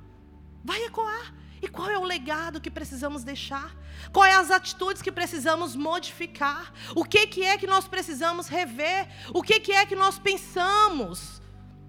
Vai 0.64 0.82
ecoar. 0.84 1.34
E 1.60 1.68
qual 1.68 1.90
é 1.90 1.98
o 1.98 2.04
legado 2.04 2.58
que 2.58 2.70
precisamos 2.70 3.22
deixar? 3.22 3.76
Quais 4.14 4.34
as 4.34 4.50
atitudes 4.50 5.02
que 5.02 5.12
precisamos 5.12 5.76
modificar? 5.76 6.72
O 6.96 7.04
que, 7.04 7.26
que 7.26 7.44
é 7.44 7.58
que 7.58 7.66
nós 7.66 7.86
precisamos 7.86 8.48
rever? 8.48 9.06
O 9.34 9.42
que, 9.42 9.60
que 9.60 9.72
é 9.72 9.84
que 9.84 9.94
nós 9.94 10.18
pensamos 10.18 11.42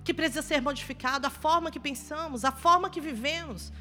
que 0.03 0.13
precisa 0.13 0.41
ser 0.41 0.61
modificado? 0.61 1.25
A 1.25 1.29
forma 1.29 1.71
que 1.71 1.79
pensamos, 1.79 2.43
a 2.43 2.51
forma 2.51 2.89
que 2.89 2.99
vivemos 2.99 3.71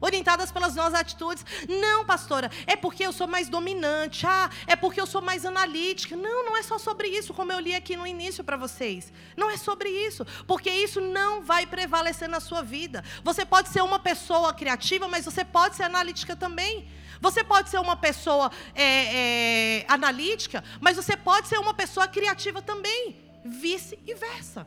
orientadas 0.00 0.50
pelas 0.50 0.74
nossas 0.74 0.94
atitudes. 0.94 1.44
Não, 1.68 2.04
pastora, 2.04 2.50
é 2.66 2.76
porque 2.76 3.04
eu 3.04 3.12
sou 3.12 3.26
mais 3.26 3.48
dominante. 3.48 4.26
Ah, 4.26 4.50
é 4.66 4.76
porque 4.76 5.00
eu 5.00 5.06
sou 5.06 5.20
mais 5.20 5.44
analítica. 5.44 6.16
Não, 6.16 6.44
não 6.44 6.56
é 6.56 6.62
só 6.62 6.78
sobre 6.78 7.08
isso, 7.08 7.34
como 7.34 7.52
eu 7.52 7.60
li 7.60 7.74
aqui 7.74 7.96
no 7.96 8.06
início 8.06 8.44
para 8.44 8.56
vocês. 8.56 9.12
Não 9.36 9.50
é 9.50 9.56
sobre 9.56 9.88
isso, 9.88 10.26
porque 10.46 10.70
isso 10.70 11.00
não 11.00 11.42
vai 11.42 11.66
prevalecer 11.66 12.28
na 12.28 12.40
sua 12.40 12.62
vida. 12.62 13.04
Você 13.22 13.44
pode 13.44 13.68
ser 13.68 13.82
uma 13.82 13.98
pessoa 13.98 14.52
criativa, 14.52 15.08
mas 15.08 15.24
você 15.24 15.44
pode 15.44 15.76
ser 15.76 15.84
analítica 15.84 16.36
também. 16.36 16.88
Você 17.20 17.42
pode 17.42 17.68
ser 17.68 17.78
uma 17.78 17.96
pessoa 17.96 18.50
é, 18.74 19.80
é, 19.80 19.86
analítica, 19.88 20.62
mas 20.80 20.96
você 20.96 21.16
pode 21.16 21.48
ser 21.48 21.58
uma 21.58 21.74
pessoa 21.74 22.06
criativa 22.06 22.62
também. 22.62 23.16
Vice 23.44 23.98
e 24.06 24.14
versa. 24.14 24.66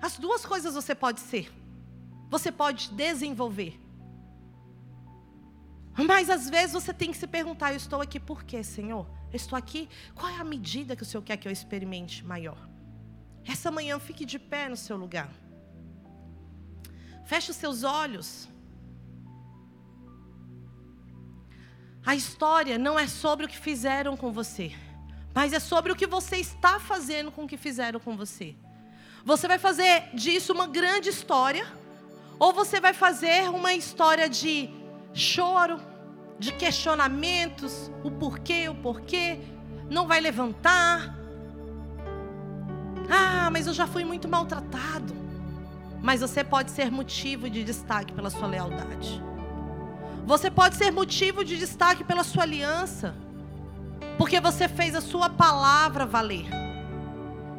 As 0.00 0.18
duas 0.18 0.44
coisas 0.44 0.74
você 0.74 0.94
pode 0.94 1.20
ser. 1.20 1.52
Você 2.28 2.50
pode 2.50 2.90
desenvolver. 2.90 3.85
Mas 5.96 6.28
às 6.28 6.48
vezes 6.50 6.72
você 6.72 6.92
tem 6.92 7.10
que 7.10 7.16
se 7.16 7.26
perguntar: 7.26 7.70
eu 7.70 7.76
estou 7.76 8.02
aqui 8.02 8.20
por 8.20 8.44
quê, 8.44 8.62
Senhor? 8.62 9.06
Eu 9.32 9.36
estou 9.36 9.56
aqui, 9.56 9.88
qual 10.14 10.30
é 10.30 10.38
a 10.38 10.44
medida 10.44 10.94
que 10.94 11.02
o 11.02 11.06
Senhor 11.06 11.22
quer 11.22 11.36
que 11.36 11.48
eu 11.48 11.52
experimente 11.52 12.24
maior? 12.24 12.58
Essa 13.44 13.70
manhã 13.70 13.98
fique 13.98 14.24
de 14.24 14.38
pé 14.38 14.68
no 14.68 14.76
seu 14.76 14.96
lugar. 14.96 15.30
Feche 17.24 17.50
os 17.50 17.56
seus 17.56 17.82
olhos. 17.82 18.48
A 22.04 22.14
história 22.14 22.78
não 22.78 22.98
é 22.98 23.08
sobre 23.08 23.46
o 23.46 23.48
que 23.48 23.58
fizeram 23.58 24.16
com 24.16 24.30
você, 24.30 24.72
mas 25.34 25.52
é 25.52 25.58
sobre 25.58 25.90
o 25.90 25.96
que 25.96 26.06
você 26.06 26.36
está 26.36 26.78
fazendo 26.78 27.32
com 27.32 27.44
o 27.44 27.48
que 27.48 27.56
fizeram 27.56 27.98
com 27.98 28.16
você. 28.16 28.54
Você 29.24 29.48
vai 29.48 29.58
fazer 29.58 30.10
disso 30.14 30.52
uma 30.52 30.68
grande 30.68 31.08
história, 31.08 31.66
ou 32.38 32.52
você 32.52 32.80
vai 32.80 32.92
fazer 32.92 33.48
uma 33.50 33.74
história 33.74 34.28
de 34.28 34.70
choro, 35.16 35.80
de 36.38 36.52
questionamentos, 36.52 37.90
o 38.04 38.10
porquê, 38.10 38.68
o 38.68 38.74
porquê, 38.74 39.40
não 39.88 40.06
vai 40.06 40.20
levantar. 40.20 41.16
Ah, 43.08 43.48
mas 43.50 43.66
eu 43.66 43.72
já 43.72 43.86
fui 43.86 44.04
muito 44.04 44.28
maltratado. 44.28 45.14
Mas 46.02 46.20
você 46.20 46.44
pode 46.44 46.70
ser 46.70 46.90
motivo 46.90 47.48
de 47.48 47.64
destaque 47.64 48.12
pela 48.12 48.28
sua 48.28 48.46
lealdade. 48.46 49.22
Você 50.26 50.50
pode 50.50 50.76
ser 50.76 50.90
motivo 50.90 51.44
de 51.44 51.56
destaque 51.56 52.04
pela 52.04 52.22
sua 52.22 52.42
aliança. 52.42 53.14
Porque 54.18 54.40
você 54.40 54.68
fez 54.68 54.94
a 54.94 55.00
sua 55.00 55.30
palavra 55.30 56.04
valer. 56.04 56.46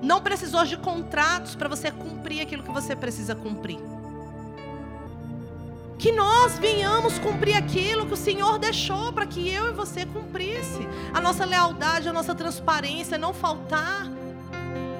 Não 0.03 0.21
precisou 0.21 0.63
de 0.63 0.77
contratos 0.77 1.55
para 1.55 1.67
você 1.67 1.89
cumprir 1.89 2.41
aquilo 2.41 2.61
que 2.61 2.71
você 2.71 2.95
precisa 2.95 3.33
cumprir. 3.33 3.79
Que 5.97 6.11
nós 6.11 6.59
venhamos 6.59 7.17
cumprir 7.17 7.55
aquilo 7.55 8.05
que 8.05 8.13
o 8.13 8.17
Senhor 8.17 8.59
deixou 8.59 9.11
para 9.11 9.25
que 9.25 9.49
eu 9.49 9.69
e 9.69 9.71
você 9.71 10.05
cumprisse. 10.05 10.87
A 11.13 11.19
nossa 11.19 11.43
lealdade, 11.43 12.07
a 12.07 12.13
nossa 12.13 12.35
transparência, 12.35 13.17
não 13.17 13.33
faltar. 13.33 14.07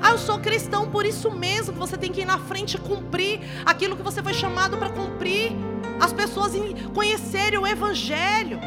Ah, 0.01 0.11
eu 0.11 0.17
sou 0.17 0.39
cristão 0.39 0.89
por 0.89 1.05
isso 1.05 1.29
mesmo 1.31 1.73
que 1.73 1.79
você 1.79 1.97
tem 1.97 2.11
que 2.11 2.21
ir 2.21 2.25
na 2.25 2.37
frente 2.37 2.77
cumprir 2.77 3.41
aquilo 3.65 3.95
que 3.95 4.03
você 4.03 4.23
foi 4.23 4.33
chamado 4.33 4.77
para 4.77 4.89
cumprir. 4.89 5.51
As 5.99 6.13
pessoas 6.13 6.53
conhecerem 6.93 7.59
o 7.59 7.67
Evangelho 7.67 8.59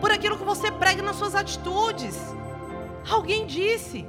por 0.00 0.10
aquilo 0.10 0.38
que 0.38 0.44
você 0.44 0.70
prega 0.70 1.02
nas 1.02 1.16
suas 1.16 1.34
atitudes. 1.34 2.16
Alguém 3.08 3.46
disse: 3.46 4.06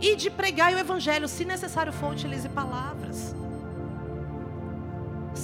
e 0.00 0.16
de 0.16 0.30
pregar 0.30 0.72
o 0.72 0.78
Evangelho, 0.78 1.26
se 1.28 1.44
necessário 1.44 1.92
for, 1.92 2.12
utilize 2.12 2.48
palavras. 2.48 3.34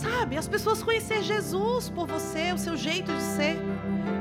Sabe, 0.00 0.38
as 0.38 0.48
pessoas 0.48 0.82
conhecer 0.82 1.22
Jesus 1.22 1.90
por 1.90 2.06
você, 2.06 2.52
o 2.52 2.58
seu 2.58 2.74
jeito 2.74 3.12
de 3.12 3.22
ser. 3.22 3.58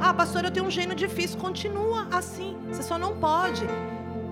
Ah, 0.01 0.13
pastor, 0.13 0.43
eu 0.43 0.51
tenho 0.51 0.65
um 0.65 0.71
gênio 0.71 0.93
difícil. 0.93 1.39
Continua 1.39 2.05
assim. 2.11 2.57
Você 2.67 2.83
só 2.83 2.97
não 2.97 3.15
pode 3.15 3.65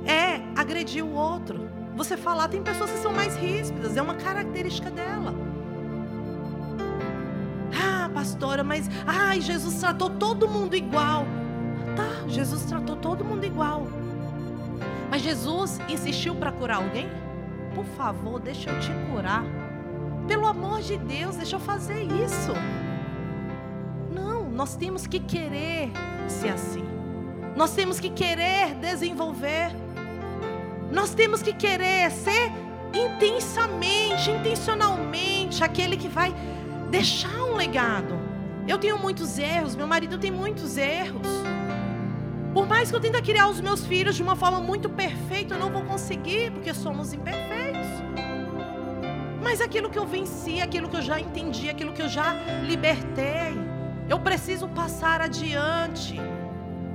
é 0.05 0.41
agredir 0.55 1.05
o 1.05 1.13
outro. 1.13 1.69
Você 1.95 2.17
falar, 2.17 2.49
tem 2.49 2.61
pessoas 2.61 2.91
que 2.91 2.97
são 2.99 3.13
mais 3.13 3.35
ríspidas, 3.35 3.95
é 3.95 4.01
uma 4.01 4.15
característica 4.15 4.89
dela. 4.89 5.33
Ah, 7.73 8.09
pastora, 8.13 8.63
mas 8.63 8.89
ai, 9.05 9.39
Jesus 9.39 9.75
tratou 9.75 10.09
todo 10.09 10.49
mundo 10.49 10.75
igual. 10.75 11.25
Tá, 11.95 12.27
Jesus 12.27 12.63
tratou 12.65 12.97
todo 12.97 13.23
mundo 13.23 13.45
igual. 13.45 13.87
Mas 15.09 15.21
Jesus 15.21 15.79
insistiu 15.87 16.35
para 16.35 16.51
curar 16.51 16.77
alguém? 16.77 17.09
Por 17.73 17.85
favor, 17.85 18.39
deixa 18.39 18.69
eu 18.69 18.79
te 18.79 18.91
curar. 19.09 19.43
Pelo 20.27 20.45
amor 20.45 20.81
de 20.81 20.97
Deus, 20.97 21.37
deixa 21.37 21.55
eu 21.55 21.59
fazer 21.59 22.03
isso. 22.03 22.53
Não, 24.13 24.49
nós 24.49 24.75
temos 24.75 25.07
que 25.07 25.19
querer 25.19 25.91
ser 26.27 26.49
assim. 26.49 26.83
Nós 27.55 27.73
temos 27.73 27.99
que 27.99 28.09
querer 28.09 28.75
desenvolver. 28.75 29.71
Nós 30.91 31.13
temos 31.13 31.41
que 31.41 31.53
querer 31.53 32.11
ser 32.11 32.51
intensamente, 32.93 34.29
intencionalmente 34.29 35.63
aquele 35.63 35.95
que 35.97 36.07
vai 36.07 36.33
deixar 36.89 37.43
um 37.43 37.55
legado. 37.55 38.17
Eu 38.67 38.77
tenho 38.77 38.97
muitos 38.97 39.39
erros, 39.39 39.75
meu 39.75 39.87
marido 39.87 40.17
tem 40.17 40.29
muitos 40.29 40.77
erros. 40.77 41.27
Por 42.53 42.67
mais 42.67 42.89
que 42.89 42.95
eu 42.95 42.99
tente 42.99 43.21
criar 43.21 43.47
os 43.47 43.61
meus 43.61 43.85
filhos 43.85 44.15
de 44.15 44.23
uma 44.23 44.35
forma 44.35 44.59
muito 44.59 44.89
perfeita, 44.89 45.53
eu 45.53 45.59
não 45.59 45.71
vou 45.71 45.83
conseguir, 45.83 46.51
porque 46.51 46.73
somos 46.73 47.13
imperfeitos. 47.13 47.56
Mas 49.47 49.61
aquilo 49.61 49.89
que 49.89 49.97
eu 49.97 50.05
venci, 50.05 50.59
aquilo 50.59 50.89
que 50.89 50.97
eu 50.97 51.01
já 51.01 51.17
entendi, 51.21 51.69
aquilo 51.69 51.93
que 51.93 52.01
eu 52.01 52.09
já 52.09 52.33
libertei, 52.65 53.57
eu 54.09 54.19
preciso 54.19 54.67
passar 54.67 55.21
adiante. 55.21 56.19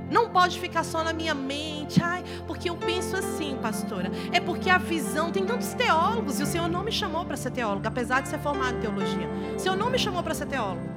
Não 0.07 0.29
pode 0.29 0.59
ficar 0.59 0.83
só 0.83 1.03
na 1.03 1.13
minha 1.13 1.33
mente, 1.33 1.99
ai, 1.99 2.23
porque 2.45 2.69
eu 2.69 2.77
penso 2.77 3.17
assim, 3.17 3.57
pastora. 3.59 4.11
É 4.31 4.39
porque 4.39 4.69
a 4.69 4.77
visão, 4.77 5.31
tem 5.31 5.43
tantos 5.43 5.73
teólogos, 5.73 6.39
e 6.39 6.43
o 6.43 6.45
Senhor 6.45 6.67
não 6.67 6.83
me 6.83 6.91
chamou 6.91 7.25
para 7.25 7.35
ser 7.35 7.49
teólogo, 7.49 7.87
apesar 7.87 8.21
de 8.21 8.29
ser 8.29 8.37
formado 8.37 8.77
em 8.77 8.81
teologia. 8.81 9.27
O 9.55 9.59
Senhor 9.59 9.75
não 9.75 9.89
me 9.89 9.97
chamou 9.97 10.21
para 10.21 10.35
ser 10.35 10.45
teólogo. 10.45 10.87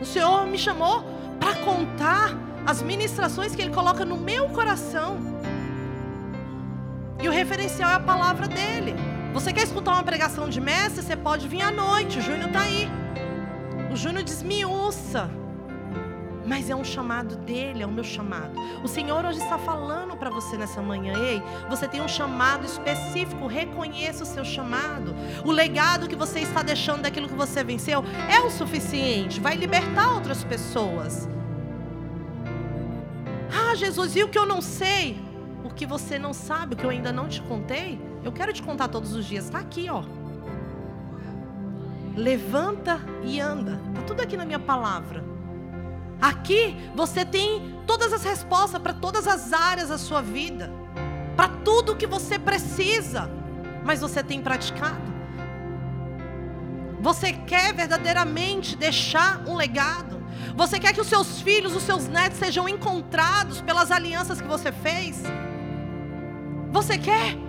O 0.00 0.04
Senhor 0.04 0.46
me 0.46 0.56
chamou 0.56 1.02
para 1.40 1.56
contar 1.64 2.30
as 2.64 2.80
ministrações 2.80 3.56
que 3.56 3.60
Ele 3.60 3.74
coloca 3.74 4.04
no 4.04 4.16
meu 4.16 4.50
coração. 4.50 5.18
E 7.20 7.26
o 7.26 7.32
referencial 7.32 7.90
é 7.90 7.94
a 7.94 8.00
palavra 8.00 8.46
dele. 8.46 8.94
Você 9.36 9.52
quer 9.52 9.64
escutar 9.64 9.92
uma 9.92 10.02
pregação 10.02 10.48
de 10.48 10.62
mestre? 10.62 11.02
Você 11.02 11.14
pode 11.14 11.46
vir 11.46 11.60
à 11.60 11.70
noite. 11.70 12.18
O 12.18 12.22
Júnior 12.22 12.46
está 12.46 12.60
aí. 12.60 12.88
O 13.92 13.94
Júnior 13.94 14.24
desmiuça. 14.24 15.28
Mas 16.46 16.70
é 16.70 16.74
um 16.74 16.82
chamado 16.82 17.36
dele, 17.36 17.82
é 17.82 17.86
o 17.86 17.92
meu 17.92 18.02
chamado. 18.02 18.58
O 18.82 18.88
Senhor 18.88 19.22
hoje 19.26 19.38
está 19.38 19.58
falando 19.58 20.16
para 20.16 20.30
você 20.30 20.56
nessa 20.56 20.80
manhã. 20.80 21.12
Ei, 21.18 21.42
você 21.68 21.86
tem 21.86 22.00
um 22.00 22.08
chamado 22.08 22.64
específico. 22.64 23.46
Reconheça 23.46 24.22
o 24.22 24.26
seu 24.26 24.42
chamado. 24.42 25.14
O 25.44 25.52
legado 25.52 26.08
que 26.08 26.16
você 26.16 26.40
está 26.40 26.62
deixando 26.62 27.02
daquilo 27.02 27.28
que 27.28 27.34
você 27.34 27.62
venceu 27.62 28.02
é 28.30 28.40
o 28.40 28.48
suficiente. 28.48 29.38
Vai 29.38 29.54
libertar 29.54 30.14
outras 30.14 30.44
pessoas. 30.44 31.28
Ah, 33.52 33.74
Jesus, 33.74 34.16
e 34.16 34.24
o 34.24 34.30
que 34.30 34.38
eu 34.38 34.46
não 34.46 34.62
sei? 34.62 35.20
O 35.62 35.68
que 35.68 35.84
você 35.84 36.18
não 36.18 36.32
sabe, 36.32 36.72
o 36.72 36.76
que 36.78 36.84
eu 36.84 36.90
ainda 36.90 37.12
não 37.12 37.28
te 37.28 37.42
contei? 37.42 38.00
Eu 38.26 38.32
quero 38.32 38.52
te 38.52 38.60
contar 38.60 38.88
todos 38.88 39.14
os 39.14 39.24
dias. 39.24 39.44
Está 39.44 39.60
aqui, 39.60 39.88
ó. 39.88 40.02
Levanta 42.16 42.98
e 43.22 43.38
anda. 43.38 43.80
Está 43.90 44.02
tudo 44.02 44.20
aqui 44.20 44.36
na 44.36 44.44
minha 44.44 44.58
palavra. 44.58 45.24
Aqui 46.20 46.76
você 46.92 47.24
tem 47.24 47.78
todas 47.86 48.12
as 48.12 48.24
respostas 48.24 48.82
para 48.82 48.92
todas 48.92 49.28
as 49.28 49.52
áreas 49.52 49.90
da 49.90 49.96
sua 49.96 50.20
vida. 50.22 50.72
Para 51.36 51.50
tudo 51.64 51.94
que 51.94 52.04
você 52.04 52.36
precisa. 52.36 53.30
Mas 53.84 54.00
você 54.00 54.24
tem 54.24 54.42
praticado? 54.42 55.14
Você 57.00 57.32
quer 57.32 57.72
verdadeiramente 57.72 58.74
deixar 58.74 59.46
um 59.46 59.54
legado? 59.54 60.20
Você 60.56 60.80
quer 60.80 60.92
que 60.92 61.00
os 61.00 61.06
seus 61.06 61.40
filhos, 61.42 61.76
os 61.76 61.84
seus 61.84 62.08
netos 62.08 62.38
sejam 62.38 62.68
encontrados 62.68 63.60
pelas 63.60 63.92
alianças 63.92 64.40
que 64.40 64.48
você 64.48 64.72
fez? 64.72 65.22
Você 66.72 66.98
quer? 66.98 67.45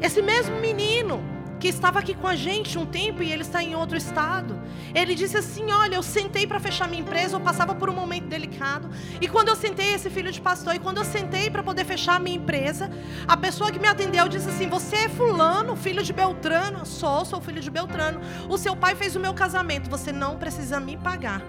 Esse 0.00 0.20
mesmo 0.22 0.60
menino 0.60 1.22
que 1.58 1.68
estava 1.68 1.98
aqui 1.98 2.14
com 2.14 2.26
a 2.26 2.36
gente 2.36 2.78
um 2.78 2.84
tempo 2.84 3.22
e 3.22 3.32
ele 3.32 3.42
está 3.42 3.62
em 3.62 3.74
outro 3.74 3.96
estado. 3.96 4.60
Ele 4.94 5.14
disse 5.14 5.36
assim: 5.36 5.70
Olha, 5.72 5.96
eu 5.96 6.02
sentei 6.02 6.46
para 6.46 6.60
fechar 6.60 6.88
minha 6.88 7.00
empresa, 7.00 7.36
eu 7.36 7.40
passava 7.40 7.74
por 7.74 7.88
um 7.88 7.94
momento 7.94 8.26
delicado. 8.26 8.90
E 9.20 9.28
quando 9.28 9.48
eu 9.48 9.56
sentei, 9.56 9.94
esse 9.94 10.10
filho 10.10 10.30
de 10.30 10.40
pastor, 10.40 10.74
e 10.74 10.78
quando 10.78 10.98
eu 10.98 11.04
sentei 11.04 11.50
para 11.50 11.62
poder 11.62 11.84
fechar 11.84 12.20
minha 12.20 12.36
empresa, 12.36 12.90
a 13.26 13.36
pessoa 13.36 13.72
que 13.72 13.78
me 13.78 13.88
atendeu 13.88 14.28
disse 14.28 14.48
assim: 14.48 14.68
Você 14.68 14.96
é 14.96 15.08
Fulano, 15.08 15.76
filho 15.76 16.02
de 16.02 16.12
Beltrano? 16.12 16.84
Sou, 16.84 17.24
sou 17.24 17.40
filho 17.40 17.60
de 17.60 17.70
Beltrano. 17.70 18.20
O 18.48 18.58
seu 18.58 18.76
pai 18.76 18.94
fez 18.94 19.16
o 19.16 19.20
meu 19.20 19.34
casamento, 19.34 19.88
você 19.90 20.12
não 20.12 20.36
precisa 20.36 20.78
me 20.78 20.96
pagar. 20.96 21.42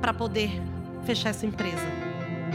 para 0.00 0.12
poder 0.12 0.60
fechar 1.04 1.30
essa 1.30 1.46
empresa. 1.46 2.03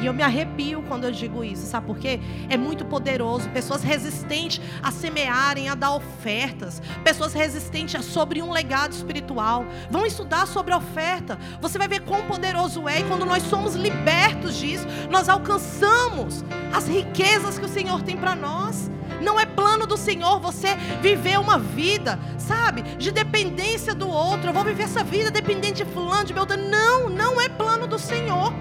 E 0.01 0.05
eu 0.05 0.13
me 0.13 0.23
arrepio 0.23 0.81
quando 0.87 1.03
eu 1.03 1.11
digo 1.11 1.43
isso, 1.43 1.65
sabe 1.65 1.87
por 1.87 1.97
quê? 1.97 2.19
É 2.49 2.55
muito 2.55 2.85
poderoso. 2.85 3.49
Pessoas 3.49 3.83
resistentes 3.83 4.61
a 4.81 4.91
semearem, 4.91 5.67
a 5.67 5.75
dar 5.75 5.91
ofertas. 5.91 6.81
Pessoas 7.03 7.33
resistentes 7.33 7.95
a 7.95 8.01
sobre 8.01 8.41
um 8.41 8.51
legado 8.51 8.93
espiritual. 8.93 9.65
Vão 9.91 10.05
estudar 10.05 10.47
sobre 10.47 10.73
a 10.73 10.77
oferta. 10.77 11.37
Você 11.61 11.77
vai 11.77 11.87
ver 11.87 12.01
quão 12.01 12.25
poderoso 12.25 12.87
é. 12.87 13.01
E 13.01 13.03
quando 13.03 13.25
nós 13.25 13.43
somos 13.43 13.75
libertos 13.75 14.57
disso, 14.57 14.85
nós 15.09 15.27
alcançamos 15.27 16.45
as 16.73 16.87
riquezas 16.87 17.59
que 17.59 17.65
o 17.65 17.69
Senhor 17.69 18.01
tem 18.01 18.15
para 18.15 18.35
nós. 18.35 18.89
Não 19.21 19.39
é 19.39 19.45
plano 19.45 19.85
do 19.85 19.97
Senhor 19.97 20.39
você 20.39 20.75
viver 21.01 21.37
uma 21.39 21.59
vida, 21.59 22.17
sabe, 22.37 22.83
de 22.97 23.11
dependência 23.11 23.93
do 23.93 24.07
outro. 24.07 24.49
Eu 24.49 24.53
vou 24.53 24.63
viver 24.63 24.83
essa 24.83 25.03
vida 25.03 25.29
dependente 25.29 25.83
de 25.83 25.91
fulano, 25.91 26.23
de 26.23 26.33
meu 26.33 26.45
Não, 26.45 27.09
não 27.09 27.41
é 27.41 27.49
plano 27.49 27.85
do 27.85 27.99
Senhor. 27.99 28.53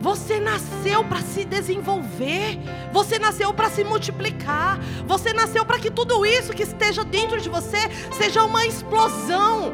Você 0.00 0.40
nasceu 0.40 1.04
para 1.04 1.20
se 1.20 1.44
desenvolver. 1.44 2.58
Você 2.90 3.18
nasceu 3.18 3.52
para 3.52 3.68
se 3.68 3.84
multiplicar. 3.84 4.78
Você 5.06 5.32
nasceu 5.34 5.64
para 5.64 5.78
que 5.78 5.90
tudo 5.90 6.24
isso 6.24 6.54
que 6.54 6.62
esteja 6.62 7.04
dentro 7.04 7.38
de 7.38 7.50
você 7.50 7.76
seja 8.16 8.42
uma 8.42 8.64
explosão. 8.64 9.72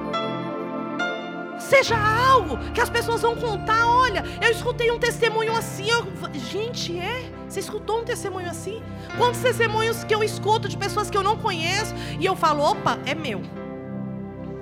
Seja 1.60 1.96
algo 1.96 2.58
que 2.72 2.80
as 2.80 2.90
pessoas 2.90 3.22
vão 3.22 3.36
contar. 3.36 3.86
Olha, 3.86 4.24
eu 4.42 4.50
escutei 4.50 4.90
um 4.90 4.98
testemunho 4.98 5.56
assim. 5.56 5.88
Eu... 5.88 6.06
Gente, 6.34 6.98
é? 6.98 7.30
Você 7.48 7.60
escutou 7.60 8.00
um 8.00 8.04
testemunho 8.04 8.50
assim? 8.50 8.82
Quantos 9.16 9.40
testemunhos 9.40 10.02
que 10.02 10.14
eu 10.14 10.24
escuto 10.24 10.68
de 10.68 10.76
pessoas 10.76 11.08
que 11.08 11.16
eu 11.16 11.22
não 11.22 11.36
conheço 11.36 11.94
e 12.18 12.26
eu 12.26 12.34
falo: 12.34 12.64
opa, 12.64 12.98
é 13.06 13.14
meu. 13.14 13.42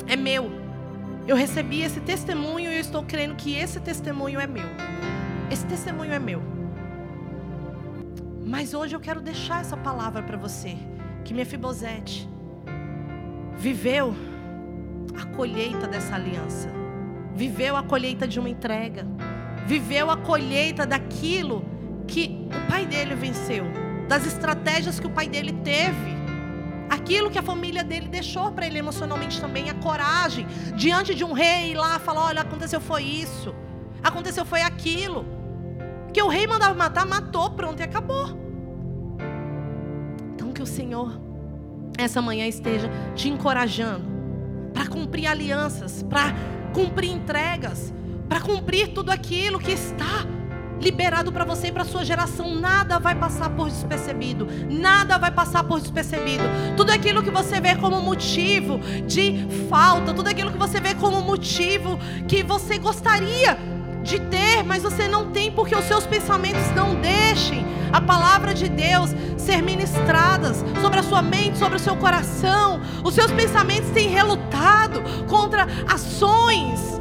É 0.07 0.15
meu. 0.15 0.51
Eu 1.27 1.37
recebi 1.37 1.83
esse 1.83 2.01
testemunho 2.01 2.71
e 2.71 2.75
eu 2.75 2.81
estou 2.81 3.03
crendo 3.03 3.35
que 3.35 3.57
esse 3.57 3.81
testemunho 3.81 4.39
é 4.39 4.47
meu. 4.47 4.69
Esse 5.55 5.67
testemunho 5.67 6.13
é 6.13 6.19
meu. 6.19 6.43
Mas 8.45 8.75
hoje 8.75 8.97
eu 8.97 8.99
quero 8.99 9.21
deixar 9.21 9.61
essa 9.61 9.77
palavra 9.77 10.21
para 10.21 10.37
você, 10.37 10.77
que 11.25 11.33
Mefibosete 11.33 12.29
viveu 13.57 14.17
a 15.17 15.25
colheita 15.27 15.87
dessa 15.87 16.17
aliança. 16.17 16.69
Viveu 17.37 17.77
a 17.77 17.85
colheita 17.85 18.27
de 18.27 18.41
uma 18.41 18.49
entrega. 18.49 19.07
Viveu 19.65 20.11
a 20.11 20.17
colheita 20.17 20.85
daquilo 20.85 21.65
que 22.09 22.49
o 22.49 22.69
pai 22.69 22.85
dele 22.85 23.15
venceu, 23.15 23.65
das 24.09 24.27
estratégias 24.27 24.99
que 24.99 25.07
o 25.07 25.11
pai 25.11 25.29
dele 25.29 25.53
teve 25.63 26.15
aquilo 26.91 27.31
que 27.31 27.39
a 27.39 27.43
família 27.43 27.85
dele 27.85 28.09
deixou 28.09 28.51
para 28.51 28.67
ele 28.67 28.79
emocionalmente 28.79 29.41
também, 29.41 29.71
a 29.71 29.75
coragem 29.75 30.49
diante 30.75 31.15
de 31.15 31.23
um 31.23 31.33
rei 31.33 31.75
lá 31.75 32.01
falar: 32.01 32.25
olha, 32.25 32.41
aconteceu 32.41 32.81
foi 32.81 33.05
isso, 33.05 33.55
aconteceu 34.03 34.45
foi 34.45 34.61
aquilo. 34.61 35.34
Que 36.15 36.23
o 36.23 36.29
rei 36.29 36.47
mandava 36.47 36.75
matar, 36.75 37.05
matou, 37.05 37.51
pronto 37.51 37.81
e 37.81 37.83
acabou. 37.83 38.29
Então 40.33 40.53
que 40.53 40.63
o 40.63 40.67
Senhor 40.67 41.21
essa 41.99 42.23
manhã 42.23 42.47
esteja 42.47 42.89
te 43.15 43.29
encorajando 43.29 44.05
para 44.73 44.87
cumprir 44.87 45.27
alianças, 45.27 46.05
para 46.05 46.33
cumprir 46.73 47.11
entregas, 47.11 47.93
para 48.29 48.41
cumprir 48.41 48.89
tudo 48.89 49.11
aquilo 49.11 49.59
que 49.59 49.73
está 49.73 50.25
liberado 50.81 51.33
para 51.33 51.45
você 51.45 51.69
e 51.69 51.73
para 51.73 51.85
sua 51.85 52.05
geração. 52.05 52.55
Nada 52.55 52.99
vai 53.01 53.17
passar 53.17 53.51
por 53.51 53.69
despercebido. 53.69 54.47
Nada 54.71 55.19
vai 55.19 55.33
passar 55.33 55.65
por 55.65 55.81
despercebido. 55.81 56.45
Tudo 56.77 56.91
aquilo 56.91 57.23
que 57.23 57.31
você 57.31 57.61
vê 57.61 57.75
como 57.75 58.01
motivo 58.01 58.79
de 59.05 59.47
falta, 59.69 60.15
tudo 60.15 60.29
aquilo 60.29 60.53
que 60.53 60.59
você 60.59 60.81
vê 60.81 60.95
como 60.95 61.21
motivo 61.23 61.99
que 62.29 62.43
você 62.43 62.79
gostaria 62.79 63.74
de 64.05 64.21
ter, 64.21 64.63
mas 64.63 64.83
você 64.83 65.09
não 65.09 65.31
tem 65.31 65.51
porque 65.51 65.75
os 65.75 65.87
seus 65.87 66.07
pensamentos 66.07 66.71
não 66.77 66.95
deixem 66.95 67.67
a 67.91 68.01
palavra 68.01 68.53
de 68.53 68.69
Deus 68.69 69.15
ser 69.39 69.63
ministradas 69.63 70.63
sobre 70.81 71.01
a 71.01 71.03
sua 71.03 71.23
mente, 71.23 71.57
sobre 71.59 71.77
o 71.77 71.79
seu 71.79 71.97
coração. 71.97 72.81
Os 73.03 73.15
seus 73.15 73.33
pensamentos 73.33 73.91
têm 73.91 74.09
relutado 74.09 75.03
contra 75.27 75.67
ações. 75.89 77.01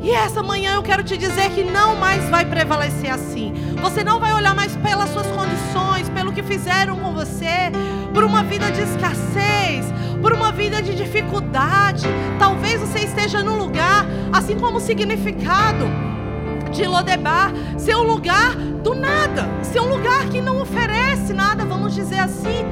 E 0.00 0.12
essa 0.12 0.40
manhã 0.40 0.74
eu 0.74 0.82
quero 0.82 1.02
te 1.02 1.16
dizer 1.16 1.50
que 1.50 1.64
não 1.64 1.96
mais 1.96 2.30
vai 2.30 2.44
prevalecer 2.44 3.10
assim. 3.10 3.52
Você 3.82 4.04
não 4.04 4.20
vai 4.20 4.32
olhar 4.32 4.54
mais 4.54 4.76
pelas 4.76 5.10
suas 5.10 5.26
condições, 5.26 6.08
pelo 6.10 6.32
que 6.32 6.42
fizeram 6.42 7.00
com 7.00 7.12
você, 7.12 7.72
por 8.14 8.22
uma 8.22 8.44
vida 8.44 8.70
de 8.70 8.80
escassez, 8.80 9.86
por 10.22 10.32
uma 10.32 10.52
vida 10.52 10.80
de 10.80 10.94
dificuldade. 10.94 12.06
Talvez 12.38 12.80
você 12.80 13.00
esteja 13.00 13.42
num 13.42 13.58
lugar, 13.58 14.06
assim 14.32 14.56
como 14.56 14.78
significado 14.78 15.84
de 16.68 16.86
Lodebar 16.86 17.52
ser 17.78 17.96
um 17.96 18.02
lugar 18.02 18.54
do 18.82 18.94
nada, 18.94 19.48
ser 19.62 19.80
um 19.80 19.88
lugar 19.88 20.28
que 20.28 20.40
não 20.40 20.60
oferece 20.60 21.32
nada, 21.32 21.64
vamos 21.64 21.94
dizer 21.94 22.18
assim. 22.18 22.64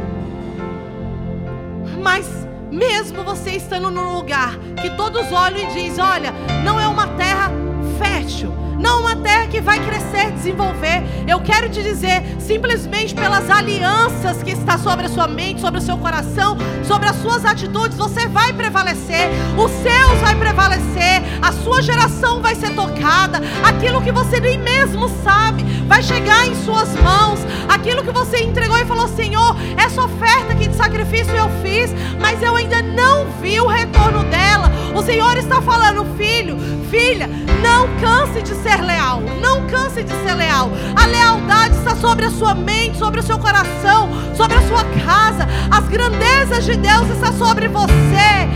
Mas 2.02 2.46
mesmo 2.70 3.24
você 3.24 3.52
estando 3.52 3.90
num 3.90 4.14
lugar 4.14 4.56
que 4.80 4.90
todos 4.96 5.32
olham 5.32 5.58
e 5.58 5.66
dizem: 5.72 6.04
olha, 6.04 6.32
não 6.64 6.78
é 6.80 6.86
uma 6.86 7.06
terra 7.08 7.50
fértil, 7.98 8.52
não 8.78 9.00
uma 9.00 9.16
terra 9.16 9.46
que 9.46 9.60
vai 9.60 9.78
crescer, 9.80 10.30
desenvolver. 10.32 11.02
Eu 11.26 11.40
quero 11.40 11.68
te 11.68 11.82
dizer, 11.82 12.22
simplesmente 12.38 13.14
pelas 13.14 13.48
alianças 13.50 14.42
que 14.42 14.50
está 14.50 14.78
sobre 14.78 15.06
a 15.06 15.08
sua 15.08 15.26
mente, 15.26 15.60
sobre 15.60 15.78
o 15.78 15.82
seu 15.82 15.96
coração, 15.98 16.56
sobre 16.84 17.08
as 17.08 17.16
suas 17.16 17.44
atitudes, 17.44 17.96
você 17.96 18.26
vai 18.26 18.52
prevalecer, 18.52 19.30
os 19.56 19.70
seus 19.70 20.20
vai 20.20 20.34
prevalecer, 20.34 21.22
a 21.42 21.52
sua 21.52 21.82
geração 21.82 22.40
vai 22.40 22.54
ser 22.54 22.74
tocada, 22.74 23.40
aquilo 23.64 24.02
que 24.02 24.12
você 24.12 24.40
nem 24.40 24.58
mesmo 24.58 25.08
sabe 25.22 25.64
vai 25.86 26.02
chegar 26.02 26.46
em 26.46 26.54
suas 26.64 26.94
mãos, 27.00 27.40
aquilo 27.68 28.02
que 28.02 28.10
você 28.10 28.42
entregou 28.42 28.76
e 28.78 28.84
falou: 28.84 29.08
Senhor, 29.08 29.56
essa 29.76 30.04
oferta 30.04 30.52
aqui 30.52 30.68
de 30.68 30.76
sacrifício 30.76 31.34
eu 31.34 31.48
fiz, 31.62 31.90
mas 32.20 32.42
eu 32.42 32.54
ainda 32.56 32.82
não 32.82 33.26
vi 33.40 33.60
o 33.60 33.66
retorno 33.66 34.24
dela. 34.24 34.70
O 34.96 35.02
Senhor 35.02 35.36
está 35.36 35.60
falando, 35.60 36.06
filho, 36.16 36.56
filha, 36.90 37.28
não 37.62 37.86
canse 38.00 38.40
de 38.40 38.54
ser 38.54 38.80
leal. 38.80 39.20
Não 39.42 39.66
canse 39.66 40.02
de 40.02 40.10
ser 40.10 40.34
leal. 40.34 40.70
A 40.96 41.04
lealdade 41.04 41.76
está 41.76 41.94
sobre 41.94 42.24
a 42.24 42.30
sua 42.30 42.54
mente, 42.54 42.96
sobre 42.96 43.20
o 43.20 43.22
seu 43.22 43.38
coração, 43.38 44.08
sobre 44.34 44.56
a 44.56 44.62
sua 44.62 44.84
casa. 45.04 45.46
As 45.70 45.86
grandezas 45.86 46.64
de 46.64 46.76
Deus 46.76 47.10
estão 47.10 47.30
sobre 47.34 47.68
você. 47.68 48.48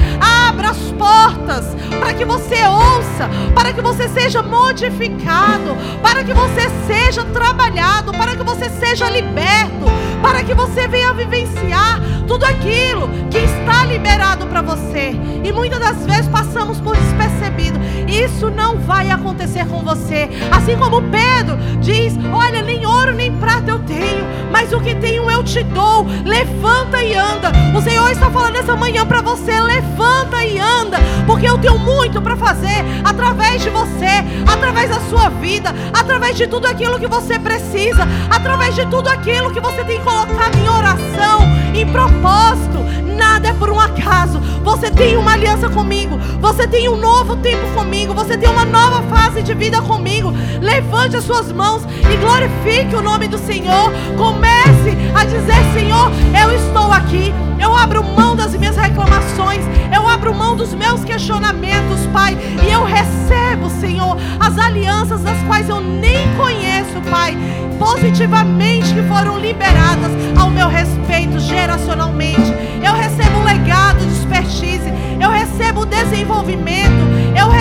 Abra 0.49 0.71
as 0.71 0.79
portas 0.93 1.67
para 1.99 2.15
que 2.15 2.25
você 2.25 2.67
ouça, 2.67 3.29
para 3.55 3.75
que 3.75 3.83
você 3.83 4.09
seja 4.09 4.43
modificado, 4.43 5.77
para 6.03 6.25
que 6.25 6.33
você 6.33 6.71
seja 6.87 7.23
trabalhado, 7.27 8.13
para 8.13 8.35
que 8.35 8.43
você 8.43 8.71
seja 8.71 9.11
liberto, 9.11 9.87
para 10.23 10.43
que 10.43 10.55
você 10.55 10.87
venha 10.87 11.13
vivenciar 11.13 12.01
tudo 12.27 12.45
aquilo 12.45 13.09
que 13.31 13.39
está 13.39 13.85
liberado 13.85 14.47
para 14.47 14.63
você. 14.63 15.13
E 15.43 15.53
muitas 15.53 15.81
das 15.81 16.07
vezes 16.07 16.29
passamos 16.29 16.81
por 16.81 16.97
despercebido. 16.97 17.79
Isso 18.07 18.51
não 18.51 18.79
vai 18.79 19.11
acontecer 19.11 19.67
com 19.67 19.83
você. 19.83 20.29
Assim 20.51 20.77
como 20.77 21.03
Pedro 21.03 21.57
diz: 21.81 22.15
Olha, 22.33 22.63
nem 22.63 22.87
ouro 22.87 23.13
nem 23.13 23.33
prata 23.37 23.71
eu 23.71 23.79
tenho, 23.81 24.25
mas 24.53 24.73
o 24.73 24.81
que 24.81 24.95
tenho 24.95 25.31
eu 25.31 25.43
te 25.43 25.63
dou. 25.65 26.07
Levanta 26.25 27.03
e 27.03 27.15
anda. 27.15 27.53
O 27.77 27.83
Senhor 27.83 28.11
está 28.11 28.31
falando 28.31 28.57
essa 28.57 28.77
manhã 28.77 29.07
para 29.07 29.21
você: 29.23 29.61
levanta 29.61 30.45
e 30.45 30.59
anda, 30.59 30.99
porque 31.27 31.49
eu 31.49 31.59
tenho 31.59 31.79
muito 31.79 32.21
para 32.21 32.37
fazer 32.37 32.85
através 33.05 33.63
de 33.63 33.71
você, 33.71 34.25
através 34.47 34.91
da 34.91 35.01
sua 35.01 35.29
vida, 35.29 35.75
através 35.93 36.37
de 36.37 36.47
tudo 36.47 36.67
aquilo 36.67 36.99
que 36.99 37.07
você 37.07 37.39
precisa, 37.39 38.07
através 38.31 38.75
de 38.75 38.87
tudo 38.87 39.09
aquilo 39.09 39.51
que 39.51 39.61
você 39.61 39.83
tem 39.85 40.01
colocado 40.11 40.57
em 40.59 40.69
oração, 40.69 41.41
em 41.75 41.87
propósito. 41.87 42.81
Nada 43.17 43.49
é 43.49 43.53
por 43.53 43.71
um 43.71 43.79
acaso. 43.79 44.41
Você 44.65 44.91
tem 44.91 45.17
uma 45.17 45.33
aliança 45.33 45.69
comigo, 45.69 46.19
você 46.41 46.67
tem 46.67 46.89
um 46.89 46.97
novo 46.97 47.37
tempo 47.37 47.67
comigo, 47.75 48.13
você 48.13 48.37
tem 48.37 48.49
uma 48.49 48.65
nova 48.65 49.03
fase 49.05 49.43
de 49.43 49.55
vida 49.55 49.81
comigo. 49.83 50.33
Levante 50.61 51.17
as 51.17 51.25
suas 51.25 51.53
mãos 51.53 51.83
e 51.85 52.17
glorifique 52.17 52.95
o 52.95 53.03
nome 53.03 53.29
do 53.29 53.39
Senhor. 53.39 53.93
Comece 54.17 54.97
a 55.15 55.25
dizer: 55.25 55.63
Senhor, 55.75 56.11
eu 56.43 56.55
estou 56.57 56.91
aqui. 56.93 57.33
Eu 57.61 57.77
abro 57.77 58.03
mão 58.03 58.35
das 58.35 58.55
minhas 58.55 58.75
reclamações, 58.75 59.63
eu 59.95 60.00
abro 60.21 60.35
mão 60.35 60.55
dos 60.55 60.75
meus 60.75 61.03
questionamentos, 61.03 62.07
Pai, 62.13 62.37
e 62.63 62.71
eu 62.71 62.85
recebo, 62.85 63.71
Senhor, 63.81 64.19
as 64.39 64.59
alianças 64.59 65.23
das 65.23 65.41
quais 65.45 65.67
eu 65.67 65.81
nem 65.81 66.29
conheço, 66.37 67.01
Pai, 67.11 67.35
positivamente 67.79 68.93
que 68.93 69.03
foram 69.05 69.39
liberadas 69.39 70.13
ao 70.39 70.51
meu 70.51 70.69
respeito 70.69 71.39
geracionalmente. 71.39 72.53
Eu 72.85 72.93
recebo 72.93 73.39
o 73.39 73.45
legado 73.45 74.01
de 74.01 74.13
expertise, 74.13 74.93
eu 75.19 75.31
recebo 75.31 75.81
o 75.81 75.87
desenvolvimento, 75.87 77.01
eu 77.35 77.49
recebo, 77.49 77.60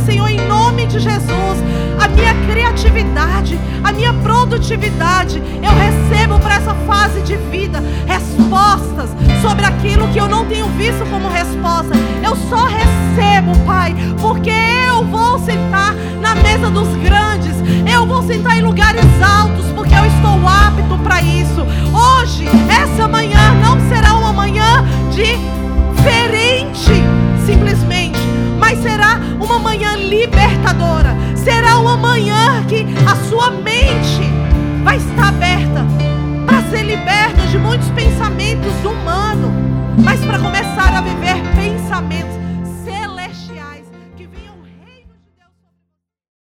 Senhor, 0.00 0.28
em 0.28 0.40
nome 0.46 0.86
de 0.86 0.98
Jesus, 0.98 1.58
a 1.98 2.08
minha 2.08 2.34
criatividade, 2.50 3.58
a 3.82 3.92
minha 3.92 4.12
produtividade. 4.12 5.42
Eu 5.62 5.72
recebo 5.72 6.38
para 6.38 6.56
essa 6.56 6.74
fase 6.86 7.22
de 7.22 7.36
vida 7.36 7.82
respostas 8.06 9.10
sobre 9.42 9.64
aquilo 9.64 10.08
que 10.08 10.18
eu 10.18 10.28
não 10.28 10.46
tenho 10.46 10.66
visto 10.76 11.04
como 11.10 11.28
resposta. 11.28 11.94
Eu 12.22 12.36
só 12.48 12.66
recebo, 12.66 13.56
Pai, 13.66 13.94
porque 14.20 14.52
eu 14.88 15.04
vou 15.04 15.24
não 18.04 18.20
vou 18.20 18.22
sentar 18.22 18.58
em 18.58 18.62
lugares 18.62 19.02
altos, 19.22 19.64
porque 19.74 19.94
eu 19.94 20.04
estou 20.04 20.46
apto 20.46 20.98
para 21.02 21.22
isso. 21.22 21.62
Hoje, 21.90 22.44
essa 22.68 23.08
manhã 23.08 23.54
não 23.62 23.80
será 23.88 24.14
uma 24.14 24.30
manhã 24.30 24.84
diferente, 25.10 26.92
simplesmente, 27.46 28.20
mas 28.58 28.78
será 28.82 29.13
uma 29.44 29.58
manhã 29.58 29.94
libertadora. 29.96 31.14
Será 31.36 31.78
uma 31.78 31.96
manhã 31.96 32.64
que 32.66 32.86
a 33.06 33.16
sua 33.28 33.50
mente 33.50 34.22
vai 34.82 34.96
estar 34.96 35.28
aberta 35.28 35.84
para 36.46 36.62
ser 36.70 36.82
liberta 36.82 37.46
de 37.50 37.58
muitos 37.58 37.88
pensamentos 37.90 38.72
humanos, 38.84 39.52
mas 40.02 40.20
para 40.24 40.38
começar 40.38 40.96
a 40.96 41.00
viver 41.02 41.36
pensamentos 41.54 42.43